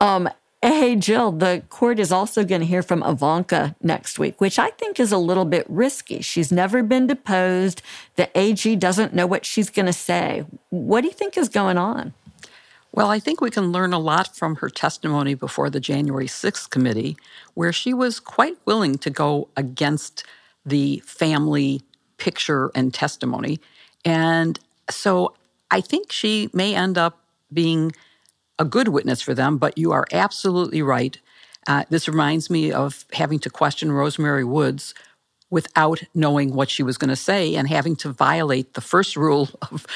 Um, 0.00 0.28
Hey, 0.62 0.96
Jill, 0.96 1.32
the 1.32 1.62
court 1.68 2.00
is 2.00 2.10
also 2.10 2.42
going 2.42 2.62
to 2.62 2.66
hear 2.66 2.82
from 2.82 3.02
Ivanka 3.02 3.76
next 3.82 4.18
week, 4.18 4.40
which 4.40 4.58
I 4.58 4.70
think 4.70 4.98
is 4.98 5.12
a 5.12 5.18
little 5.18 5.44
bit 5.44 5.64
risky. 5.68 6.22
She's 6.22 6.50
never 6.50 6.82
been 6.82 7.06
deposed. 7.06 7.82
The 8.16 8.30
AG 8.36 8.74
doesn't 8.76 9.14
know 9.14 9.26
what 9.26 9.44
she's 9.44 9.70
going 9.70 9.86
to 9.86 9.92
say. 9.92 10.44
What 10.70 11.02
do 11.02 11.08
you 11.08 11.12
think 11.12 11.36
is 11.36 11.50
going 11.50 11.76
on? 11.78 12.14
Well, 12.96 13.10
I 13.10 13.18
think 13.18 13.42
we 13.42 13.50
can 13.50 13.72
learn 13.72 13.92
a 13.92 13.98
lot 13.98 14.34
from 14.34 14.56
her 14.56 14.70
testimony 14.70 15.34
before 15.34 15.68
the 15.68 15.80
January 15.80 16.26
6th 16.26 16.70
committee, 16.70 17.18
where 17.52 17.70
she 17.70 17.92
was 17.92 18.18
quite 18.18 18.56
willing 18.64 18.96
to 18.98 19.10
go 19.10 19.48
against 19.54 20.24
the 20.64 21.02
family 21.04 21.82
picture 22.16 22.70
and 22.74 22.94
testimony. 22.94 23.60
And 24.06 24.58
so 24.88 25.34
I 25.70 25.82
think 25.82 26.10
she 26.10 26.48
may 26.54 26.74
end 26.74 26.96
up 26.96 27.20
being 27.52 27.92
a 28.58 28.64
good 28.64 28.88
witness 28.88 29.20
for 29.20 29.34
them, 29.34 29.58
but 29.58 29.76
you 29.76 29.92
are 29.92 30.06
absolutely 30.10 30.80
right. 30.80 31.20
Uh, 31.66 31.84
this 31.90 32.08
reminds 32.08 32.48
me 32.48 32.72
of 32.72 33.04
having 33.12 33.38
to 33.40 33.50
question 33.50 33.92
Rose 33.92 34.18
Mary 34.18 34.44
Woods 34.44 34.94
without 35.50 36.02
knowing 36.14 36.54
what 36.54 36.70
she 36.70 36.82
was 36.82 36.96
going 36.96 37.10
to 37.10 37.16
say 37.16 37.54
and 37.54 37.68
having 37.68 37.94
to 37.96 38.10
violate 38.10 38.72
the 38.72 38.80
first 38.80 39.16
rule 39.16 39.50
of 39.70 39.86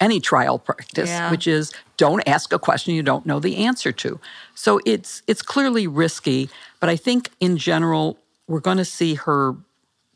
any 0.00 0.20
trial 0.20 0.58
practice, 0.58 1.10
yeah. 1.10 1.30
which 1.30 1.46
is 1.46 1.72
don't 1.96 2.26
ask 2.26 2.52
a 2.52 2.58
question 2.58 2.94
you 2.94 3.02
don't 3.02 3.26
know 3.26 3.38
the 3.38 3.56
answer 3.58 3.92
to. 3.92 4.18
So 4.54 4.80
it's 4.86 5.22
it's 5.26 5.42
clearly 5.42 5.86
risky, 5.86 6.50
but 6.80 6.88
I 6.88 6.96
think 6.96 7.30
in 7.40 7.56
general 7.56 8.18
we're 8.46 8.60
going 8.60 8.78
to 8.78 8.84
see 8.84 9.14
her 9.14 9.54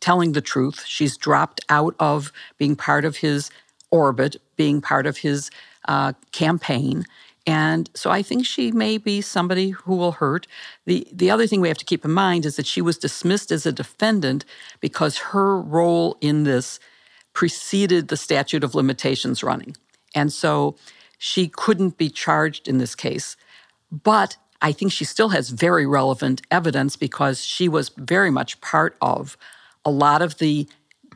telling 0.01 0.33
the 0.33 0.41
truth. 0.41 0.85
She's 0.87 1.17
dropped 1.17 1.61
out 1.69 1.95
of 2.01 2.33
being 2.59 2.77
part 2.77 3.05
of 3.05 3.19
his 3.19 3.51
orbit, 3.91 4.37
being 4.57 4.81
part 4.81 5.07
of 5.07 5.19
his 5.19 5.51
uh, 5.87 6.15
campaign, 6.33 7.05
and 7.47 7.91
so 7.95 8.11
I 8.11 8.23
think 8.23 8.47
she 8.47 8.73
may 8.73 8.97
be 8.97 9.21
somebody 9.21 9.71
who 9.71 9.97
will 9.97 10.13
hurt. 10.13 10.47
The, 10.87 11.07
the 11.13 11.31
other 11.31 11.47
thing 11.47 11.61
we 11.61 11.69
have 11.69 11.79
to 11.79 11.85
keep 11.85 12.05
in 12.05 12.11
mind 12.11 12.47
is 12.47 12.57
that 12.57 12.67
she 12.67 12.81
was 12.81 12.97
dismissed 12.97 13.53
as 13.53 13.67
a 13.67 13.73
defendant 13.73 14.45
because 14.81 15.19
her 15.19 15.61
role 15.61 16.17
in 16.21 16.45
this 16.45 16.81
preceded 17.35 18.09
the 18.09 18.17
statute 18.17 18.65
of 18.65 18.75
limitations 18.75 19.43
running. 19.43 19.77
And 20.15 20.33
so 20.33 20.77
she 21.19 21.49
couldn't 21.49 21.99
be 21.99 22.09
charged 22.09 22.69
in 22.69 22.79
this 22.79 22.95
case. 22.95 23.37
But 23.91 24.37
I 24.63 24.73
think 24.73 24.93
she 24.93 25.05
still 25.05 25.29
has 25.31 25.51
very 25.51 25.87
relevant 25.87 26.43
evidence 26.51 26.97
because 26.97 27.45
she 27.45 27.69
was 27.69 27.91
very 27.91 28.31
much 28.31 28.61
part 28.61 28.97
of 29.03 29.37
a 29.85 29.91
lot 29.91 30.23
of 30.23 30.39
the 30.39 30.67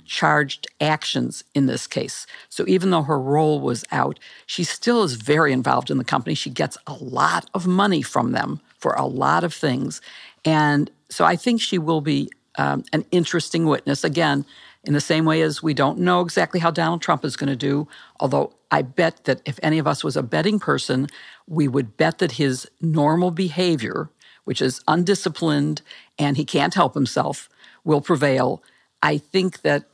charged 0.05 0.66
actions 0.81 1.45
in 1.55 1.66
this 1.66 1.87
case. 1.87 2.27
So 2.49 2.64
even 2.66 2.91
though 2.91 3.03
her 3.03 3.21
role 3.21 3.61
was 3.61 3.85
out, 3.93 4.19
she 4.47 4.64
still 4.64 5.03
is 5.03 5.14
very 5.14 5.53
involved 5.53 5.91
in 5.91 5.99
the 5.99 6.05
company. 6.05 6.35
She 6.35 6.51
gets 6.51 6.77
a 6.87 6.95
lot 6.95 7.49
of 7.55 7.66
money 7.66 8.03
from 8.03 8.33
them 8.33 8.61
for 8.79 8.93
a 8.93 9.07
lot 9.07 9.45
of 9.45 9.55
things. 9.55 10.01
And 10.45 10.91
so 11.11 11.25
I 11.25 11.37
think 11.37 11.61
she 11.61 11.79
will 11.79 12.01
be 12.01 12.31
um, 12.57 12.85
an 12.93 13.05
interesting 13.11 13.66
witness. 13.66 14.03
Again, 14.03 14.45
in 14.85 14.95
the 14.95 15.01
same 15.01 15.24
way 15.24 15.43
as 15.43 15.62
we 15.62 15.74
don't 15.74 15.99
know 15.99 16.20
exactly 16.20 16.61
how 16.61 16.70
Donald 16.70 17.03
Trump 17.03 17.24
is 17.24 17.37
going 17.37 17.51
to 17.51 17.57
do, 17.57 17.89
although 18.20 18.55
I 18.70 18.83
bet 18.83 19.24
that 19.24 19.43
if 19.45 19.59
any 19.62 19.79
of 19.79 19.87
us 19.87 20.05
was 20.05 20.16
a 20.16 20.22
betting 20.22 20.59
person, 20.59 21.09
we 21.47 21.68
would 21.68 21.97
bet 21.97 22.18
that 22.18 22.33
his 22.33 22.68
normal 22.81 23.31
behavior, 23.31 24.11
which 24.45 24.62
is 24.62 24.81
undisciplined 24.87 25.83
and 26.18 26.37
he 26.37 26.45
can't 26.45 26.74
help 26.74 26.95
himself, 26.95 27.49
will 27.85 28.01
prevail. 28.01 28.62
I 29.03 29.18
think 29.18 29.62
that 29.62 29.85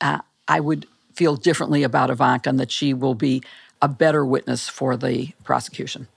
uh, 0.00 0.20
I 0.48 0.60
would 0.60 0.86
feel 1.14 1.36
differently 1.36 1.82
about 1.82 2.10
Ivanka 2.10 2.48
and 2.48 2.60
that 2.60 2.70
she 2.70 2.94
will 2.94 3.14
be 3.14 3.42
a 3.82 3.88
better 3.88 4.24
witness 4.24 4.68
for 4.68 4.96
the 4.96 5.32
prosecution. 5.44 6.08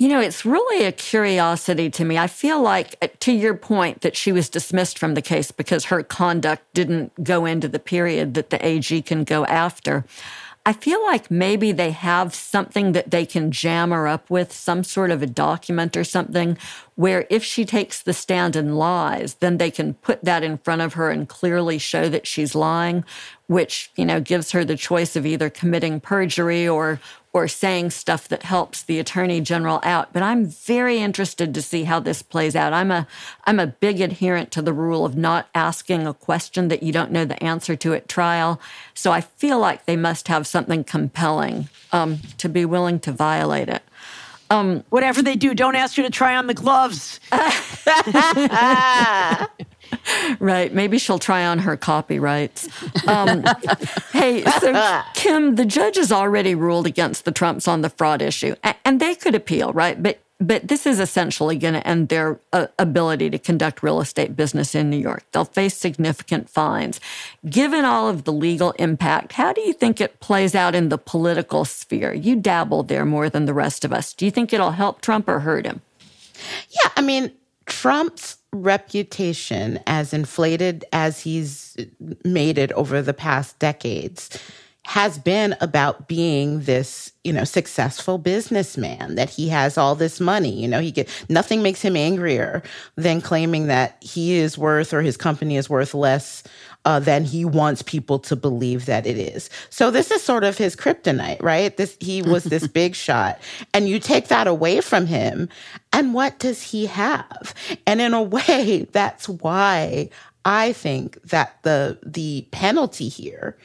You 0.00 0.08
know, 0.08 0.18
it's 0.18 0.46
really 0.46 0.86
a 0.86 0.92
curiosity 0.92 1.90
to 1.90 2.06
me. 2.06 2.16
I 2.16 2.26
feel 2.26 2.62
like, 2.62 2.96
uh, 3.02 3.08
to 3.18 3.32
your 3.32 3.52
point, 3.52 4.00
that 4.00 4.16
she 4.16 4.32
was 4.32 4.48
dismissed 4.48 4.98
from 4.98 5.12
the 5.12 5.20
case 5.20 5.50
because 5.50 5.84
her 5.84 6.02
conduct 6.02 6.62
didn't 6.72 7.22
go 7.22 7.44
into 7.44 7.68
the 7.68 7.78
period 7.78 8.32
that 8.32 8.48
the 8.48 8.66
AG 8.66 9.02
can 9.02 9.24
go 9.24 9.44
after. 9.44 10.06
I 10.64 10.72
feel 10.72 11.02
like 11.04 11.30
maybe 11.30 11.70
they 11.72 11.90
have 11.90 12.34
something 12.34 12.92
that 12.92 13.10
they 13.10 13.26
can 13.26 13.52
jam 13.52 13.90
her 13.90 14.08
up 14.08 14.30
with, 14.30 14.52
some 14.52 14.84
sort 14.84 15.10
of 15.10 15.22
a 15.22 15.26
document 15.26 15.98
or 15.98 16.04
something, 16.04 16.56
where 16.94 17.26
if 17.28 17.44
she 17.44 17.66
takes 17.66 18.02
the 18.02 18.14
stand 18.14 18.56
and 18.56 18.78
lies, 18.78 19.34
then 19.34 19.58
they 19.58 19.70
can 19.70 19.94
put 19.94 20.24
that 20.24 20.42
in 20.42 20.56
front 20.58 20.80
of 20.80 20.94
her 20.94 21.10
and 21.10 21.28
clearly 21.28 21.76
show 21.76 22.08
that 22.08 22.26
she's 22.26 22.54
lying, 22.54 23.04
which, 23.48 23.90
you 23.96 24.06
know, 24.06 24.20
gives 24.20 24.52
her 24.52 24.64
the 24.64 24.76
choice 24.76 25.14
of 25.14 25.26
either 25.26 25.50
committing 25.50 26.00
perjury 26.00 26.66
or 26.66 27.00
or 27.32 27.46
saying 27.46 27.90
stuff 27.90 28.28
that 28.28 28.42
helps 28.42 28.82
the 28.82 28.98
attorney 28.98 29.40
general 29.40 29.80
out 29.82 30.12
but 30.12 30.22
i'm 30.22 30.46
very 30.46 30.98
interested 30.98 31.54
to 31.54 31.62
see 31.62 31.84
how 31.84 32.00
this 32.00 32.22
plays 32.22 32.56
out. 32.56 32.72
I'm 32.72 32.90
a 32.90 33.06
i'm 33.44 33.60
a 33.60 33.66
big 33.66 34.00
adherent 34.00 34.50
to 34.52 34.62
the 34.62 34.72
rule 34.72 35.04
of 35.04 35.16
not 35.16 35.48
asking 35.54 36.06
a 36.06 36.14
question 36.14 36.68
that 36.68 36.82
you 36.82 36.92
don't 36.92 37.12
know 37.12 37.24
the 37.24 37.42
answer 37.42 37.76
to 37.76 37.94
at 37.94 38.08
trial 38.08 38.60
so 38.94 39.12
i 39.12 39.20
feel 39.20 39.58
like 39.58 39.86
they 39.86 39.96
must 39.96 40.28
have 40.28 40.46
something 40.46 40.84
compelling 40.84 41.68
um, 41.92 42.18
to 42.38 42.48
be 42.48 42.64
willing 42.64 43.00
to 43.00 43.12
violate 43.12 43.68
it 43.68 43.82
um, 44.50 44.84
Whatever 44.90 45.22
they 45.22 45.36
do, 45.36 45.54
don't 45.54 45.76
ask 45.76 45.96
you 45.96 46.02
to 46.02 46.10
try 46.10 46.36
on 46.36 46.46
the 46.46 46.54
gloves. 46.54 47.20
right. 50.40 50.72
Maybe 50.72 50.98
she'll 50.98 51.18
try 51.18 51.46
on 51.46 51.60
her 51.60 51.76
copyrights. 51.76 52.68
Um, 53.06 53.44
hey, 54.12 54.44
so 54.44 55.02
Kim, 55.14 55.54
the 55.54 55.64
judge 55.64 55.96
has 55.96 56.12
already 56.12 56.54
ruled 56.54 56.86
against 56.86 57.24
the 57.24 57.32
Trumps 57.32 57.66
on 57.68 57.80
the 57.80 57.90
fraud 57.90 58.22
issue, 58.22 58.54
and 58.84 59.00
they 59.00 59.14
could 59.14 59.34
appeal, 59.34 59.72
right? 59.72 60.02
But 60.02 60.20
but 60.40 60.68
this 60.68 60.86
is 60.86 60.98
essentially 60.98 61.56
going 61.56 61.74
to 61.74 61.86
end 61.86 62.08
their 62.08 62.40
uh, 62.52 62.68
ability 62.78 63.28
to 63.30 63.38
conduct 63.38 63.82
real 63.82 64.00
estate 64.00 64.34
business 64.34 64.74
in 64.74 64.88
New 64.88 64.96
York. 64.96 65.22
They'll 65.32 65.44
face 65.44 65.76
significant 65.76 66.48
fines. 66.48 66.98
Given 67.48 67.84
all 67.84 68.08
of 68.08 68.24
the 68.24 68.32
legal 68.32 68.70
impact, 68.72 69.32
how 69.32 69.52
do 69.52 69.60
you 69.60 69.74
think 69.74 70.00
it 70.00 70.20
plays 70.20 70.54
out 70.54 70.74
in 70.74 70.88
the 70.88 70.98
political 70.98 71.66
sphere? 71.66 72.14
You 72.14 72.36
dabble 72.36 72.84
there 72.84 73.04
more 73.04 73.28
than 73.28 73.44
the 73.44 73.54
rest 73.54 73.84
of 73.84 73.92
us. 73.92 74.14
Do 74.14 74.24
you 74.24 74.30
think 74.30 74.52
it'll 74.52 74.70
help 74.72 75.02
Trump 75.02 75.28
or 75.28 75.40
hurt 75.40 75.66
him? 75.66 75.82
Yeah, 76.70 76.90
I 76.96 77.02
mean, 77.02 77.32
Trump's 77.66 78.38
reputation, 78.52 79.78
as 79.86 80.12
inflated 80.12 80.84
as 80.92 81.20
he's 81.20 81.76
made 82.24 82.58
it 82.58 82.72
over 82.72 83.02
the 83.02 83.14
past 83.14 83.58
decades, 83.58 84.38
has 84.84 85.18
been 85.18 85.54
about 85.60 86.08
being 86.08 86.62
this, 86.62 87.12
you 87.22 87.32
know, 87.32 87.44
successful 87.44 88.18
businessman, 88.18 89.14
that 89.14 89.28
he 89.30 89.48
has 89.48 89.76
all 89.76 89.94
this 89.94 90.20
money. 90.20 90.60
You 90.60 90.68
know, 90.68 90.80
he 90.80 90.90
get 90.90 91.08
nothing 91.28 91.62
makes 91.62 91.82
him 91.82 91.96
angrier 91.96 92.62
than 92.96 93.20
claiming 93.20 93.66
that 93.66 94.02
he 94.02 94.34
is 94.34 94.56
worth 94.56 94.92
or 94.92 95.02
his 95.02 95.16
company 95.16 95.56
is 95.56 95.68
worth 95.68 95.94
less 95.94 96.42
uh, 96.84 96.98
than 96.98 97.24
he 97.24 97.44
wants 97.44 97.82
people 97.82 98.18
to 98.20 98.34
believe 98.34 98.86
that 98.86 99.06
it 99.06 99.18
is. 99.18 99.50
So 99.68 99.90
this 99.90 100.10
is 100.10 100.22
sort 100.22 100.44
of 100.44 100.56
his 100.56 100.74
kryptonite, 100.74 101.42
right? 101.42 101.76
This 101.76 101.96
he 102.00 102.22
was 102.22 102.44
this 102.44 102.66
big 102.80 102.94
shot, 102.94 103.38
and 103.74 103.88
you 103.88 104.00
take 104.00 104.28
that 104.28 104.46
away 104.46 104.80
from 104.80 105.06
him, 105.06 105.48
and 105.92 106.14
what 106.14 106.38
does 106.38 106.62
he 106.62 106.86
have? 106.86 107.54
And 107.86 108.00
in 108.00 108.14
a 108.14 108.22
way, 108.30 108.88
that's 108.92 109.28
why 109.28 110.08
I 110.44 110.72
think 110.72 111.22
that 111.24 111.62
the 111.62 111.98
the 112.02 112.46
penalty 112.50 113.08
here 113.08 113.58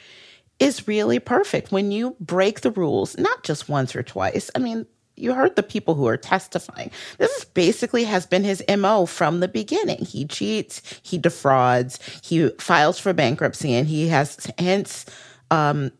is 0.58 0.88
really 0.88 1.18
perfect 1.18 1.72
when 1.72 1.90
you 1.90 2.16
break 2.20 2.62
the 2.62 2.70
rules, 2.70 3.16
not 3.18 3.42
just 3.42 3.68
once 3.68 3.94
or 3.94 4.02
twice. 4.02 4.50
I 4.54 4.58
mean, 4.58 4.86
you 5.16 5.32
heard 5.32 5.56
the 5.56 5.62
people 5.62 5.94
who 5.94 6.06
are 6.06 6.16
testifying. 6.16 6.90
This 7.18 7.44
basically 7.44 8.04
has 8.04 8.26
been 8.26 8.44
his 8.44 8.62
MO 8.76 9.06
from 9.06 9.40
the 9.40 9.48
beginning. 9.48 10.04
He 10.04 10.26
cheats, 10.26 10.82
he 11.02 11.18
defrauds, 11.18 11.98
he 12.22 12.50
files 12.58 12.98
for 12.98 13.12
bankruptcy, 13.12 13.72
and 13.72 13.88
he 13.88 14.08
has 14.08 14.50
hence 14.58 15.06
um, 15.50 15.90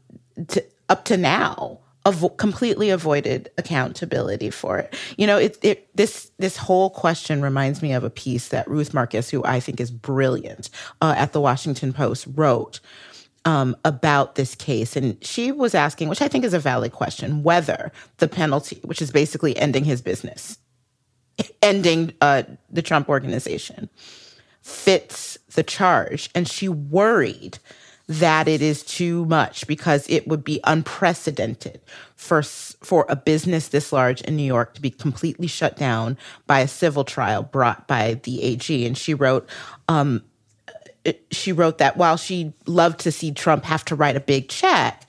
to, 0.48 0.64
up 0.88 1.04
to 1.06 1.16
now 1.16 1.80
avo- 2.04 2.36
completely 2.36 2.90
avoided 2.90 3.50
accountability 3.58 4.50
for 4.50 4.78
it. 4.78 4.94
You 5.16 5.26
know, 5.26 5.38
it, 5.38 5.58
it, 5.62 5.96
this 5.96 6.30
this 6.38 6.56
whole 6.56 6.90
question 6.90 7.42
reminds 7.42 7.82
me 7.82 7.92
of 7.92 8.04
a 8.04 8.10
piece 8.10 8.48
that 8.48 8.68
Ruth 8.68 8.94
Marcus, 8.94 9.30
who 9.30 9.44
I 9.44 9.60
think 9.60 9.80
is 9.80 9.90
brilliant, 9.90 10.70
uh, 11.00 11.14
at 11.16 11.32
the 11.32 11.40
Washington 11.40 11.92
Post, 11.92 12.26
wrote 12.34 12.80
um, 13.46 13.76
about 13.84 14.34
this 14.34 14.54
case. 14.54 14.96
And 14.96 15.24
she 15.24 15.52
was 15.52 15.74
asking, 15.74 16.08
which 16.08 16.20
I 16.20 16.28
think 16.28 16.44
is 16.44 16.52
a 16.52 16.58
valid 16.58 16.92
question, 16.92 17.42
whether 17.42 17.92
the 18.18 18.28
penalty, 18.28 18.80
which 18.82 19.00
is 19.00 19.10
basically 19.10 19.56
ending 19.56 19.84
his 19.84 20.02
business, 20.02 20.58
ending 21.62 22.12
uh, 22.20 22.42
the 22.68 22.82
Trump 22.82 23.08
organization, 23.08 23.88
fits 24.60 25.38
the 25.54 25.62
charge. 25.62 26.28
And 26.34 26.48
she 26.48 26.68
worried 26.68 27.58
that 28.08 28.46
it 28.48 28.62
is 28.62 28.84
too 28.84 29.24
much 29.26 29.66
because 29.66 30.08
it 30.08 30.26
would 30.28 30.44
be 30.44 30.60
unprecedented 30.64 31.80
for 32.14 32.42
for 32.42 33.04
a 33.08 33.16
business 33.16 33.68
this 33.68 33.92
large 33.92 34.20
in 34.22 34.36
New 34.36 34.44
York 34.44 34.74
to 34.74 34.80
be 34.80 34.90
completely 34.90 35.48
shut 35.48 35.76
down 35.76 36.16
by 36.46 36.60
a 36.60 36.68
civil 36.68 37.04
trial 37.04 37.42
brought 37.42 37.88
by 37.88 38.14
the 38.22 38.42
AG. 38.42 38.86
And 38.86 38.96
she 38.96 39.12
wrote, 39.12 39.48
um, 39.88 40.22
she 41.30 41.52
wrote 41.52 41.78
that 41.78 41.96
while 41.96 42.16
she 42.16 42.52
loved 42.66 43.00
to 43.00 43.12
see 43.12 43.32
Trump 43.32 43.64
have 43.64 43.84
to 43.86 43.94
write 43.94 44.16
a 44.16 44.20
big 44.20 44.48
check, 44.48 45.06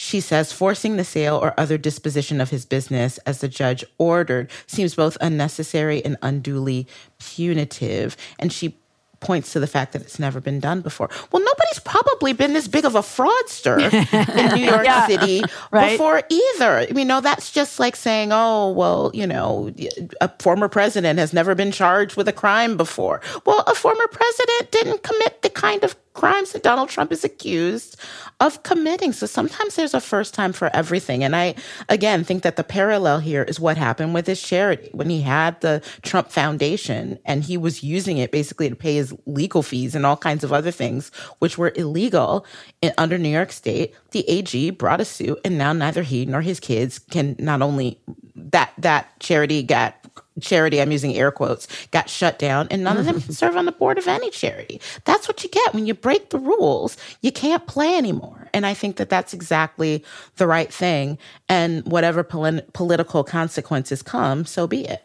She 0.00 0.20
says 0.20 0.52
forcing 0.52 0.96
the 0.96 1.02
sale 1.02 1.36
or 1.36 1.58
other 1.58 1.76
disposition 1.76 2.40
of 2.40 2.50
his 2.50 2.64
business 2.64 3.18
as 3.26 3.40
the 3.40 3.48
judge 3.48 3.84
ordered 3.98 4.48
seems 4.68 4.94
both 4.94 5.18
unnecessary 5.20 6.04
and 6.04 6.16
unduly 6.22 6.86
punitive. 7.18 8.16
And 8.38 8.52
she 8.52 8.78
points 9.20 9.52
to 9.52 9.60
the 9.60 9.66
fact 9.66 9.92
that 9.92 10.02
it's 10.02 10.18
never 10.18 10.40
been 10.40 10.60
done 10.60 10.80
before. 10.80 11.08
Well, 11.32 11.42
nobody's 11.42 11.80
probably 11.80 12.32
been 12.32 12.52
this 12.52 12.68
big 12.68 12.84
of 12.84 12.94
a 12.94 13.00
fraudster 13.00 13.78
in 13.80 14.54
New 14.54 14.64
York 14.70 14.84
yeah, 14.84 15.06
City 15.06 15.42
right? 15.70 15.92
before 15.92 16.22
either. 16.28 16.84
You 16.84 17.04
know, 17.04 17.20
that's 17.20 17.50
just 17.50 17.80
like 17.80 17.96
saying, 17.96 18.30
oh, 18.32 18.70
well, 18.70 19.10
you 19.14 19.26
know, 19.26 19.72
a 20.20 20.28
former 20.38 20.68
president 20.68 21.18
has 21.18 21.32
never 21.32 21.54
been 21.54 21.72
charged 21.72 22.16
with 22.16 22.28
a 22.28 22.32
crime 22.32 22.76
before. 22.76 23.20
Well, 23.44 23.64
a 23.66 23.74
former 23.74 24.06
president 24.08 24.70
didn't 24.70 25.02
commit 25.02 25.42
the 25.42 25.50
kind 25.50 25.82
of 25.84 25.96
crimes 26.14 26.52
that 26.52 26.62
Donald 26.62 26.88
Trump 26.88 27.12
is 27.12 27.24
accused 27.24 27.96
of 28.40 28.62
committing. 28.62 29.12
So 29.12 29.26
sometimes 29.26 29.76
there's 29.76 29.94
a 29.94 30.00
first 30.00 30.34
time 30.34 30.52
for 30.52 30.70
everything. 30.74 31.24
And 31.24 31.34
I, 31.34 31.54
again, 31.88 32.24
think 32.24 32.42
that 32.42 32.56
the 32.56 32.64
parallel 32.64 33.20
here 33.20 33.42
is 33.42 33.60
what 33.60 33.76
happened 33.76 34.14
with 34.14 34.26
his 34.26 34.42
charity 34.42 34.90
when 34.92 35.10
he 35.10 35.22
had 35.22 35.60
the 35.60 35.82
Trump 36.02 36.30
Foundation 36.30 37.18
and 37.24 37.44
he 37.44 37.56
was 37.56 37.82
using 37.82 38.18
it 38.18 38.30
basically 38.32 38.68
to 38.68 38.76
pay 38.76 38.94
his 38.94 39.14
legal 39.26 39.62
fees 39.62 39.94
and 39.94 40.06
all 40.06 40.16
kinds 40.16 40.44
of 40.44 40.52
other 40.52 40.70
things, 40.70 41.10
which 41.38 41.58
were 41.58 41.72
illegal 41.76 42.46
in, 42.82 42.92
under 42.98 43.18
New 43.18 43.28
York 43.28 43.52
State. 43.52 43.94
The 44.10 44.28
AG 44.28 44.70
brought 44.70 45.00
a 45.00 45.04
suit, 45.04 45.38
and 45.44 45.58
now 45.58 45.72
neither 45.72 46.02
he 46.02 46.24
nor 46.24 46.40
his 46.40 46.60
kids 46.60 46.98
can 46.98 47.36
not 47.38 47.62
only 47.62 48.00
that 48.34 48.72
that 48.78 49.18
charity 49.20 49.62
got 49.62 49.97
charity, 50.40 50.80
I'm 50.80 50.92
using 50.92 51.14
air 51.14 51.30
quotes, 51.30 51.68
got 51.90 52.08
shut 52.08 52.38
down, 52.38 52.68
and 52.70 52.82
none 52.82 52.96
of 52.96 53.04
them 53.04 53.20
can 53.20 53.32
serve 53.32 53.56
on 53.56 53.64
the 53.64 53.72
board 53.72 53.98
of 53.98 54.06
any 54.08 54.30
charity. 54.30 54.80
That's 55.04 55.28
what 55.28 55.42
you 55.42 55.50
get 55.50 55.74
when 55.74 55.86
you 55.86 55.94
break 55.94 56.30
the 56.30 56.38
rules. 56.38 56.96
You 57.22 57.32
can't 57.32 57.66
play 57.66 57.96
anymore. 57.96 58.48
And 58.52 58.66
I 58.66 58.74
think 58.74 58.96
that 58.96 59.10
that's 59.10 59.34
exactly 59.34 60.04
the 60.36 60.46
right 60.46 60.72
thing. 60.72 61.18
And 61.48 61.84
whatever 61.84 62.22
pol- 62.22 62.62
political 62.72 63.24
consequences 63.24 64.02
come, 64.02 64.44
so 64.44 64.66
be 64.66 64.86
it. 64.86 65.02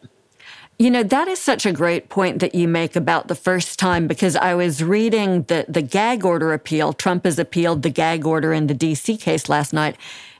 You 0.76 0.90
know, 0.90 1.04
that 1.04 1.28
is 1.28 1.38
such 1.38 1.66
a 1.66 1.72
great 1.72 2.08
point 2.08 2.40
that 2.40 2.54
you 2.54 2.66
make 2.66 2.96
about 2.96 3.28
the 3.28 3.36
first 3.36 3.78
time 3.78 4.08
because 4.08 4.34
I 4.34 4.54
was 4.54 4.82
reading 4.82 5.44
the, 5.44 5.64
the 5.68 5.82
gag 5.82 6.24
order 6.24 6.52
appeal. 6.52 6.92
Trump 6.92 7.26
has 7.26 7.38
appealed 7.38 7.82
the 7.82 7.90
gag 7.90 8.26
order 8.26 8.52
in 8.52 8.66
the 8.66 8.74
DC 8.74 9.20
case 9.20 9.48
last 9.48 9.72
night 9.72 9.96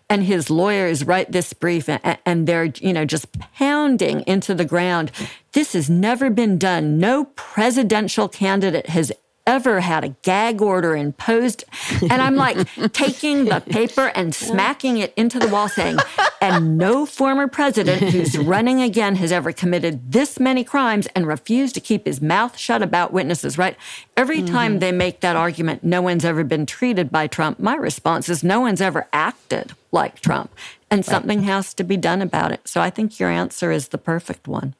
and 0.09 0.25
his 0.25 0.51
lawyers 0.51 1.05
write 1.05 1.33
this 1.33 1.53
brief 1.53 1.89
and, 1.89 2.19
and 2.25 2.47
they're, 2.47 2.65
you 2.65 2.93
know, 2.93 3.05
just 3.05 3.39
pounding 3.39 4.21
into 4.23 4.55
the 4.55 4.65
ground. 4.65 5.11
This 5.53 5.73
has 5.73 5.89
never 5.89 6.31
been 6.31 6.59
done. 6.59 6.99
No 6.99 7.25
presidential 7.37 8.29
candidate 8.29 8.89
has 8.89 9.13
ever 9.47 9.81
had 9.81 10.05
a 10.05 10.09
gag 10.23 10.63
order 10.63 10.97
imposed. 10.97 11.65
And 12.03 12.13
I'm 12.13 12.37
like 12.37 12.57
taking 12.93 13.45
the 13.45 13.61
paper 13.61 14.11
and 14.15 14.35
smacking 14.35 14.99
it 14.99 15.13
into 15.17 15.39
the 15.39 15.49
wall 15.49 15.69
saying, 15.69 15.99
and 16.41 16.79
no 16.79 17.05
former 17.07 17.47
president 17.47 18.03
who's 18.03 18.39
running 18.39 18.81
again 18.81 19.17
has 19.17 19.33
ever 19.33 19.53
committed 19.53 20.13
this 20.13 20.41
many 20.41 20.65
crimes 20.65 21.07
and 21.15 21.27
refused 21.27 21.75
to 21.75 21.81
keep 21.81 22.07
his 22.07 22.21
mouth 22.21 22.57
shut 22.57 22.83
about 22.83 23.13
witnesses, 23.13 23.59
right? 23.59 23.77
Every 24.17 24.39
mm-hmm. 24.39 24.55
time 24.55 24.79
they 24.79 24.93
make 24.93 25.21
that 25.21 25.37
argument, 25.37 25.85
no 25.85 26.01
one's 26.01 26.25
ever 26.25 26.45
been 26.45 26.67
treated 26.67 27.11
by 27.11 27.27
Trump. 27.27 27.59
My 27.59 27.75
response 27.75 28.29
is 28.29 28.43
no 28.43 28.61
one's 28.61 28.81
ever 28.81 29.07
acted 29.13 29.75
like 29.95 30.21
Trump. 30.21 30.55
And 30.91 30.99
right. 30.99 31.07
something 31.07 31.45
has 31.45 31.73
to 31.75 31.85
be 31.85 31.97
done 31.97 32.21
about 32.21 32.53
it. 32.53 32.69
So 32.69 32.81
I 32.83 32.91
think 32.91 33.19
your 33.19 33.31
answer 33.31 33.73
is 33.73 33.89
the 33.89 33.99
perfect 33.99 34.47
one. 34.47 34.75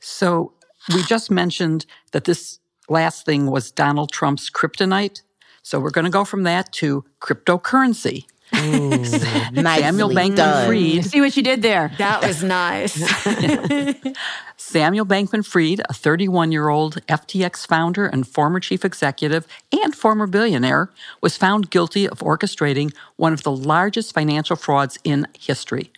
So 0.00 0.52
we 0.94 1.02
just 1.02 1.30
mentioned 1.30 1.84
that 2.12 2.24
this 2.24 2.58
last 2.88 3.26
thing 3.26 3.50
was 3.50 3.70
Donald 3.70 4.12
Trump's 4.12 4.48
kryptonite. 4.48 5.20
So 5.66 5.80
we're 5.80 5.90
going 5.90 6.04
to 6.04 6.12
go 6.12 6.24
from 6.24 6.44
that 6.44 6.72
to 6.74 7.04
cryptocurrency. 7.20 8.26
Ooh, 8.54 8.88
mm. 8.88 9.06
Samuel 9.64 10.10
Bankman 10.10 10.66
Fried. 10.66 11.04
See 11.06 11.20
what 11.20 11.36
you 11.36 11.42
did 11.42 11.60
there. 11.60 11.90
That 11.98 12.24
was 12.24 12.44
nice. 12.44 12.92
Samuel 14.56 15.06
Bankman 15.06 15.44
Fried, 15.44 15.80
a 15.88 15.92
31 15.92 16.52
year 16.52 16.68
old 16.68 17.04
FTX 17.08 17.66
founder 17.66 18.06
and 18.06 18.28
former 18.28 18.60
chief 18.60 18.84
executive 18.84 19.44
and 19.72 19.92
former 19.92 20.28
billionaire, 20.28 20.88
was 21.20 21.36
found 21.36 21.68
guilty 21.68 22.08
of 22.08 22.20
orchestrating 22.20 22.94
one 23.16 23.32
of 23.32 23.42
the 23.42 23.50
largest 23.50 24.14
financial 24.14 24.54
frauds 24.54 25.00
in 25.02 25.26
history. 25.36 25.90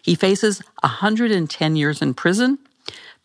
He 0.00 0.14
faces 0.14 0.62
110 0.84 1.74
years 1.74 2.00
in 2.00 2.14
prison 2.14 2.60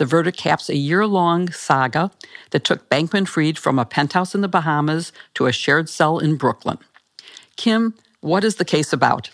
the 0.02 0.06
verdict 0.08 0.36
caps 0.36 0.68
a 0.68 0.76
year 0.76 1.06
long 1.06 1.52
saga 1.52 2.10
that 2.50 2.64
took 2.64 2.90
Bankman 2.90 3.28
Fried 3.28 3.60
from 3.60 3.78
a 3.78 3.86
penthouse 3.86 4.34
in 4.34 4.42
the 4.42 4.48
Bahamas 4.48 5.12
to 5.36 5.46
a 5.46 5.52
shared 5.52 5.90
cell 5.90 6.18
in 6.18 6.38
Brooklyn. 6.38 6.80
Kim, 7.56 7.94
what 8.22 8.44
is 8.44 8.56
the 8.56 8.66
case 8.66 8.92
about? 8.94 9.30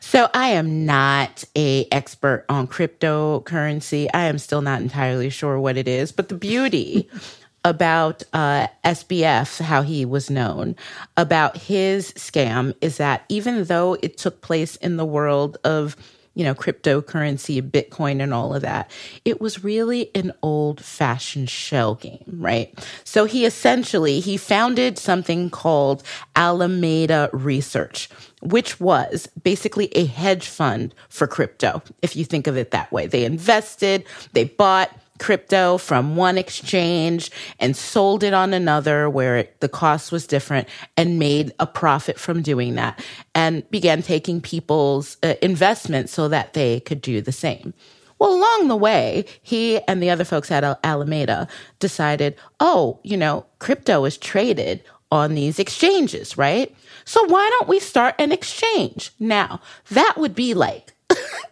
So 0.00 0.28
I 0.34 0.48
am 0.48 0.84
not 0.84 1.44
a 1.54 1.86
expert 1.92 2.44
on 2.48 2.66
cryptocurrency. 2.66 4.08
I 4.12 4.24
am 4.24 4.38
still 4.38 4.60
not 4.60 4.80
entirely 4.80 5.30
sure 5.30 5.60
what 5.60 5.76
it 5.76 5.86
is, 5.86 6.10
but 6.10 6.28
the 6.28 6.34
beauty 6.34 7.08
about 7.64 8.24
uh, 8.32 8.66
SBF, 8.84 9.60
how 9.60 9.82
he 9.82 10.04
was 10.04 10.28
known, 10.28 10.74
about 11.16 11.56
his 11.56 12.10
scam 12.14 12.74
is 12.80 12.96
that 12.96 13.24
even 13.28 13.62
though 13.66 13.96
it 14.02 14.16
took 14.16 14.40
place 14.40 14.74
in 14.74 14.96
the 14.96 15.04
world 15.04 15.58
of 15.62 15.96
you 16.34 16.44
know, 16.44 16.54
cryptocurrency, 16.54 17.60
Bitcoin, 17.62 18.22
and 18.22 18.32
all 18.32 18.54
of 18.54 18.62
that. 18.62 18.90
It 19.24 19.40
was 19.40 19.62
really 19.62 20.10
an 20.14 20.32
old 20.42 20.82
fashioned 20.82 21.50
shell 21.50 21.94
game, 21.96 22.24
right? 22.26 22.72
So 23.04 23.24
he 23.24 23.44
essentially, 23.44 24.20
he 24.20 24.36
founded 24.36 24.98
something 24.98 25.50
called 25.50 26.02
Alameda 26.34 27.28
Research, 27.32 28.08
which 28.40 28.80
was 28.80 29.28
basically 29.42 29.88
a 29.96 30.06
hedge 30.06 30.48
fund 30.48 30.94
for 31.08 31.26
crypto, 31.26 31.82
if 32.00 32.16
you 32.16 32.24
think 32.24 32.46
of 32.46 32.56
it 32.56 32.70
that 32.70 32.90
way. 32.92 33.06
They 33.06 33.24
invested, 33.24 34.04
they 34.32 34.44
bought, 34.44 34.90
crypto 35.18 35.78
from 35.78 36.16
one 36.16 36.38
exchange 36.38 37.30
and 37.58 37.76
sold 37.76 38.22
it 38.22 38.34
on 38.34 38.52
another 38.52 39.08
where 39.08 39.36
it, 39.36 39.60
the 39.60 39.68
cost 39.68 40.10
was 40.10 40.26
different 40.26 40.68
and 40.96 41.18
made 41.18 41.52
a 41.60 41.66
profit 41.66 42.18
from 42.18 42.42
doing 42.42 42.74
that 42.74 43.04
and 43.34 43.68
began 43.70 44.02
taking 44.02 44.40
people's 44.40 45.16
uh, 45.22 45.34
investments 45.42 46.12
so 46.12 46.28
that 46.28 46.54
they 46.54 46.80
could 46.80 47.00
do 47.00 47.20
the 47.20 47.32
same. 47.32 47.72
Well, 48.18 48.34
along 48.34 48.68
the 48.68 48.76
way, 48.76 49.24
he 49.42 49.80
and 49.88 50.02
the 50.02 50.10
other 50.10 50.24
folks 50.24 50.50
at 50.50 50.78
Alameda 50.84 51.48
decided, 51.80 52.36
oh, 52.60 53.00
you 53.02 53.16
know, 53.16 53.46
crypto 53.58 54.04
is 54.04 54.16
traded 54.16 54.82
on 55.10 55.34
these 55.34 55.58
exchanges, 55.58 56.38
right? 56.38 56.74
So 57.04 57.24
why 57.26 57.48
don't 57.50 57.68
we 57.68 57.80
start 57.80 58.14
an 58.18 58.32
exchange? 58.32 59.10
Now, 59.18 59.60
that 59.90 60.14
would 60.16 60.34
be 60.34 60.54
like 60.54 60.91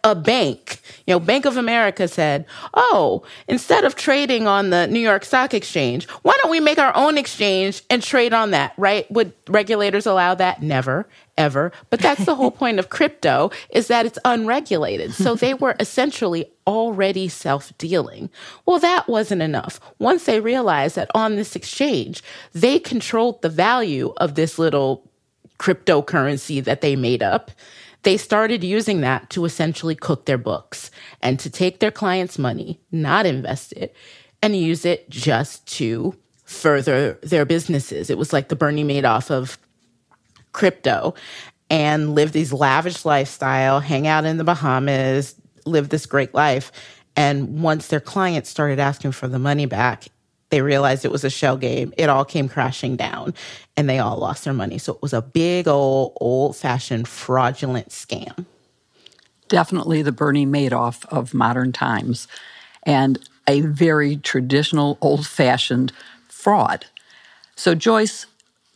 a 0.03 0.15
bank, 0.15 0.81
you 1.05 1.13
know, 1.13 1.19
Bank 1.19 1.45
of 1.45 1.57
America 1.57 2.07
said, 2.07 2.45
oh, 2.73 3.23
instead 3.47 3.83
of 3.83 3.95
trading 3.95 4.47
on 4.47 4.69
the 4.69 4.87
New 4.87 4.99
York 4.99 5.25
Stock 5.25 5.53
Exchange, 5.53 6.07
why 6.23 6.33
don't 6.41 6.51
we 6.51 6.59
make 6.59 6.79
our 6.79 6.95
own 6.95 7.17
exchange 7.17 7.83
and 7.89 8.01
trade 8.01 8.33
on 8.33 8.51
that, 8.51 8.73
right? 8.77 9.09
Would 9.11 9.33
regulators 9.47 10.05
allow 10.05 10.33
that? 10.35 10.61
Never, 10.61 11.07
ever. 11.37 11.71
But 11.89 11.99
that's 11.99 12.25
the 12.25 12.35
whole 12.35 12.51
point 12.51 12.79
of 12.79 12.89
crypto 12.89 13.51
is 13.69 13.87
that 13.87 14.05
it's 14.05 14.19
unregulated. 14.25 15.13
So 15.13 15.35
they 15.35 15.53
were 15.53 15.75
essentially 15.79 16.45
already 16.65 17.27
self 17.27 17.75
dealing. 17.77 18.29
Well, 18.65 18.79
that 18.79 19.07
wasn't 19.07 19.41
enough. 19.41 19.79
Once 19.99 20.25
they 20.25 20.39
realized 20.39 20.95
that 20.95 21.11
on 21.13 21.35
this 21.35 21.55
exchange, 21.55 22.23
they 22.53 22.79
controlled 22.79 23.41
the 23.41 23.49
value 23.49 24.13
of 24.17 24.35
this 24.35 24.57
little 24.57 25.09
cryptocurrency 25.59 26.63
that 26.63 26.81
they 26.81 26.95
made 26.95 27.21
up 27.21 27.51
they 28.03 28.17
started 28.17 28.63
using 28.63 29.01
that 29.01 29.29
to 29.31 29.45
essentially 29.45 29.95
cook 29.95 30.25
their 30.25 30.37
books 30.37 30.91
and 31.21 31.39
to 31.39 31.49
take 31.49 31.79
their 31.79 31.91
clients' 31.91 32.39
money, 32.39 32.81
not 32.91 33.25
invest 33.25 33.73
it, 33.73 33.95
and 34.41 34.55
use 34.55 34.85
it 34.85 35.09
just 35.09 35.65
to 35.67 36.15
further 36.43 37.19
their 37.21 37.45
businesses. 37.45 38.09
It 38.09 38.17
was 38.17 38.33
like 38.33 38.49
the 38.49 38.55
Bernie 38.55 38.83
Madoff 38.83 39.29
of 39.29 39.57
crypto 40.51 41.13
and 41.69 42.15
live 42.15 42.31
these 42.33 42.51
lavish 42.51 43.05
lifestyle, 43.05 43.79
hang 43.79 44.07
out 44.07 44.25
in 44.25 44.37
the 44.37 44.43
Bahamas, 44.43 45.35
live 45.65 45.89
this 45.89 46.05
great 46.05 46.33
life. 46.33 46.71
And 47.15 47.61
once 47.61 47.87
their 47.87 47.99
clients 47.99 48.49
started 48.49 48.79
asking 48.79 49.13
for 49.13 49.27
the 49.27 49.39
money 49.39 49.65
back, 49.65 50.07
they 50.51 50.61
realized 50.61 51.05
it 51.05 51.11
was 51.11 51.23
a 51.23 51.29
shell 51.29 51.57
game. 51.57 51.93
It 51.97 52.09
all 52.09 52.25
came 52.25 52.47
crashing 52.47 52.97
down 52.97 53.33
and 53.75 53.89
they 53.89 53.99
all 53.99 54.17
lost 54.17 54.43
their 54.43 54.53
money. 54.53 54.77
So 54.77 54.93
it 54.93 55.01
was 55.01 55.13
a 55.13 55.21
big 55.21 55.67
old, 55.67 56.15
old 56.19 56.55
fashioned 56.55 57.07
fraudulent 57.07 57.89
scam. 57.89 58.45
Definitely 59.47 60.01
the 60.01 60.11
Bernie 60.11 60.45
Madoff 60.45 61.05
of 61.05 61.33
modern 61.33 61.71
times 61.71 62.27
and 62.83 63.17
a 63.47 63.61
very 63.61 64.17
traditional, 64.17 64.97
old 65.01 65.25
fashioned 65.25 65.93
fraud. 66.27 66.85
So, 67.55 67.73
Joyce, 67.73 68.25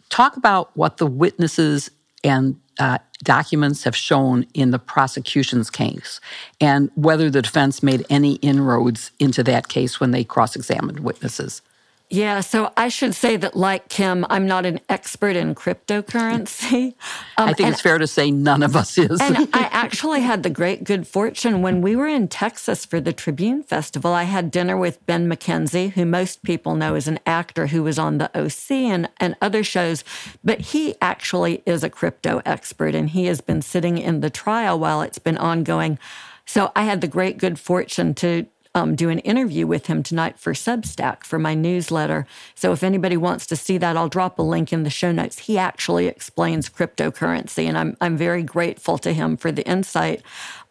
talk 0.09 0.38
about 0.38 0.76
what 0.76 0.97
the 0.97 1.07
witnesses 1.07 1.91
and 2.23 2.59
uh, 2.80 2.99
documents 3.24 3.84
have 3.84 3.95
shown 3.95 4.45
in 4.53 4.72
the 4.72 4.80
prosecution's 4.80 5.70
case 5.70 6.20
and 6.59 6.91
whether 6.95 7.30
the 7.30 7.41
defense 7.41 7.82
made 7.82 8.05
any 8.09 8.36
inroads 8.36 9.11
into 9.20 9.43
that 9.43 9.68
case 9.68 9.99
when 9.99 10.11
they 10.11 10.24
cross 10.24 10.55
examined 10.55 10.99
witnesses. 10.99 11.61
Yeah, 12.10 12.41
so 12.41 12.72
I 12.78 12.89
should 12.89 13.16
say 13.16 13.36
that, 13.38 13.56
like 13.56 13.89
Kim, 13.89 14.28
I'm 14.30 14.45
not 14.45 14.66
an 14.66 14.80
expert 14.89 15.36
in 15.36 15.56
cryptocurrency. 15.56 16.93
Um, 17.38 17.49
I 17.49 17.53
think 17.53 17.70
it's 17.70 17.82
fair 17.82 17.97
to 17.97 18.06
say 18.06 18.30
none 18.30 18.62
of 18.62 18.76
us 18.76 18.95
is. 18.99 19.20
and 19.20 19.49
I 19.53 19.64
actually 19.72 20.22
had 20.22 20.43
the 20.43 20.51
great 20.51 20.84
good 20.84 21.08
fortune 21.08 21.64
when 21.64 21.82
we 21.82 21.95
were 21.95 22.08
in 22.08 22.28
Texas 22.28 22.86
for 22.86 23.01
the 23.01 23.12
Tribune 23.12 23.64
Festival. 23.64 24.14
I 24.14 24.24
had 24.24 24.51
dinner 24.51 24.78
with 24.78 25.03
Ben 25.08 25.28
McKenzie, 25.28 25.91
who 25.93 26.06
most 26.06 26.43
people 26.43 26.76
know 26.76 26.93
as 26.93 27.08
an 27.08 27.20
actor 27.26 27.68
who 27.68 27.82
was 27.82 27.97
on 27.97 28.20
the 28.20 28.30
OC 28.39 28.72
and, 28.72 29.10
and 29.18 29.36
other 29.41 29.64
shows, 29.64 30.03
but 30.43 30.62
he 30.62 30.93
actually 31.01 31.64
is 31.66 31.84
a 31.84 31.89
crypto 31.89 32.39
expert 32.45 32.93
and 32.93 33.10
he 33.10 33.26
has 33.26 33.41
been 33.41 33.64
sitting 33.64 33.97
in 33.97 34.22
the 34.22 34.30
trial 34.30 34.78
while 34.78 35.01
it's 35.01 35.20
been 35.20 35.39
ongoing. 35.39 35.97
So 36.45 36.72
I 36.76 36.84
had 36.84 37.01
the 37.01 37.08
great 37.08 37.39
good 37.39 37.60
fortune 37.60 38.14
to 38.16 38.45
um, 38.76 38.95
do 38.95 39.09
an 39.09 39.19
interview 39.19 39.65
with 39.65 39.88
him 39.88 40.03
tonight 40.03 40.38
for 40.38 40.53
Substack 40.53 41.23
for 41.23 41.39
my 41.39 41.55
newsletter. 41.55 42.28
So 42.53 42.73
if 42.73 42.84
anybody 42.84 43.17
wants 43.17 43.47
to 43.47 43.55
see 43.55 43.78
that, 43.80 43.95
I'll 43.95 44.09
drop 44.09 44.38
a 44.38 44.43
link 44.43 44.71
in 44.71 44.84
the 44.84 44.89
show 44.89 45.11
notes. 45.11 45.39
He 45.39 45.57
actually 45.57 46.07
explains 46.07 46.69
cryptocurrency, 46.69 47.65
and 47.67 47.78
I'm 47.78 47.97
I'm 48.01 48.17
very 48.17 48.43
grateful 48.43 48.97
to 48.99 49.13
him 49.13 49.38
for 49.38 49.51
the 49.51 49.65
insight. 49.65 50.21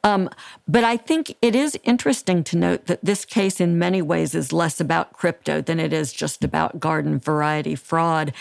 Um, 0.05 0.29
but 0.69 0.85
I 0.85 0.99
think 0.99 1.35
it 1.41 1.57
is 1.57 1.79
interesting 1.83 2.45
to 2.45 2.59
note 2.59 2.87
that 2.87 3.03
this 3.03 3.25
case, 3.25 3.59
in 3.59 3.79
many 3.79 4.03
ways, 4.03 4.35
is 4.35 4.53
less 4.53 4.79
about 4.79 5.15
crypto 5.15 5.63
than 5.63 5.81
it 5.81 5.95
is 5.95 6.13
just 6.13 6.45
about 6.45 6.79
garden 6.79 7.19
variety 7.19 7.75
fraud. 7.75 8.35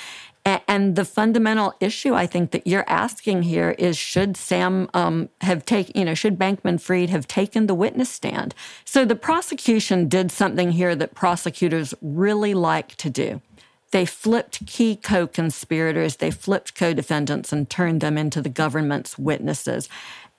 And 0.45 0.95
the 0.95 1.05
fundamental 1.05 1.73
issue 1.79 2.15
I 2.15 2.25
think 2.25 2.49
that 2.51 2.65
you're 2.65 2.89
asking 2.89 3.43
here 3.43 3.75
is 3.77 3.95
should 3.95 4.35
Sam 4.35 4.89
um, 4.93 5.29
have 5.41 5.65
taken, 5.65 5.95
you 5.95 6.03
know, 6.03 6.15
should 6.15 6.37
Bankman 6.37 6.81
Fried 6.81 7.11
have 7.11 7.27
taken 7.27 7.67
the 7.67 7.75
witness 7.75 8.09
stand? 8.09 8.55
So 8.83 9.05
the 9.05 9.15
prosecution 9.15 10.09
did 10.09 10.31
something 10.31 10.71
here 10.71 10.95
that 10.95 11.13
prosecutors 11.13 11.93
really 12.01 12.53
like 12.53 12.95
to 12.95 13.09
do. 13.09 13.41
They 13.91 14.07
flipped 14.07 14.65
key 14.65 14.95
co 14.95 15.27
conspirators, 15.27 16.15
they 16.15 16.31
flipped 16.31 16.73
co 16.73 16.93
defendants 16.93 17.53
and 17.53 17.69
turned 17.69 18.01
them 18.01 18.17
into 18.17 18.41
the 18.41 18.49
government's 18.49 19.19
witnesses. 19.19 19.87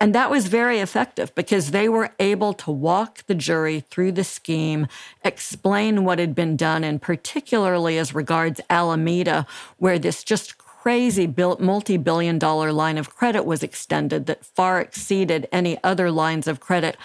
And 0.01 0.15
that 0.15 0.31
was 0.31 0.49
very 0.49 0.81
effective 0.81 1.35
because 1.35 1.71
they 1.71 1.89
were 1.89 2.11
able 2.19 2.53
to 2.55 2.71
walk 2.71 3.25
the 3.27 3.35
jury 3.35 3.81
through 3.81 4.13
the 4.13 4.25
scheme, 4.25 4.87
explain 5.25 6.05
what 6.05 6.19
had 6.19 6.35
been 6.35 6.57
done, 6.57 6.85
and 6.85 7.01
particularly 7.01 7.97
as 7.97 8.15
regards 8.15 8.61
Alameda, 8.69 9.47
where 9.79 9.99
this 9.99 10.25
just 10.25 10.59
crazy 10.59 11.33
multi 11.61 11.97
billion 11.97 12.39
dollar 12.39 12.71
line 12.71 12.99
of 12.99 13.15
credit 13.15 13.47
was 13.47 13.63
extended 13.63 14.27
that 14.27 14.45
far 14.45 14.83
exceeded 14.83 15.49
any 15.51 15.83
other 15.83 16.11
lines 16.11 16.47
of 16.47 16.61
credit. 16.61 16.97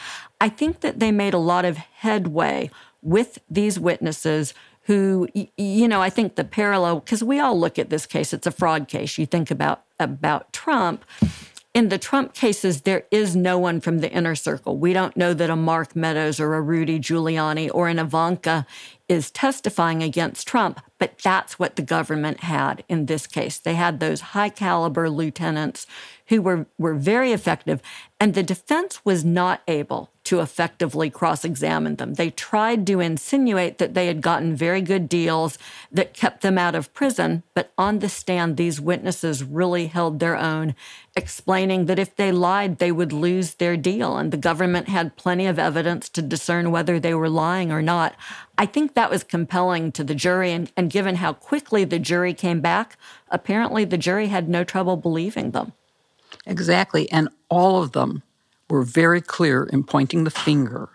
I 0.41 0.49
think 0.49 0.81
that 0.81 0.99
they 0.99 1.11
made 1.13 1.33
a 1.33 1.37
lot 1.37 1.63
of 1.63 1.77
headway 1.77 2.71
with 3.01 3.39
these 3.49 3.79
witnesses 3.79 4.53
who 4.83 5.27
you 5.55 5.87
know 5.87 6.01
i 6.01 6.09
think 6.09 6.35
the 6.35 6.43
parallel 6.43 6.99
because 6.99 7.23
we 7.23 7.39
all 7.39 7.57
look 7.57 7.77
at 7.77 7.91
this 7.91 8.07
case 8.07 8.33
it's 8.33 8.47
a 8.47 8.51
fraud 8.51 8.87
case 8.87 9.19
you 9.19 9.25
think 9.25 9.51
about 9.51 9.83
about 9.99 10.51
trump 10.51 11.05
in 11.73 11.89
the 11.89 11.99
Trump 11.99 12.33
cases, 12.33 12.81
there 12.81 13.05
is 13.11 13.35
no 13.35 13.59
one 13.59 13.79
from 13.79 13.99
the 13.99 14.11
inner 14.11 14.35
circle. 14.35 14.77
We 14.77 14.91
don't 14.91 15.15
know 15.15 15.35
that 15.35 15.51
a 15.51 15.55
Mark 15.55 15.95
Meadows 15.95 16.39
or 16.39 16.55
a 16.55 16.61
Rudy 16.61 16.99
Giuliani 16.99 17.69
or 17.71 17.87
an 17.87 17.99
Ivanka 17.99 18.65
is 19.07 19.29
testifying 19.29 20.01
against 20.01 20.47
Trump, 20.47 20.81
but 20.97 21.19
that's 21.19 21.59
what 21.59 21.75
the 21.75 21.81
government 21.83 22.41
had 22.41 22.83
in 22.89 23.05
this 23.05 23.27
case. 23.27 23.59
They 23.59 23.75
had 23.75 23.99
those 23.99 24.21
high 24.21 24.49
caliber 24.49 25.09
lieutenants 25.09 25.85
who 26.27 26.41
were, 26.41 26.65
were 26.77 26.95
very 26.95 27.31
effective, 27.31 27.81
and 28.19 28.33
the 28.33 28.43
defense 28.43 29.05
was 29.05 29.23
not 29.23 29.61
able 29.67 30.11
to 30.29 30.41
effectively 30.41 31.09
cross 31.09 31.43
examine 31.43 31.95
them. 31.95 32.13
They 32.13 32.29
tried 32.29 32.85
to 32.85 32.99
insinuate 32.99 33.79
that 33.79 33.95
they 33.95 34.05
had 34.05 34.21
gotten 34.21 34.55
very 34.55 34.79
good 34.79 35.09
deals 35.09 35.57
that 35.91 36.13
kept 36.13 36.43
them 36.43 36.55
out 36.55 36.75
of 36.75 36.93
prison, 36.93 37.41
but 37.55 37.73
on 37.79 37.97
the 37.97 38.09
stand, 38.09 38.55
these 38.55 38.79
witnesses 38.79 39.43
really 39.43 39.87
held 39.87 40.19
their 40.19 40.35
own, 40.35 40.75
explaining 41.15 41.87
that 41.87 41.97
if 41.97 42.15
they 42.15 42.31
lied, 42.31 42.77
they 42.77 42.91
would 42.91 43.11
lose 43.11 43.55
their 43.55 43.75
deal. 43.75 44.17
And 44.17 44.31
the 44.31 44.37
government 44.37 44.87
had 44.87 45.15
plenty 45.15 45.47
of 45.47 45.57
evidence 45.57 46.09
to 46.09 46.21
discern 46.21 46.69
whether 46.69 46.99
they 46.99 47.15
were 47.15 47.27
lying 47.27 47.71
or 47.71 47.81
not. 47.81 48.13
I 48.55 48.67
think 48.67 48.93
that 48.93 49.09
was 49.09 49.23
compelling 49.23 49.91
to 49.93 50.03
the 50.03 50.13
jury. 50.13 50.51
And, 50.51 50.71
and 50.77 50.91
given 50.91 51.15
how 51.15 51.33
quickly 51.33 51.85
the 51.85 51.97
jury 51.97 52.35
came 52.35 52.61
back, 52.61 52.97
apparently 53.31 53.83
the 53.83 53.97
jury 53.97 54.27
had 54.27 54.47
no 54.47 54.63
trouble 54.63 54.95
believing 54.95 55.51
them. 55.51 55.73
Exactly. 56.45 57.11
And 57.11 57.29
all 57.49 57.81
of 57.81 57.93
them 57.93 58.21
were 58.69 58.83
very 58.83 59.21
clear 59.21 59.63
in 59.63 59.83
pointing 59.83 60.23
the 60.23 60.31
finger 60.31 60.89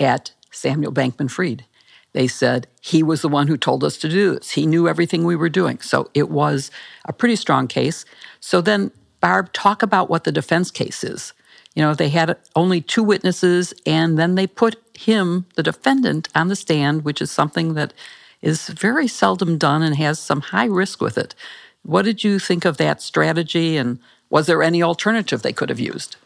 at 0.00 0.32
Samuel 0.50 0.92
Bankman 0.92 1.30
Fried. 1.30 1.64
They 2.12 2.28
said 2.28 2.66
he 2.80 3.02
was 3.02 3.22
the 3.22 3.28
one 3.28 3.48
who 3.48 3.56
told 3.56 3.84
us 3.84 3.96
to 3.98 4.08
do 4.08 4.34
this. 4.34 4.50
He 4.50 4.66
knew 4.66 4.88
everything 4.88 5.24
we 5.24 5.36
were 5.36 5.48
doing. 5.48 5.80
So 5.80 6.10
it 6.14 6.28
was 6.28 6.70
a 7.06 7.12
pretty 7.12 7.36
strong 7.36 7.68
case. 7.68 8.04
So 8.40 8.60
then, 8.60 8.90
Barb, 9.20 9.52
talk 9.52 9.82
about 9.82 10.10
what 10.10 10.24
the 10.24 10.32
defense 10.32 10.70
case 10.70 11.04
is. 11.04 11.32
You 11.74 11.82
know, 11.82 11.94
they 11.94 12.10
had 12.10 12.36
only 12.54 12.82
two 12.82 13.02
witnesses, 13.02 13.72
and 13.86 14.18
then 14.18 14.34
they 14.34 14.46
put 14.46 14.76
him, 14.94 15.46
the 15.54 15.62
defendant, 15.62 16.28
on 16.34 16.48
the 16.48 16.56
stand, 16.56 17.02
which 17.02 17.22
is 17.22 17.30
something 17.30 17.74
that 17.74 17.94
is 18.42 18.68
very 18.68 19.08
seldom 19.08 19.56
done 19.56 19.82
and 19.82 19.96
has 19.96 20.18
some 20.18 20.42
high 20.42 20.66
risk 20.66 21.00
with 21.00 21.16
it. 21.16 21.34
What 21.82 22.04
did 22.04 22.24
you 22.24 22.38
think 22.38 22.66
of 22.66 22.76
that 22.76 23.00
strategy, 23.00 23.78
and 23.78 24.00
was 24.28 24.46
there 24.46 24.62
any 24.62 24.82
alternative 24.82 25.40
they 25.40 25.54
could 25.54 25.70
have 25.70 25.80
used? 25.80 26.16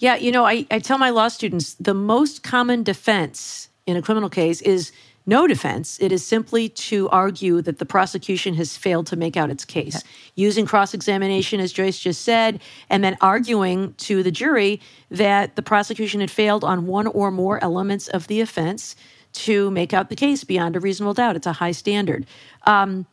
Yeah, 0.00 0.16
you 0.16 0.32
know, 0.32 0.46
I, 0.46 0.66
I 0.70 0.78
tell 0.78 0.96
my 0.96 1.10
law 1.10 1.28
students 1.28 1.74
the 1.74 1.92
most 1.94 2.42
common 2.42 2.82
defense 2.82 3.68
in 3.86 3.98
a 3.98 4.02
criminal 4.02 4.30
case 4.30 4.62
is 4.62 4.92
no 5.26 5.46
defense. 5.46 5.98
It 6.00 6.10
is 6.10 6.24
simply 6.24 6.70
to 6.70 7.08
argue 7.10 7.60
that 7.60 7.78
the 7.78 7.84
prosecution 7.84 8.54
has 8.54 8.78
failed 8.78 9.06
to 9.08 9.16
make 9.16 9.36
out 9.36 9.50
its 9.50 9.66
case, 9.66 9.96
okay. 9.96 10.06
using 10.34 10.64
cross 10.64 10.94
examination, 10.94 11.60
as 11.60 11.70
Joyce 11.70 11.98
just 11.98 12.22
said, 12.22 12.60
and 12.88 13.04
then 13.04 13.18
arguing 13.20 13.92
to 13.98 14.22
the 14.22 14.30
jury 14.30 14.80
that 15.10 15.56
the 15.56 15.62
prosecution 15.62 16.20
had 16.20 16.30
failed 16.30 16.64
on 16.64 16.86
one 16.86 17.06
or 17.06 17.30
more 17.30 17.62
elements 17.62 18.08
of 18.08 18.26
the 18.26 18.40
offense 18.40 18.96
to 19.32 19.70
make 19.70 19.92
out 19.92 20.08
the 20.08 20.16
case 20.16 20.44
beyond 20.44 20.76
a 20.76 20.80
reasonable 20.80 21.14
doubt. 21.14 21.36
It's 21.36 21.46
a 21.46 21.52
high 21.52 21.72
standard. 21.72 22.26
Um, 22.66 23.06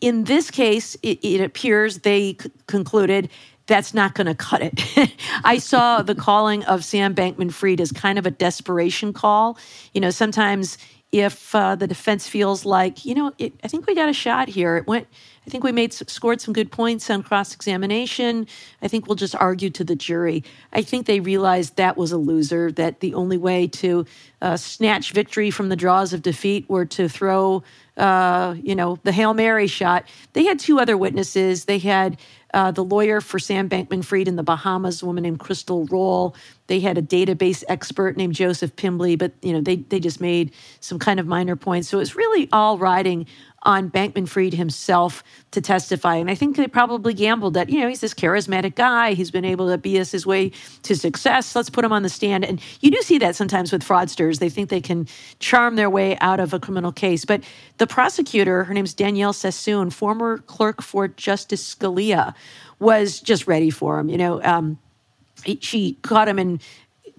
in 0.00 0.24
this 0.24 0.50
case, 0.50 0.96
it, 1.02 1.22
it 1.22 1.42
appears 1.42 1.98
they 1.98 2.36
c- 2.40 2.50
concluded 2.66 3.28
that's 3.70 3.94
not 3.94 4.14
going 4.14 4.26
to 4.26 4.34
cut 4.34 4.62
it. 4.62 5.14
I 5.44 5.58
saw 5.58 6.02
the 6.02 6.16
calling 6.16 6.64
of 6.64 6.84
Sam 6.84 7.14
Bankman 7.14 7.52
Fried 7.52 7.80
as 7.80 7.92
kind 7.92 8.18
of 8.18 8.26
a 8.26 8.30
desperation 8.30 9.12
call. 9.12 9.56
You 9.94 10.00
know, 10.00 10.10
sometimes 10.10 10.76
if 11.12 11.54
uh, 11.54 11.76
the 11.76 11.86
defense 11.86 12.28
feels 12.28 12.64
like, 12.64 13.04
you 13.04 13.14
know, 13.14 13.32
it, 13.38 13.52
I 13.62 13.68
think 13.68 13.86
we 13.86 13.94
got 13.94 14.08
a 14.08 14.12
shot 14.12 14.48
here. 14.48 14.76
It 14.76 14.88
went. 14.88 15.06
I 15.46 15.50
think 15.50 15.64
we 15.64 15.72
made 15.72 15.92
scored 15.92 16.40
some 16.40 16.52
good 16.52 16.70
points 16.70 17.08
on 17.10 17.22
cross 17.22 17.54
examination. 17.54 18.46
I 18.82 18.88
think 18.88 19.06
we'll 19.06 19.16
just 19.16 19.34
argue 19.34 19.70
to 19.70 19.84
the 19.84 19.96
jury. 19.96 20.44
I 20.72 20.82
think 20.82 21.06
they 21.06 21.20
realized 21.20 21.76
that 21.76 21.96
was 21.96 22.12
a 22.12 22.18
loser. 22.18 22.70
That 22.70 23.00
the 23.00 23.14
only 23.14 23.38
way 23.38 23.66
to 23.68 24.04
uh, 24.42 24.56
snatch 24.56 25.12
victory 25.12 25.50
from 25.50 25.68
the 25.68 25.76
jaws 25.76 26.12
of 26.12 26.22
defeat 26.22 26.68
were 26.68 26.84
to 26.86 27.08
throw, 27.08 27.62
uh, 27.96 28.54
you 28.62 28.74
know, 28.74 28.98
the 29.02 29.12
hail 29.12 29.32
mary 29.32 29.66
shot. 29.66 30.04
They 30.34 30.44
had 30.44 30.58
two 30.58 30.78
other 30.78 30.96
witnesses. 30.96 31.64
They 31.64 31.78
had 31.78 32.18
uh, 32.54 32.70
the 32.70 32.84
lawyer 32.84 33.20
for 33.20 33.38
Sam 33.38 33.68
Bankman 33.68 34.04
Fried 34.04 34.28
in 34.28 34.36
the 34.36 34.42
Bahamas, 34.42 35.02
a 35.02 35.06
woman 35.06 35.22
named 35.22 35.38
Krystal 35.38 35.90
Rolle. 35.90 36.34
They 36.66 36.80
had 36.80 36.98
a 36.98 37.02
database 37.02 37.64
expert 37.68 38.16
named 38.16 38.34
Joseph 38.34 38.76
Pimbley, 38.76 39.18
but 39.18 39.32
you 39.42 39.52
know 39.52 39.60
they 39.60 39.76
they 39.76 40.00
just 40.00 40.20
made 40.20 40.52
some 40.80 40.98
kind 40.98 41.20
of 41.20 41.26
minor 41.26 41.56
points. 41.56 41.88
So 41.88 41.98
it's 41.98 42.14
really 42.14 42.48
all 42.52 42.78
riding 42.78 43.26
on 43.62 43.90
Bankman 43.90 44.28
Fried 44.28 44.54
himself 44.54 45.22
to 45.50 45.60
testify. 45.60 46.16
And 46.16 46.30
I 46.30 46.34
think 46.34 46.56
they 46.56 46.66
probably 46.66 47.12
gambled 47.12 47.54
that, 47.54 47.68
you 47.68 47.80
know, 47.80 47.88
he's 47.88 48.00
this 48.00 48.14
charismatic 48.14 48.74
guy. 48.74 49.12
He's 49.12 49.30
been 49.30 49.44
able 49.44 49.68
to 49.68 49.76
BS 49.76 50.12
his 50.12 50.26
way 50.26 50.52
to 50.82 50.96
success. 50.96 51.54
Let's 51.54 51.68
put 51.68 51.84
him 51.84 51.92
on 51.92 52.02
the 52.02 52.08
stand. 52.08 52.44
And 52.44 52.60
you 52.80 52.90
do 52.90 53.00
see 53.02 53.18
that 53.18 53.36
sometimes 53.36 53.70
with 53.72 53.84
fraudsters. 53.84 54.38
They 54.38 54.48
think 54.48 54.70
they 54.70 54.80
can 54.80 55.06
charm 55.40 55.76
their 55.76 55.90
way 55.90 56.16
out 56.18 56.40
of 56.40 56.54
a 56.54 56.60
criminal 56.60 56.92
case. 56.92 57.24
But 57.24 57.44
the 57.76 57.86
prosecutor, 57.86 58.64
her 58.64 58.72
name's 58.72 58.94
Danielle 58.94 59.32
Sassoon, 59.32 59.90
former 59.90 60.38
clerk 60.38 60.80
for 60.80 61.08
Justice 61.08 61.74
Scalia, 61.74 62.34
was 62.80 63.20
just 63.20 63.46
ready 63.46 63.70
for 63.70 63.98
him. 63.98 64.08
You 64.08 64.18
know, 64.18 64.42
um, 64.42 64.78
she 65.60 65.94
caught 66.02 66.28
him 66.28 66.38
in 66.38 66.60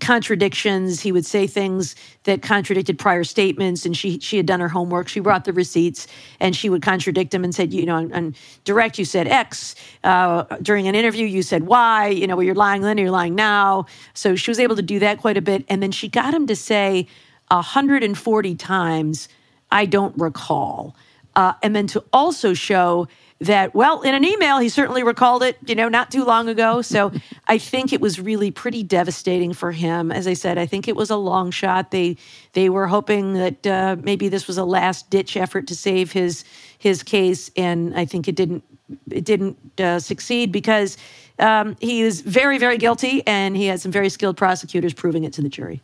contradictions. 0.02 1.00
He 1.00 1.12
would 1.12 1.26
say 1.26 1.48
things 1.48 1.96
that 2.24 2.42
contradicted 2.42 3.00
prior 3.00 3.24
statements, 3.24 3.86
and 3.86 3.96
she 3.96 4.20
she 4.20 4.36
had 4.36 4.46
done 4.46 4.60
her 4.60 4.68
homework. 4.68 5.08
She 5.08 5.22
brought 5.22 5.46
the 5.46 5.54
receipts, 5.54 6.08
and 6.40 6.56
she 6.56 6.70
would 6.70 6.82
contradict 6.82 7.34
him 7.34 7.44
and 7.44 7.56
said, 7.56 7.74
you 7.74 7.86
know, 7.86 7.96
on, 7.96 8.12
on 8.14 8.36
direct 8.66 9.00
you 9.00 9.06
said 9.06 9.28
X 9.28 9.76
uh, 10.04 10.44
during 10.62 10.88
an 10.88 10.96
interview, 10.96 11.26
you 11.26 11.44
said 11.44 11.64
Y. 11.64 12.08
You 12.08 12.28
know, 12.28 12.36
well, 12.36 12.46
you're 12.46 12.56
lying 12.56 12.82
then, 12.82 12.98
you're 12.98 13.12
lying 13.12 13.36
now. 13.36 13.86
So 14.14 14.36
she 14.36 14.52
was 14.52 14.60
able 14.60 14.76
to 14.76 14.82
do 14.82 15.00
that 15.00 15.20
quite 15.20 15.38
a 15.38 15.42
bit, 15.42 15.64
and 15.70 15.82
then 15.82 15.92
she 15.92 16.10
got 16.10 16.34
him 16.34 16.48
to 16.48 16.56
say 16.56 17.08
140 17.50 18.56
times, 18.56 19.30
"I 19.72 19.86
don't 19.86 20.18
recall," 20.18 20.96
uh, 21.36 21.54
and 21.62 21.76
then 21.76 21.88
to 21.88 22.04
also 22.12 22.54
show 22.54 23.08
that, 23.42 23.74
well, 23.74 24.02
in 24.02 24.14
an 24.14 24.24
email, 24.24 24.60
he 24.60 24.70
certainly 24.70 25.04
recalled 25.04 25.42
it, 25.42 25.58
you 25.66 25.74
know, 25.74 25.90
not 25.90 26.12
too 26.12 26.24
long 26.24 26.48
ago. 26.48 26.82
So 26.82 27.12
I 27.48 27.58
think 27.58 27.92
it 27.92 28.00
was 28.00 28.20
really 28.20 28.52
pretty 28.52 28.84
devastating 28.84 29.54
for 29.54 29.72
him. 29.72 30.12
As 30.12 30.28
I 30.28 30.34
said, 30.34 30.58
I 30.58 30.66
think 30.66 30.88
it 30.88 30.96
was 30.96 31.10
a 31.10 31.16
long 31.16 31.52
shot. 31.52 31.92
They 31.92 32.18
they 32.54 32.70
were 32.70 32.88
hoping 32.88 33.34
that 33.34 33.68
uh, 33.68 33.96
maybe 34.02 34.30
this 34.30 34.48
was 34.48 34.58
a 34.58 34.64
last 34.64 35.10
ditch 35.10 35.36
effort 35.36 35.68
to 35.68 35.76
save 35.76 36.12
his 36.12 36.44
his 36.78 37.04
case, 37.04 37.52
and 37.58 37.98
I 37.98 38.06
think 38.06 38.28
it 38.28 38.36
didn't 38.36 38.64
it 39.10 39.26
didn't 39.26 39.58
uh, 39.80 40.00
succeed 40.00 40.52
because 40.52 40.98
um, 41.40 41.76
he 41.80 42.02
is 42.02 42.22
very 42.22 42.60
very 42.60 42.78
guilty, 42.78 43.24
and 43.26 43.58
he 43.58 43.66
had 43.66 43.82
some 43.82 43.92
very 43.92 44.10
skilled 44.10 44.38
prosecutors 44.38 44.94
proving 44.94 45.24
it 45.24 45.34
to 45.34 45.42
the 45.42 45.50
jury. 45.50 45.82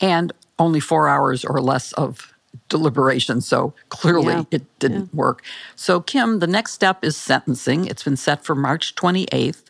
And 0.00 0.32
only 0.58 0.80
four 0.80 1.08
hours 1.08 1.44
or 1.44 1.60
less 1.60 1.92
of 1.92 2.34
deliberation. 2.68 3.40
So 3.40 3.74
clearly 3.88 4.34
Yeah. 4.34 4.42
it 4.50 4.78
didn't 4.78 5.14
work. 5.14 5.42
So, 5.76 6.00
Kim, 6.00 6.38
the 6.40 6.46
next 6.46 6.72
step 6.72 7.04
is 7.04 7.16
sentencing. 7.16 7.86
It's 7.86 8.02
been 8.04 8.16
set 8.16 8.44
for 8.44 8.54
March 8.54 8.94
28th. 8.94 9.64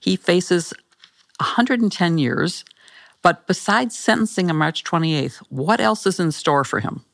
He 0.00 0.16
faces 0.16 0.72
110 1.40 2.18
years. 2.18 2.64
But 3.22 3.46
besides 3.46 3.96
sentencing 3.98 4.50
on 4.50 4.56
March 4.56 4.84
28th, 4.84 5.38
what 5.48 5.80
else 5.80 6.06
is 6.06 6.20
in 6.20 6.30
store 6.32 6.64
for 6.64 6.80
him? 6.80 7.04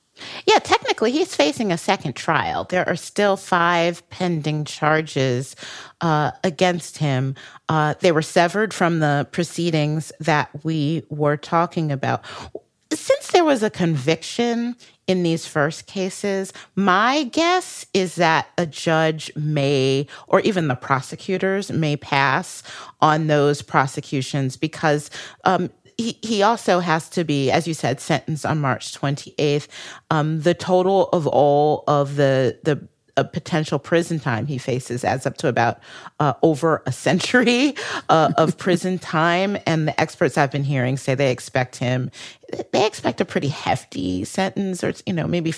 Yeah, 0.46 0.58
technically, 0.58 1.10
he's 1.10 1.34
facing 1.34 1.72
a 1.72 1.78
second 1.78 2.14
trial. 2.14 2.64
There 2.64 2.86
are 2.86 2.96
still 2.96 3.36
five 3.36 4.08
pending 4.10 4.66
charges 4.66 5.56
uh, 6.02 6.32
against 6.44 6.98
him. 6.98 7.34
Uh, 7.68 7.94
they 8.00 8.12
were 8.12 8.22
severed 8.22 8.74
from 8.74 8.98
the 9.00 9.26
proceedings 9.32 10.12
that 10.20 10.50
we 10.64 11.02
were 11.08 11.38
talking 11.38 11.90
about. 11.90 12.22
Since 12.92 13.28
there 13.28 13.44
was 13.44 13.62
a 13.62 13.70
conviction 13.70 14.76
in 15.06 15.22
these 15.22 15.46
first 15.46 15.86
cases, 15.86 16.52
my 16.76 17.24
guess 17.24 17.84
is 17.92 18.14
that 18.16 18.48
a 18.56 18.66
judge 18.66 19.30
may, 19.36 20.06
or 20.28 20.40
even 20.40 20.68
the 20.68 20.74
prosecutors 20.74 21.70
may 21.70 21.96
pass 21.96 22.62
on 23.00 23.26
those 23.26 23.62
prosecutions 23.62 24.56
because 24.56 25.10
um, 25.44 25.70
he, 25.98 26.18
he 26.22 26.42
also 26.42 26.80
has 26.80 27.08
to 27.10 27.24
be, 27.24 27.50
as 27.50 27.66
you 27.66 27.74
said, 27.74 28.00
sentenced 28.00 28.46
on 28.46 28.60
March 28.60 28.98
28th. 28.98 29.68
Um, 30.10 30.40
the 30.40 30.54
total 30.54 31.08
of 31.08 31.26
all 31.26 31.84
of 31.86 32.16
the 32.16 32.58
the 32.62 32.88
uh, 33.16 33.24
potential 33.24 33.78
prison 33.78 34.18
time 34.18 34.46
he 34.46 34.58
faces 34.58 35.04
adds 35.04 35.26
up 35.26 35.36
to 35.38 35.48
about 35.48 35.78
uh, 36.20 36.34
over 36.42 36.82
a 36.86 36.92
century 36.92 37.74
uh, 38.08 38.32
of 38.36 38.56
prison 38.66 38.98
time. 38.98 39.58
And 39.66 39.88
the 39.88 40.00
experts 40.00 40.38
I've 40.38 40.50
been 40.50 40.64
hearing 40.64 40.96
say 40.96 41.14
they 41.14 41.30
expect 41.30 41.76
him, 41.76 42.10
they 42.72 42.86
expect 42.86 43.20
a 43.20 43.24
pretty 43.24 43.48
hefty 43.48 44.24
sentence, 44.24 44.82
or 44.82 44.94
you 45.06 45.12
know 45.12 45.26
maybe 45.26 45.52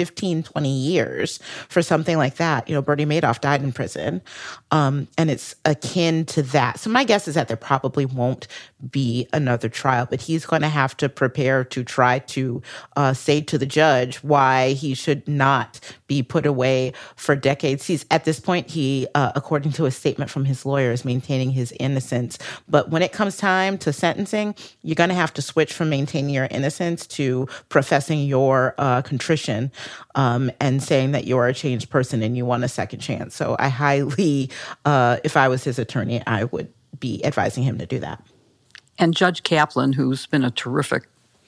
15, 0.00 0.44
20 0.44 0.70
years 0.70 1.40
for 1.68 1.82
something 1.82 2.16
like 2.16 2.36
that. 2.36 2.66
You 2.66 2.74
know, 2.74 2.80
Bernie 2.80 3.04
Madoff 3.04 3.42
died 3.42 3.62
in 3.62 3.70
prison. 3.70 4.22
Um, 4.70 5.08
and 5.18 5.30
it's 5.30 5.54
akin 5.66 6.24
to 6.24 6.42
that. 6.42 6.80
So 6.80 6.88
my 6.88 7.04
guess 7.04 7.28
is 7.28 7.34
that 7.34 7.48
there 7.48 7.56
probably 7.58 8.06
won't 8.06 8.48
be 8.90 9.28
another 9.34 9.68
trial, 9.68 10.06
but 10.08 10.22
he's 10.22 10.46
going 10.46 10.62
to 10.62 10.70
have 10.70 10.96
to 10.96 11.10
prepare 11.10 11.64
to 11.64 11.84
try 11.84 12.20
to 12.20 12.62
uh, 12.96 13.12
say 13.12 13.42
to 13.42 13.58
the 13.58 13.66
judge 13.66 14.16
why 14.24 14.72
he 14.72 14.94
should 14.94 15.28
not 15.28 15.78
be 16.06 16.22
put 16.22 16.46
away 16.46 16.94
for 17.14 17.36
decades. 17.36 17.86
He's 17.86 18.06
at 18.10 18.24
this 18.24 18.40
point, 18.40 18.70
he, 18.70 19.06
uh, 19.14 19.32
according 19.34 19.72
to 19.72 19.84
a 19.84 19.90
statement 19.90 20.30
from 20.30 20.46
his 20.46 20.64
lawyer, 20.64 20.92
is 20.92 21.04
maintaining 21.04 21.50
his 21.50 21.74
innocence. 21.78 22.38
But 22.70 22.88
when 22.88 23.02
it 23.02 23.12
comes 23.12 23.36
time 23.36 23.76
to 23.78 23.92
sentencing, 23.92 24.54
you're 24.82 24.94
going 24.94 25.10
to 25.10 25.14
have 25.14 25.34
to 25.34 25.42
switch 25.42 25.74
from 25.74 25.90
maintaining 25.90 26.34
your 26.34 26.48
innocence 26.50 27.06
to 27.08 27.48
professing 27.68 28.24
your 28.24 28.74
uh, 28.78 29.02
contrition 29.02 29.70
um, 30.14 30.50
and 30.60 30.82
saying 30.82 31.12
that 31.12 31.26
you're 31.26 31.46
a 31.46 31.54
changed 31.54 31.90
person 31.90 32.22
and 32.22 32.36
you 32.36 32.44
want 32.44 32.64
a 32.64 32.68
second 32.68 33.00
chance. 33.00 33.34
So 33.34 33.56
I 33.58 33.68
highly, 33.68 34.50
uh, 34.84 35.18
if 35.24 35.36
I 35.36 35.48
was 35.48 35.64
his 35.64 35.78
attorney, 35.78 36.22
I 36.26 36.44
would 36.44 36.72
be 36.98 37.24
advising 37.24 37.62
him 37.64 37.78
to 37.78 37.86
do 37.86 37.98
that. 38.00 38.22
And 38.98 39.14
Judge 39.14 39.42
Kaplan, 39.42 39.94
who's 39.94 40.26
been 40.26 40.44
a 40.44 40.50
terrific 40.50 41.04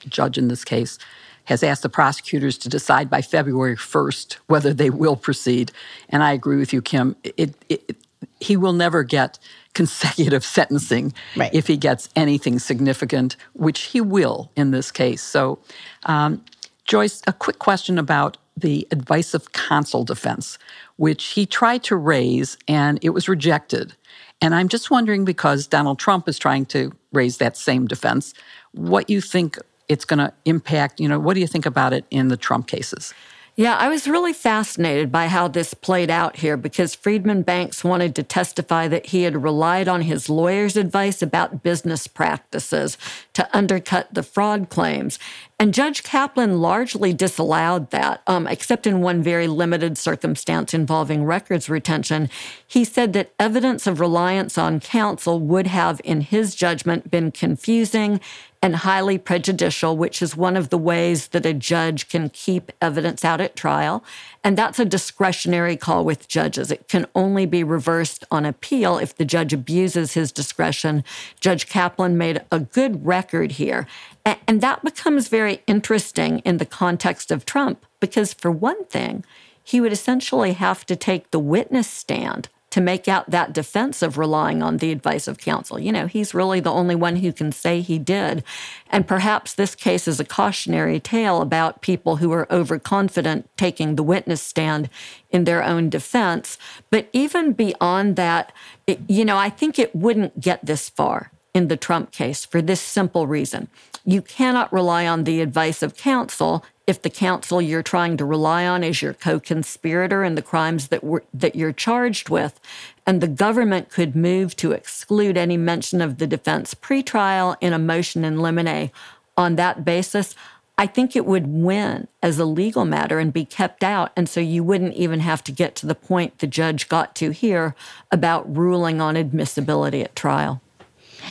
judge 0.08 0.38
in 0.38 0.48
this 0.48 0.64
case, 0.64 0.98
has 1.44 1.62
asked 1.62 1.82
the 1.82 1.88
prosecutors 1.88 2.56
to 2.58 2.68
decide 2.68 3.10
by 3.10 3.20
February 3.20 3.76
1st 3.76 4.34
whether 4.46 4.72
they 4.72 4.90
will 4.90 5.16
proceed. 5.16 5.72
And 6.08 6.22
I 6.22 6.32
agree 6.32 6.56
with 6.56 6.72
you, 6.72 6.80
Kim. 6.80 7.16
It, 7.24 7.54
it, 7.68 7.96
he 8.40 8.56
will 8.56 8.72
never 8.72 9.02
get 9.02 9.38
consecutive 9.74 10.44
sentencing 10.56 11.12
Right. 11.36 11.52
if 11.52 11.66
he 11.66 11.76
gets 11.76 12.08
anything 12.14 12.58
significant, 12.58 13.36
which 13.54 13.80
he 13.82 14.00
will 14.00 14.50
in 14.56 14.70
this 14.70 14.90
case. 14.92 15.22
So, 15.22 15.58
um, 16.04 16.44
Joyce, 16.92 17.22
a 17.26 17.32
quick 17.32 17.58
question 17.58 17.98
about 17.98 18.36
the 18.54 18.86
advice 18.90 19.32
of 19.32 19.52
counsel 19.52 20.04
defense, 20.04 20.58
which 20.96 21.28
he 21.28 21.46
tried 21.46 21.82
to 21.84 21.96
raise 21.96 22.58
and 22.68 22.98
it 23.00 23.08
was 23.14 23.30
rejected. 23.30 23.96
And 24.42 24.54
I'm 24.54 24.68
just 24.68 24.90
wondering 24.90 25.24
because 25.24 25.66
Donald 25.66 25.98
Trump 25.98 26.28
is 26.28 26.38
trying 26.38 26.66
to 26.66 26.92
raise 27.10 27.38
that 27.38 27.56
same 27.56 27.86
defense, 27.86 28.34
what 28.72 29.08
you 29.08 29.22
think 29.22 29.56
it's 29.88 30.04
going 30.04 30.18
to 30.18 30.34
impact, 30.44 31.00
you 31.00 31.08
know, 31.08 31.18
what 31.18 31.32
do 31.32 31.40
you 31.40 31.46
think 31.46 31.64
about 31.64 31.94
it 31.94 32.04
in 32.10 32.28
the 32.28 32.36
Trump 32.36 32.66
cases? 32.66 33.14
Yeah, 33.54 33.76
I 33.76 33.90
was 33.90 34.08
really 34.08 34.32
fascinated 34.32 35.12
by 35.12 35.26
how 35.26 35.46
this 35.46 35.74
played 35.74 36.08
out 36.08 36.36
here 36.36 36.56
because 36.56 36.94
Friedman 36.94 37.42
Banks 37.42 37.84
wanted 37.84 38.14
to 38.14 38.22
testify 38.22 38.88
that 38.88 39.06
he 39.06 39.24
had 39.24 39.42
relied 39.42 39.88
on 39.88 40.00
his 40.02 40.30
lawyer's 40.30 40.74
advice 40.74 41.20
about 41.20 41.62
business 41.62 42.06
practices 42.06 42.96
to 43.34 43.46
undercut 43.54 44.14
the 44.14 44.22
fraud 44.22 44.70
claims. 44.70 45.18
And 45.58 45.74
Judge 45.74 46.02
Kaplan 46.02 46.62
largely 46.62 47.12
disallowed 47.12 47.90
that, 47.90 48.22
um, 48.26 48.46
except 48.46 48.86
in 48.86 49.02
one 49.02 49.22
very 49.22 49.48
limited 49.48 49.98
circumstance 49.98 50.72
involving 50.72 51.22
records 51.24 51.68
retention. 51.68 52.30
He 52.66 52.86
said 52.86 53.12
that 53.12 53.34
evidence 53.38 53.86
of 53.86 54.00
reliance 54.00 54.56
on 54.56 54.80
counsel 54.80 55.38
would 55.40 55.66
have, 55.66 56.00
in 56.04 56.22
his 56.22 56.54
judgment, 56.54 57.10
been 57.10 57.30
confusing 57.30 58.18
and 58.64 58.76
highly 58.76 59.18
prejudicial, 59.18 59.96
which 59.96 60.22
is 60.22 60.36
one 60.36 60.56
of 60.56 60.68
the 60.68 60.78
ways 60.78 61.28
that 61.28 61.44
a 61.44 61.52
judge 61.52 62.08
can 62.08 62.30
keep 62.30 62.70
evidence 62.80 63.24
out 63.24 63.40
at 63.40 63.56
trial. 63.56 64.04
And 64.44 64.56
that's 64.56 64.78
a 64.78 64.84
discretionary 64.84 65.76
call 65.76 66.04
with 66.04 66.28
judges. 66.28 66.70
It 66.70 66.86
can 66.86 67.06
only 67.16 67.44
be 67.44 67.64
reversed 67.64 68.24
on 68.30 68.46
appeal 68.46 68.98
if 68.98 69.16
the 69.16 69.24
judge 69.24 69.52
abuses 69.52 70.14
his 70.14 70.30
discretion. 70.30 71.02
Judge 71.40 71.68
Kaplan 71.68 72.16
made 72.16 72.40
a 72.52 72.60
good 72.60 73.04
record 73.04 73.52
here. 73.52 73.88
And 74.24 74.60
that 74.60 74.84
becomes 74.84 75.26
very 75.26 75.60
interesting 75.66 76.38
in 76.40 76.58
the 76.58 76.66
context 76.66 77.32
of 77.32 77.44
Trump, 77.44 77.84
because 77.98 78.32
for 78.32 78.52
one 78.52 78.84
thing, 78.84 79.24
he 79.64 79.80
would 79.80 79.92
essentially 79.92 80.52
have 80.52 80.86
to 80.86 80.94
take 80.94 81.30
the 81.30 81.40
witness 81.40 81.88
stand 81.88 82.48
to 82.72 82.80
make 82.80 83.06
out 83.06 83.30
that 83.30 83.52
defense 83.52 84.00
of 84.00 84.16
relying 84.16 84.62
on 84.62 84.78
the 84.78 84.92
advice 84.92 85.28
of 85.28 85.36
counsel. 85.36 85.78
You 85.78 85.92
know, 85.92 86.06
he's 86.06 86.32
really 86.32 86.58
the 86.58 86.72
only 86.72 86.94
one 86.94 87.16
who 87.16 87.30
can 87.30 87.52
say 87.52 87.82
he 87.82 87.98
did. 87.98 88.42
And 88.90 89.06
perhaps 89.06 89.52
this 89.52 89.74
case 89.74 90.08
is 90.08 90.18
a 90.18 90.24
cautionary 90.24 90.98
tale 90.98 91.42
about 91.42 91.82
people 91.82 92.16
who 92.16 92.32
are 92.32 92.50
overconfident 92.50 93.46
taking 93.58 93.96
the 93.96 94.02
witness 94.02 94.40
stand 94.40 94.88
in 95.28 95.44
their 95.44 95.62
own 95.62 95.90
defense. 95.90 96.56
But 96.88 97.10
even 97.12 97.52
beyond 97.52 98.16
that, 98.16 98.52
it, 98.86 99.00
you 99.06 99.26
know, 99.26 99.36
I 99.36 99.50
think 99.50 99.78
it 99.78 99.94
wouldn't 99.94 100.40
get 100.40 100.64
this 100.64 100.88
far 100.88 101.30
in 101.52 101.68
the 101.68 101.76
Trump 101.76 102.10
case 102.10 102.46
for 102.46 102.62
this 102.62 102.80
simple 102.80 103.26
reason. 103.26 103.68
You 104.06 104.22
cannot 104.22 104.72
rely 104.72 105.06
on 105.06 105.24
the 105.24 105.42
advice 105.42 105.82
of 105.82 105.94
counsel 105.94 106.64
if 106.86 107.00
the 107.02 107.10
counsel 107.10 107.62
you're 107.62 107.82
trying 107.82 108.16
to 108.16 108.24
rely 108.24 108.66
on 108.66 108.82
is 108.82 109.02
your 109.02 109.14
co-conspirator 109.14 110.24
in 110.24 110.34
the 110.34 110.42
crimes 110.42 110.88
that 110.88 111.04
were, 111.04 111.22
that 111.32 111.54
you're 111.54 111.72
charged 111.72 112.28
with, 112.28 112.58
and 113.06 113.20
the 113.20 113.28
government 113.28 113.88
could 113.88 114.16
move 114.16 114.56
to 114.56 114.72
exclude 114.72 115.36
any 115.36 115.56
mention 115.56 116.00
of 116.00 116.18
the 116.18 116.26
defense 116.26 116.74
pretrial 116.74 117.56
in 117.60 117.72
a 117.72 117.78
motion 117.78 118.24
in 118.24 118.40
limine 118.40 118.90
on 119.36 119.56
that 119.56 119.84
basis. 119.84 120.34
I 120.78 120.86
think 120.86 121.14
it 121.14 121.26
would 121.26 121.46
win 121.46 122.08
as 122.22 122.38
a 122.38 122.44
legal 122.44 122.84
matter 122.84 123.18
and 123.18 123.32
be 123.32 123.44
kept 123.44 123.84
out. 123.84 124.10
And 124.16 124.28
so 124.28 124.40
you 124.40 124.64
wouldn't 124.64 124.94
even 124.94 125.20
have 125.20 125.44
to 125.44 125.52
get 125.52 125.76
to 125.76 125.86
the 125.86 125.94
point 125.94 126.38
the 126.38 126.46
judge 126.46 126.88
got 126.88 127.14
to 127.16 127.30
here 127.30 127.76
about 128.10 128.56
ruling 128.56 129.00
on 129.00 129.16
admissibility 129.16 130.02
at 130.02 130.16
trial. 130.16 130.60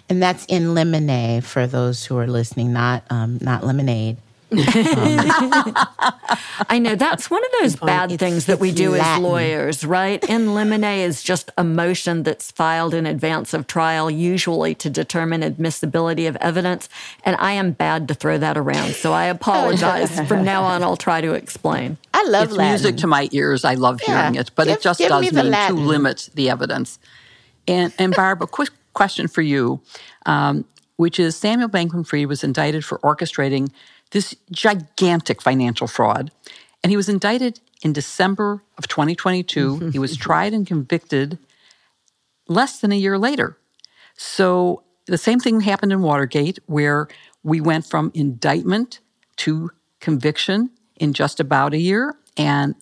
And 0.07 0.21
that's 0.21 0.45
in 0.45 0.73
limine 0.73 1.41
for 1.41 1.67
those 1.67 2.05
who 2.05 2.17
are 2.17 2.27
listening, 2.27 2.71
not 2.71 3.03
um, 3.09 3.39
not 3.41 3.65
lemonade. 3.65 4.17
I 6.69 6.79
know 6.81 6.95
that's 6.95 7.29
one 7.29 7.41
of 7.43 7.49
those 7.61 7.75
bad 7.75 8.11
It's- 8.11 8.19
things 8.19 8.45
that 8.45 8.59
we 8.59 8.69
it's 8.69 8.77
do 8.77 8.95
as 8.95 9.19
lawyers, 9.19 9.83
right? 9.85 10.23
In 10.29 10.53
limine 10.53 10.83
is 10.83 11.23
just 11.23 11.51
a 11.57 11.63
motion 11.63 12.23
that's 12.23 12.51
filed 12.51 12.93
in 12.93 13.05
advance 13.05 13.53
of 13.53 13.67
trial, 13.67 14.09
usually 14.11 14.75
to 14.75 14.89
determine 14.89 15.43
admissibility 15.43 16.25
of 16.27 16.35
evidence. 16.37 16.89
And 17.23 17.35
I 17.39 17.53
am 17.53 17.71
bad 17.71 18.07
to 18.09 18.13
throw 18.13 18.37
that 18.37 18.57
around. 18.57 18.93
So 18.95 19.13
I 19.13 19.25
apologize. 19.25 20.19
From 20.27 20.43
now 20.51 20.63
on, 20.63 20.83
I'll 20.83 20.97
try 20.97 21.21
to 21.21 21.33
explain. 21.33 21.97
I 22.13 22.23
love 22.25 22.49
it's 22.49 22.53
Latin. 22.57 22.71
music 22.71 22.97
to 22.97 23.07
my 23.07 23.29
ears. 23.31 23.63
I 23.65 23.75
love 23.75 24.01
hearing 24.01 24.35
it, 24.35 24.51
but 24.55 24.67
Give- 24.67 24.77
it 24.77 24.81
just 24.81 24.99
does 24.99 25.21
me 25.21 25.29
the 25.29 25.43
mean 25.43 25.53
to 25.67 25.73
limit 25.73 26.29
the 26.35 26.49
evidence. 26.49 26.99
And, 27.67 27.93
and 27.97 28.13
Barb, 28.15 28.41
a 28.41 28.47
quick 28.47 28.69
question 28.93 29.27
for 29.27 29.41
you, 29.41 29.81
um, 30.25 30.65
which 30.97 31.19
is 31.19 31.35
Samuel 31.35 31.69
Bankman 31.69 32.05
Fried 32.05 32.27
was 32.27 32.43
indicted 32.43 32.83
for 32.83 32.99
orchestrating 32.99 33.69
this 34.11 34.35
gigantic 34.51 35.41
financial 35.41 35.87
fraud. 35.87 36.31
And 36.83 36.91
he 36.91 36.97
was 36.97 37.09
indicted 37.09 37.59
in 37.81 37.93
December 37.93 38.61
of 38.77 38.87
2022. 38.87 39.89
he 39.89 39.99
was 39.99 40.15
tried 40.27 40.53
and 40.53 40.65
convicted 40.65 41.37
less 42.47 42.79
than 42.79 42.91
a 42.91 42.97
year 42.97 43.17
later. 43.17 43.57
So 44.15 44.83
the 45.05 45.17
same 45.17 45.39
thing 45.39 45.61
happened 45.61 45.91
in 45.91 46.01
Watergate, 46.01 46.59
where 46.65 47.07
we 47.43 47.59
went 47.59 47.85
from 47.85 48.11
indictment 48.13 48.99
to 49.37 49.71
conviction 49.99 50.69
in 50.97 51.13
just 51.13 51.39
about 51.39 51.73
a 51.73 51.77
year. 51.77 52.15
And 52.37 52.75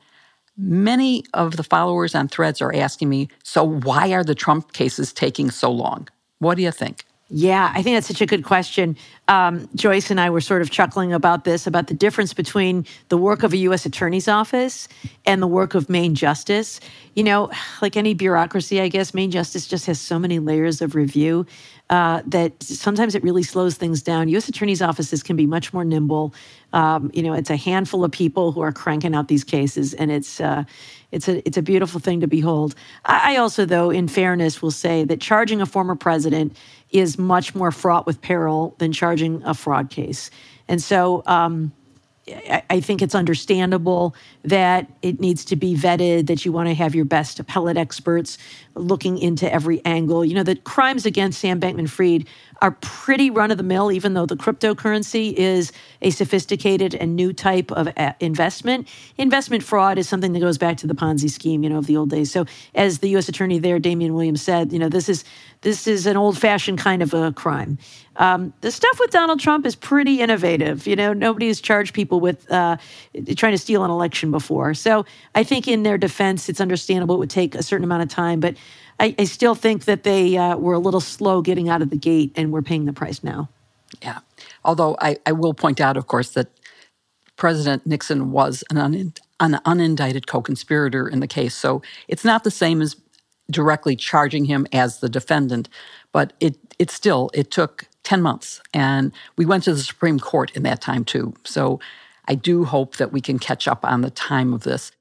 many 0.57 1.23
of 1.33 1.55
the 1.55 1.63
followers 1.63 2.15
on 2.15 2.27
threads 2.27 2.61
are 2.61 2.75
asking 2.75 3.09
me, 3.09 3.29
so 3.43 3.63
why 3.63 4.11
are 4.11 4.23
the 4.23 4.35
Trump 4.35 4.73
cases 4.73 5.13
taking 5.13 5.49
so 5.51 5.71
long? 5.71 6.07
What 6.39 6.55
do 6.55 6.63
you 6.63 6.71
think? 6.71 7.05
Yeah, 7.31 7.71
I 7.75 7.83
think 7.83 7.95
that's 7.95 8.07
such 8.07 8.21
a 8.21 8.25
good 8.25 8.43
question. 8.43 8.97
Um, 9.27 9.69
Joyce 9.75 10.09
and 10.09 10.19
I 10.19 10.31
were 10.31 10.41
sort 10.41 10.63
of 10.63 10.71
chuckling 10.71 11.13
about 11.13 11.43
this 11.43 11.67
about 11.67 11.85
the 11.85 11.93
difference 11.93 12.33
between 12.33 12.87
the 13.09 13.17
work 13.17 13.43
of 13.43 13.53
a 13.53 13.57
U.S. 13.57 13.85
attorney's 13.85 14.27
office 14.27 14.87
and 15.27 15.39
the 15.39 15.47
work 15.47 15.75
of 15.75 15.89
Main 15.89 16.15
Justice. 16.15 16.79
You 17.13 17.23
know, 17.23 17.51
like 17.83 17.95
any 17.95 18.15
bureaucracy, 18.15 18.81
I 18.81 18.87
guess, 18.87 19.13
Main 19.13 19.29
Justice 19.29 19.67
just 19.67 19.85
has 19.85 20.01
so 20.01 20.17
many 20.17 20.39
layers 20.39 20.81
of 20.81 20.95
review 20.95 21.45
uh, 21.91 22.23
that 22.25 22.61
sometimes 22.63 23.13
it 23.13 23.23
really 23.23 23.43
slows 23.43 23.75
things 23.75 24.01
down. 24.01 24.27
U.S. 24.29 24.49
attorney's 24.49 24.81
offices 24.81 25.21
can 25.21 25.35
be 25.35 25.45
much 25.45 25.71
more 25.71 25.85
nimble. 25.85 26.33
Um, 26.73 27.11
you 27.13 27.21
know, 27.21 27.33
it's 27.33 27.49
a 27.49 27.55
handful 27.55 28.03
of 28.03 28.11
people 28.11 28.51
who 28.51 28.61
are 28.61 28.71
cranking 28.71 29.13
out 29.13 29.27
these 29.27 29.43
cases, 29.43 29.93
and 29.93 30.11
it's 30.11 30.39
uh, 30.39 30.63
it's 31.11 31.27
a 31.27 31.45
it's 31.47 31.57
a 31.57 31.63
beautiful 31.63 31.99
thing 31.99 32.21
to 32.21 32.27
behold. 32.27 32.75
I, 33.05 33.33
I 33.33 33.37
also, 33.37 33.65
though, 33.65 33.89
in 33.89 34.07
fairness, 34.07 34.61
will 34.61 34.71
say 34.71 35.03
that 35.03 35.19
charging 35.19 35.61
a 35.61 35.65
former 35.65 35.95
president 35.95 36.55
is 36.91 37.17
much 37.17 37.55
more 37.55 37.71
fraught 37.71 38.05
with 38.05 38.21
peril 38.21 38.75
than 38.79 38.91
charging 38.91 39.43
a 39.43 39.53
fraud 39.53 39.89
case. 39.89 40.29
And 40.67 40.81
so 40.81 41.23
um, 41.25 41.71
I 42.69 42.79
think 42.79 43.01
it's 43.01 43.15
understandable 43.15 44.15
that 44.43 44.87
it 45.01 45.19
needs 45.19 45.45
to 45.45 45.55
be 45.55 45.75
vetted, 45.75 46.27
that 46.27 46.45
you 46.45 46.51
want 46.51 46.67
to 46.69 46.75
have 46.75 46.95
your 46.95 47.05
best 47.05 47.39
appellate 47.39 47.77
experts 47.77 48.37
looking 48.75 49.17
into 49.17 49.51
every 49.51 49.83
angle. 49.85 50.23
You 50.23 50.35
know, 50.35 50.43
the 50.43 50.55
crimes 50.55 51.05
against 51.05 51.39
Sam 51.39 51.59
Bankman 51.59 51.89
Fried 51.89 52.27
are 52.61 52.71
pretty 52.81 53.29
run 53.29 53.51
of 53.51 53.57
the 53.57 53.63
mill, 53.63 53.91
even 53.91 54.13
though 54.13 54.25
the 54.25 54.35
cryptocurrency 54.35 55.33
is 55.33 55.71
a 56.01 56.09
sophisticated 56.09 56.93
and 56.95 57.15
new 57.15 57.31
type 57.31 57.71
of 57.71 57.89
uh, 57.97 58.13
investment. 58.19 58.87
Investment 59.17 59.63
fraud 59.63 59.97
is 59.97 60.09
something 60.09 60.33
that 60.33 60.39
goes 60.39 60.57
back 60.57 60.77
to 60.77 60.87
the 60.87 60.93
Ponzi 60.93 61.29
scheme, 61.29 61.63
you 61.63 61.69
know, 61.69 61.77
of 61.77 61.87
the 61.87 61.97
old 61.97 62.09
days. 62.09 62.31
So, 62.31 62.45
as 62.75 62.99
the 62.99 63.09
U.S. 63.09 63.29
Attorney 63.29 63.59
there, 63.59 63.79
Damian 63.79 64.13
Williams 64.13 64.41
said, 64.41 64.73
you 64.73 64.79
know, 64.79 64.89
this 64.89 65.09
is 65.09 65.23
this 65.61 65.87
is 65.87 66.05
an 66.05 66.15
old-fashioned 66.15 66.79
kind 66.79 67.01
of 67.01 67.13
a 67.13 67.33
crime. 67.33 67.77
Um, 68.19 68.53
the 68.61 68.71
stuff 68.71 68.99
with 68.99 69.11
Donald 69.11 69.39
Trump 69.39 69.65
is 69.65 69.75
pretty 69.75 70.21
innovative. 70.21 70.85
You 70.85 70.95
know, 70.95 71.13
nobody 71.13 71.47
has 71.47 71.59
charged 71.59 71.93
people 71.93 72.19
with 72.19 72.49
uh, 72.51 72.77
trying 73.35 73.53
to 73.53 73.57
steal 73.57 73.83
an 73.83 73.89
election 73.89 74.29
before. 74.29 74.73
So, 74.73 75.05
I 75.35 75.43
think 75.43 75.67
in 75.67 75.83
their 75.83 75.97
defense, 75.97 76.49
it's 76.49 76.61
understandable 76.61 77.15
it 77.15 77.19
would 77.19 77.29
take 77.29 77.55
a 77.55 77.63
certain 77.63 77.85
amount 77.85 78.03
of 78.03 78.09
time, 78.09 78.39
but 78.39 78.55
I, 78.99 79.15
I 79.17 79.23
still 79.23 79.55
think 79.55 79.85
that 79.85 80.03
they 80.03 80.37
uh, 80.37 80.57
were 80.57 80.73
a 80.73 80.79
little 80.79 80.99
slow 81.01 81.41
getting 81.41 81.69
out 81.69 81.81
of 81.81 81.89
the 81.89 81.97
gate, 81.97 82.31
and 82.35 82.51
we're 82.51 82.61
paying 82.61 82.85
the 82.85 82.93
price 82.93 83.23
now. 83.23 83.49
Yeah. 84.01 84.19
Although 84.63 84.97
I, 85.01 85.17
I 85.25 85.31
will 85.31 85.53
point 85.53 85.79
out, 85.81 85.97
of 85.97 86.07
course, 86.07 86.31
that 86.31 86.47
President 87.37 87.87
Nixon 87.87 88.31
was 88.31 88.63
an, 88.69 88.77
un, 88.77 89.13
an 89.39 89.59
unindicted 89.65 90.27
co 90.27 90.41
conspirator 90.41 91.07
in 91.07 91.21
the 91.21 91.27
case. 91.27 91.55
So 91.55 91.81
it's 92.07 92.25
not 92.25 92.43
the 92.43 92.51
same 92.51 92.81
as 92.81 92.95
directly 93.49 93.95
charging 93.95 94.45
him 94.45 94.67
as 94.73 94.99
the 94.99 95.09
defendant, 95.09 95.69
but 96.11 96.33
it, 96.39 96.57
it 96.77 96.91
still, 96.91 97.31
it 97.33 97.49
took 97.49 97.88
10 98.09 98.23
months. 98.23 98.59
And 98.73 99.11
we 99.37 99.45
went 99.45 99.65
to 99.65 99.73
the 99.75 99.83
Supreme 99.83 100.19
Court 100.19 100.51
in 100.55 100.63
that 100.63 100.81
time, 100.81 101.05
too. 101.05 101.35
So 101.43 101.79
I 102.27 102.33
do 102.33 102.65
hope 102.65 102.95
that 102.95 103.13
we 103.13 103.21
can 103.21 103.37
catch 103.37 103.67
up 103.67 103.85
on 103.85 104.01
the 104.01 104.09
time 104.09 104.51
of 104.51 104.63
this. 104.63 104.91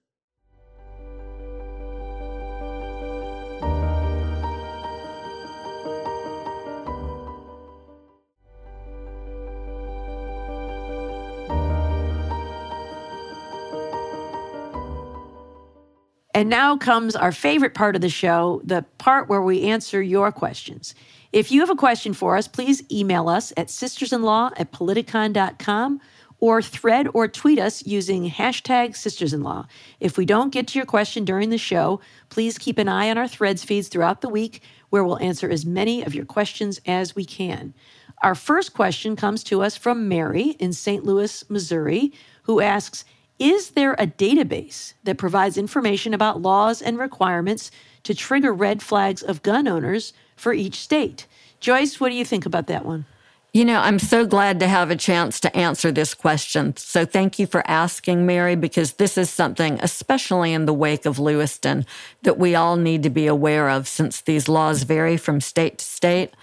And 16.38 16.48
now 16.48 16.76
comes 16.76 17.16
our 17.16 17.32
favorite 17.32 17.74
part 17.74 17.96
of 17.96 18.00
the 18.00 18.08
show, 18.08 18.60
the 18.62 18.84
part 18.98 19.28
where 19.28 19.42
we 19.42 19.64
answer 19.64 20.00
your 20.00 20.30
questions. 20.30 20.94
If 21.32 21.50
you 21.50 21.58
have 21.58 21.68
a 21.68 21.74
question 21.74 22.14
for 22.14 22.36
us, 22.36 22.46
please 22.46 22.80
email 22.92 23.28
us 23.28 23.52
at 23.56 23.66
sistersinlaw 23.66 24.52
at 24.56 24.70
politicon.com 24.70 26.00
or 26.38 26.62
thread 26.62 27.08
or 27.12 27.26
tweet 27.26 27.58
us 27.58 27.84
using 27.84 28.30
hashtag 28.30 28.90
sistersinlaw. 28.90 29.66
If 29.98 30.16
we 30.16 30.24
don't 30.24 30.52
get 30.52 30.68
to 30.68 30.78
your 30.78 30.86
question 30.86 31.24
during 31.24 31.50
the 31.50 31.58
show, 31.58 32.00
please 32.28 32.56
keep 32.56 32.78
an 32.78 32.88
eye 32.88 33.10
on 33.10 33.18
our 33.18 33.26
threads 33.26 33.64
feeds 33.64 33.88
throughout 33.88 34.20
the 34.20 34.28
week 34.28 34.62
where 34.90 35.02
we'll 35.02 35.18
answer 35.18 35.50
as 35.50 35.66
many 35.66 36.04
of 36.04 36.14
your 36.14 36.24
questions 36.24 36.80
as 36.86 37.16
we 37.16 37.24
can. 37.24 37.74
Our 38.22 38.36
first 38.36 38.74
question 38.74 39.16
comes 39.16 39.42
to 39.42 39.60
us 39.60 39.76
from 39.76 40.08
Mary 40.08 40.50
in 40.60 40.72
St. 40.72 41.02
Louis, 41.02 41.50
Missouri, 41.50 42.12
who 42.44 42.60
asks, 42.60 43.04
is 43.38 43.70
there 43.70 43.94
a 43.94 44.06
database 44.06 44.94
that 45.04 45.18
provides 45.18 45.56
information 45.56 46.12
about 46.12 46.42
laws 46.42 46.82
and 46.82 46.98
requirements 46.98 47.70
to 48.02 48.14
trigger 48.14 48.52
red 48.52 48.82
flags 48.82 49.22
of 49.22 49.42
gun 49.42 49.68
owners 49.68 50.12
for 50.36 50.52
each 50.52 50.76
state? 50.76 51.26
Joyce, 51.60 52.00
what 52.00 52.10
do 52.10 52.14
you 52.14 52.24
think 52.24 52.46
about 52.46 52.66
that 52.66 52.84
one? 52.84 53.06
You 53.54 53.64
know, 53.64 53.80
I'm 53.80 53.98
so 53.98 54.26
glad 54.26 54.60
to 54.60 54.68
have 54.68 54.90
a 54.90 54.96
chance 54.96 55.40
to 55.40 55.56
answer 55.56 55.90
this 55.90 56.12
question. 56.12 56.76
So 56.76 57.06
thank 57.06 57.38
you 57.38 57.46
for 57.46 57.68
asking, 57.68 58.26
Mary, 58.26 58.56
because 58.56 58.94
this 58.94 59.16
is 59.16 59.30
something, 59.30 59.78
especially 59.80 60.52
in 60.52 60.66
the 60.66 60.74
wake 60.74 61.06
of 61.06 61.18
Lewiston, 61.18 61.86
that 62.22 62.38
we 62.38 62.54
all 62.54 62.76
need 62.76 63.02
to 63.04 63.10
be 63.10 63.26
aware 63.26 63.70
of 63.70 63.88
since 63.88 64.20
these 64.20 64.48
laws 64.48 64.82
vary 64.82 65.16
from 65.16 65.40
state 65.40 65.78
to 65.78 65.84
state. 65.84 66.34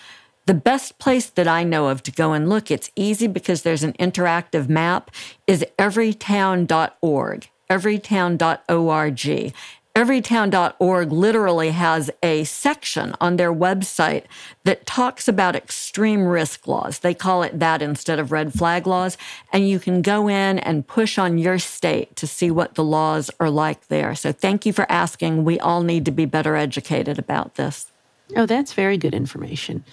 The 0.46 0.54
best 0.54 1.00
place 1.00 1.28
that 1.32 1.48
I 1.48 1.64
know 1.64 1.88
of 1.88 2.04
to 2.04 2.12
go 2.12 2.34
and 2.34 2.48
look, 2.48 2.70
it's 2.70 2.92
easy 2.96 3.28
because 3.28 3.64
there's 3.64 3.84
an 3.84 3.94
interactive 3.94 4.70
map, 4.70 5.10
is 5.48 5.66
everytown.org, 5.80 7.50
everytown.org. 7.70 9.54
Everytown.org 9.96 11.12
literally 11.14 11.70
has 11.72 12.12
a 12.22 12.44
section 12.44 13.16
on 13.22 13.38
their 13.38 13.54
website 13.54 14.26
that 14.66 14.86
talks 14.86 15.30
about 15.30 15.56
extreme 15.56 16.26
risk 16.26 16.68
laws. 16.68 17.00
They 17.00 17.14
call 17.14 17.44
it 17.44 17.60
that 17.60 17.82
instead 17.82 18.20
of 18.20 18.34
red 18.34 18.54
flag 18.54 18.86
laws. 18.86 19.18
And 19.54 19.70
you 19.70 19.80
can 19.80 20.02
go 20.02 20.28
in 20.28 20.60
and 20.60 20.86
push 20.86 21.18
on 21.18 21.38
your 21.38 21.60
state 21.60 22.18
to 22.18 22.28
see 22.28 22.52
what 22.52 22.76
the 22.76 22.84
laws 22.84 23.32
are 23.40 23.50
like 23.50 23.88
there. 23.88 24.16
So 24.16 24.34
thank 24.34 24.66
you 24.66 24.74
for 24.74 24.86
asking. 24.92 25.46
We 25.46 25.62
all 25.62 25.82
need 25.82 26.04
to 26.06 26.12
be 26.12 26.26
better 26.26 26.58
educated 26.58 27.18
about 27.18 27.56
this. 27.56 27.90
Oh, 28.36 28.46
that's 28.46 28.74
very 28.74 28.98
good 28.98 29.14
information. 29.14 29.86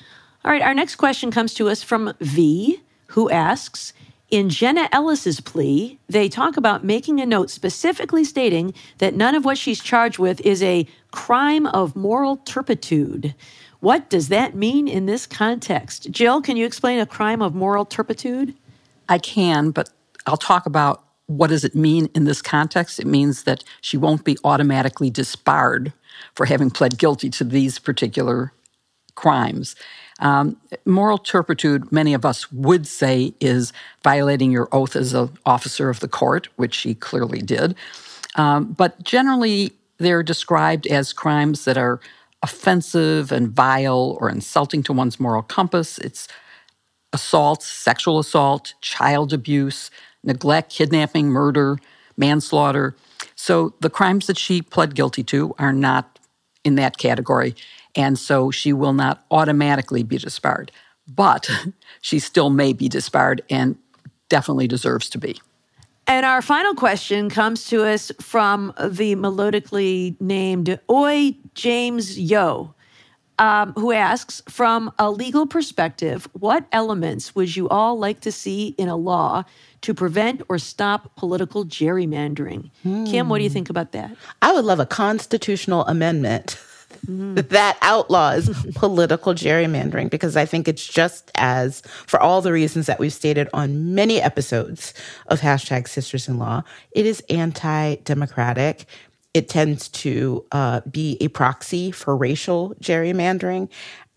All 0.44 0.50
right, 0.50 0.62
our 0.62 0.74
next 0.74 0.96
question 0.96 1.30
comes 1.30 1.54
to 1.54 1.68
us 1.68 1.84
from 1.84 2.14
V, 2.20 2.80
who 3.08 3.30
asks 3.30 3.92
In 4.28 4.48
Jenna 4.48 4.88
Ellis's 4.90 5.40
plea, 5.40 6.00
they 6.08 6.28
talk 6.28 6.56
about 6.56 6.82
making 6.82 7.20
a 7.20 7.26
note 7.26 7.48
specifically 7.48 8.24
stating 8.24 8.74
that 8.98 9.14
none 9.14 9.36
of 9.36 9.44
what 9.44 9.56
she's 9.56 9.80
charged 9.80 10.18
with 10.18 10.40
is 10.40 10.60
a 10.60 10.88
crime 11.12 11.66
of 11.66 11.94
moral 11.94 12.38
turpitude. 12.38 13.36
What 13.78 14.10
does 14.10 14.28
that 14.28 14.56
mean 14.56 14.88
in 14.88 15.06
this 15.06 15.26
context? 15.26 16.10
Jill, 16.10 16.42
can 16.42 16.56
you 16.56 16.66
explain 16.66 16.98
a 16.98 17.06
crime 17.06 17.40
of 17.40 17.54
moral 17.54 17.84
turpitude? 17.84 18.52
I 19.08 19.18
can, 19.18 19.70
but 19.70 19.90
I'll 20.26 20.36
talk 20.36 20.66
about 20.66 21.04
what 21.26 21.50
does 21.50 21.64
it 21.64 21.76
mean 21.76 22.08
in 22.16 22.24
this 22.24 22.42
context. 22.42 22.98
It 22.98 23.06
means 23.06 23.44
that 23.44 23.62
she 23.80 23.96
won't 23.96 24.24
be 24.24 24.36
automatically 24.42 25.08
disbarred 25.08 25.92
for 26.34 26.46
having 26.46 26.70
pled 26.70 26.98
guilty 26.98 27.30
to 27.30 27.44
these 27.44 27.78
particular 27.78 28.52
crimes. 29.14 29.76
Um, 30.22 30.56
moral 30.86 31.18
turpitude, 31.18 31.90
many 31.92 32.14
of 32.14 32.24
us 32.24 32.50
would 32.52 32.86
say, 32.86 33.34
is 33.40 33.72
violating 34.02 34.52
your 34.52 34.68
oath 34.72 34.96
as 34.96 35.12
an 35.12 35.36
officer 35.44 35.90
of 35.90 36.00
the 36.00 36.08
court, 36.08 36.48
which 36.56 36.74
she 36.74 36.94
clearly 36.94 37.42
did. 37.42 37.74
Um, 38.36 38.72
but 38.72 39.02
generally, 39.02 39.72
they're 39.98 40.22
described 40.22 40.86
as 40.86 41.12
crimes 41.12 41.64
that 41.64 41.76
are 41.76 42.00
offensive 42.42 43.32
and 43.32 43.50
vile 43.50 44.16
or 44.20 44.30
insulting 44.30 44.82
to 44.84 44.92
one's 44.92 45.20
moral 45.20 45.42
compass. 45.42 45.98
It's 45.98 46.28
assault, 47.12 47.62
sexual 47.62 48.18
assault, 48.18 48.74
child 48.80 49.32
abuse, 49.32 49.90
neglect, 50.24 50.70
kidnapping, 50.72 51.28
murder, 51.28 51.78
manslaughter. 52.16 52.94
So 53.34 53.74
the 53.80 53.90
crimes 53.90 54.28
that 54.28 54.38
she 54.38 54.62
pled 54.62 54.94
guilty 54.94 55.24
to 55.24 55.54
are 55.58 55.72
not 55.72 56.18
in 56.64 56.76
that 56.76 56.96
category. 56.96 57.54
And 57.94 58.18
so 58.18 58.50
she 58.50 58.72
will 58.72 58.92
not 58.92 59.24
automatically 59.30 60.02
be 60.02 60.18
disbarred. 60.18 60.72
But 61.06 61.50
she 62.00 62.18
still 62.18 62.50
may 62.50 62.72
be 62.72 62.88
disbarred 62.88 63.42
and 63.50 63.76
definitely 64.28 64.66
deserves 64.66 65.08
to 65.10 65.18
be. 65.18 65.40
And 66.06 66.26
our 66.26 66.42
final 66.42 66.74
question 66.74 67.30
comes 67.30 67.66
to 67.66 67.84
us 67.84 68.10
from 68.20 68.72
the 68.78 69.14
melodically 69.14 70.20
named 70.20 70.78
Oi 70.90 71.36
James 71.54 72.18
Yo. 72.18 72.74
um, 73.38 73.72
who 73.74 73.92
asks 73.92 74.42
From 74.48 74.92
a 74.98 75.10
legal 75.10 75.46
perspective, 75.46 76.28
what 76.32 76.66
elements 76.72 77.34
would 77.34 77.54
you 77.54 77.68
all 77.68 77.98
like 77.98 78.20
to 78.22 78.32
see 78.32 78.74
in 78.78 78.88
a 78.88 78.96
law 78.96 79.44
to 79.82 79.94
prevent 79.94 80.42
or 80.48 80.58
stop 80.58 81.14
political 81.16 81.64
gerrymandering? 81.64 82.70
Kim, 83.06 83.28
what 83.28 83.38
do 83.38 83.44
you 83.44 83.50
think 83.50 83.70
about 83.70 83.92
that? 83.92 84.16
I 84.40 84.52
would 84.52 84.64
love 84.64 84.80
a 84.80 84.86
constitutional 84.86 85.86
amendment 85.86 86.58
that 87.08 87.78
outlaws 87.82 88.48
political 88.74 89.34
gerrymandering 89.34 90.10
because 90.10 90.36
I 90.36 90.44
think 90.44 90.68
it's 90.68 90.86
just 90.86 91.30
as, 91.36 91.82
for 92.06 92.20
all 92.20 92.40
the 92.42 92.52
reasons 92.52 92.86
that 92.86 93.00
we've 93.00 93.12
stated 93.12 93.48
on 93.52 93.94
many 93.94 94.20
episodes 94.20 94.94
of 95.26 95.40
hashtag 95.40 95.88
sisters 95.88 96.28
in 96.28 96.38
law, 96.38 96.62
it 96.92 97.06
is 97.06 97.20
anti 97.28 97.96
democratic. 97.96 98.86
It 99.34 99.48
tends 99.48 99.88
to 99.88 100.44
uh, 100.52 100.82
be 100.82 101.16
a 101.20 101.28
proxy 101.28 101.90
for 101.90 102.16
racial 102.16 102.74
gerrymandering, 102.80 103.70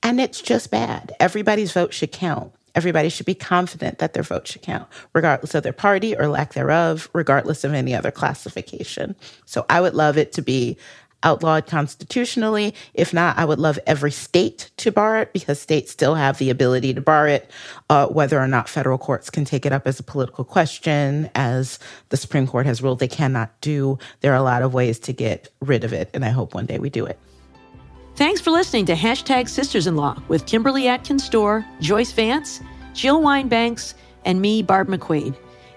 and 0.04 0.20
it's 0.20 0.42
just 0.42 0.70
bad. 0.70 1.16
Everybody's 1.20 1.72
vote 1.72 1.94
should 1.94 2.12
count. 2.12 2.52
Everybody 2.76 3.08
should 3.08 3.26
be 3.26 3.36
confident 3.36 4.00
that 4.00 4.14
their 4.14 4.22
vote 4.22 4.48
should 4.48 4.62
count, 4.62 4.90
regardless 5.14 5.56
of 5.56 5.64
their 5.64 5.72
party 5.72 6.16
or 6.16 6.28
lack 6.28 6.54
thereof, 6.54 7.10
regardless 7.14 7.64
of 7.64 7.74
any 7.74 7.96
other 7.96 8.12
classification. 8.12 9.16
So 9.46 9.66
I 9.70 9.80
would 9.80 9.94
love 9.94 10.18
it 10.18 10.34
to 10.34 10.42
be 10.42 10.78
outlawed 11.26 11.68
constitutionally. 11.68 12.74
If 12.94 13.14
not, 13.14 13.38
I 13.38 13.44
would 13.44 13.60
love 13.60 13.78
every 13.86 14.12
state 14.12 14.72
to 14.78 14.92
bar 14.92 15.18
it 15.18 15.34
because 15.34 15.60
states 15.60 15.92
still 15.92 16.16
have 16.16 16.38
the 16.38 16.50
ability 16.50 16.94
to 16.94 17.02
bar 17.02 17.28
it. 17.28 17.52
Uh, 17.90 18.08
whether 18.08 18.40
or 18.40 18.48
not 18.48 18.70
federal 18.70 18.98
courts 18.98 19.30
can 19.30 19.44
take 19.44 19.66
it 19.66 19.74
up 19.74 19.86
as 19.86 20.00
a 20.00 20.04
political 20.04 20.46
question, 20.46 21.30
as 21.36 21.80
the 22.10 22.18
Supreme 22.18 22.48
Court 22.48 22.66
has 22.66 22.82
ruled 22.82 23.00
they 23.00 23.08
cannot 23.08 23.60
do, 23.60 24.00
there 24.22 24.32
are 24.32 24.38
a 24.38 24.44
lot 24.44 24.62
of 24.62 24.74
ways 24.74 25.00
to 25.00 25.12
get 25.12 25.50
rid 25.60 25.84
of 25.84 25.92
it. 25.92 26.10
And 26.14 26.24
I 26.24 26.30
hope 26.30 26.54
one 26.54 26.66
day 26.66 26.80
we 26.80 26.90
do 26.90 27.06
it. 27.06 27.20
Thanks 28.16 28.40
for 28.40 28.52
listening 28.52 28.86
to 28.86 28.94
Hashtag 28.94 29.50
Sisters 29.50 29.88
in 29.88 29.98
Law 29.98 30.22
with 30.30 30.46
Kimberly 30.46 30.88
Atkins 30.88 31.28
Stohr, 31.28 31.66
Joyce 31.82 32.14
Vance, 32.14 32.62
Jill 32.94 33.22
Wine-Banks, 33.22 33.94
and 34.24 34.40
me, 34.40 34.62
Barb 34.62 34.88
McQuade. 34.88 35.36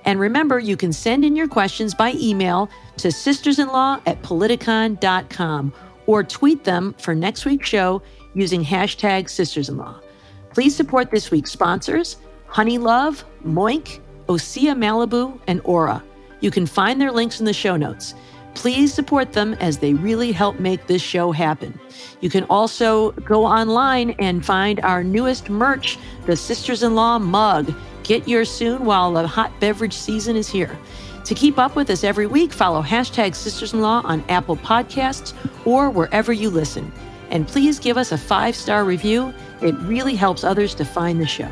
And 0.09 0.19
remember, 0.19 0.59
you 0.59 0.75
can 0.75 0.91
send 0.91 1.23
in 1.23 1.37
your 1.37 1.49
questions 1.49 1.95
by 1.95 2.15
email 2.15 2.71
to 2.97 3.09
sistersinlaw 3.09 4.01
at 4.07 4.23
politicon.com 4.23 5.73
or 6.07 6.25
tweet 6.25 6.65
them 6.65 6.95
for 6.97 7.15
next 7.15 7.45
week's 7.45 7.69
show 7.69 8.01
using 8.33 8.65
hashtag 8.65 9.25
sistersinlaw. 9.25 10.03
Please 10.49 10.75
support 10.75 11.11
this 11.11 11.31
week's 11.31 11.51
sponsors 11.51 12.17
HoneyLove, 12.49 13.23
Moink, 13.45 14.01
Osea 14.31 14.75
Malibu, 14.75 15.39
and 15.47 15.61
Aura. 15.65 16.03
You 16.41 16.51
can 16.51 16.65
find 16.65 16.99
their 16.99 17.13
links 17.13 17.39
in 17.41 17.45
the 17.45 17.53
show 17.53 17.77
notes. 17.77 18.15
Please 18.55 18.95
support 18.95 19.35
them 19.35 19.53
as 19.61 19.77
they 19.77 19.93
really 19.93 20.33
help 20.33 20.59
make 20.59 20.87
this 20.87 21.03
show 21.03 21.33
happen. 21.33 21.79
You 22.23 22.31
can 22.31 22.45
also 22.45 23.11
go 23.13 23.45
online 23.45 24.13
and 24.13 24.43
find 24.43 24.81
our 24.81 25.05
newest 25.05 25.51
merch, 25.51 25.99
the 26.25 26.35
Sisters 26.35 26.83
in 26.83 26.95
Law 26.95 27.19
mug. 27.19 27.75
Get 28.09 28.27
yours 28.27 28.51
soon 28.51 28.87
while 28.87 29.13
the 29.13 29.27
hot 29.27 29.53
beverage 29.61 29.93
season 29.93 30.35
is 30.35 30.49
here. 30.49 30.79
To 31.27 31.35
keep 31.35 31.59
up 31.59 31.77
with 31.77 31.91
us 31.91 32.05
every 32.05 32.27
week, 32.27 32.55
follow 32.55 32.81
hashtag 32.83 33.35
Sisters 33.35 33.75
in 33.75 33.83
Law 33.83 34.01
on 34.03 34.25
Apple 34.31 34.57
Podcasts 34.57 35.35
or 35.67 35.91
wherever 35.91 36.33
you 36.33 36.49
listen. 36.49 36.91
And 37.29 37.47
please 37.47 37.79
give 37.79 37.99
us 37.99 38.11
a 38.11 38.17
five 38.17 38.57
star 38.57 38.87
review. 38.87 39.35
It 39.61 39.75
really 39.81 40.15
helps 40.15 40.43
others 40.43 40.75
to 40.77 40.87
find 40.87 41.21
the 41.21 41.27
show. 41.27 41.51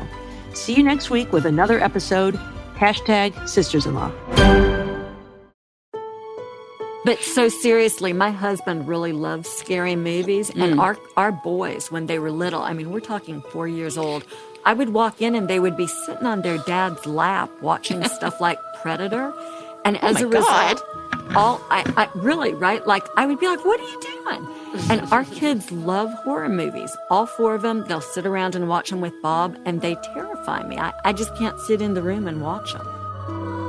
See 0.55 0.73
you 0.73 0.81
next 0.81 1.11
week 1.11 1.31
with 1.31 1.45
another 1.45 1.79
episode. 1.79 2.33
Hashtag 2.73 3.47
Sisters 3.47 3.85
in 3.85 3.93
Law. 3.93 4.11
But 7.07 7.19
so 7.19 7.47
seriously, 7.47 8.11
my 8.11 8.31
husband 8.31 8.85
really 8.85 9.13
loves 9.13 9.47
scary 9.47 9.95
movies. 9.95 10.49
And 10.49 10.73
hmm. 10.73 10.79
our, 10.81 10.97
our 11.15 11.31
boys, 11.31 11.89
when 11.89 12.07
they 12.07 12.19
were 12.19 12.31
little, 12.31 12.61
I 12.61 12.73
mean, 12.73 12.91
we're 12.91 12.99
talking 12.99 13.41
four 13.43 13.65
years 13.65 13.97
old, 13.97 14.25
I 14.67 14.73
would 14.73 14.89
walk 14.89 15.21
in 15.21 15.33
and 15.33 15.47
they 15.47 15.61
would 15.61 15.77
be 15.77 15.87
sitting 15.87 16.27
on 16.27 16.41
their 16.41 16.57
dad's 16.57 17.05
lap 17.05 17.49
watching 17.61 18.03
stuff 18.17 18.41
like 18.41 18.59
Predator. 18.81 19.33
And 19.85 19.95
oh 19.95 20.07
as 20.07 20.15
my 20.15 20.21
a 20.21 20.27
result, 20.27 20.83
God. 20.91 21.37
all 21.37 21.61
I, 21.69 21.85
I 21.95 22.09
really, 22.19 22.53
right? 22.53 22.85
Like, 22.85 23.07
I 23.15 23.25
would 23.25 23.39
be 23.39 23.47
like, 23.47 23.63
what 23.63 23.79
are 23.79 23.83
you 23.83 24.01
doing? 24.01 24.45
And 24.89 25.01
our 25.13 25.23
kids 25.23 25.71
love 25.71 26.11
horror 26.25 26.49
movies. 26.49 26.93
All 27.09 27.25
four 27.25 27.55
of 27.55 27.61
them, 27.61 27.85
they'll 27.87 28.01
sit 28.01 28.25
around 28.25 28.55
and 28.55 28.67
watch 28.67 28.89
them 28.89 28.99
with 28.99 29.13
Bob, 29.21 29.57
and 29.63 29.79
they 29.79 29.95
terrify 29.95 30.67
me. 30.67 30.77
I, 30.77 30.91
I 31.05 31.13
just 31.13 31.33
can't 31.37 31.57
sit 31.61 31.81
in 31.81 31.93
the 31.93 32.01
room 32.01 32.27
and 32.27 32.41
watch 32.41 32.73
them. 32.73 33.66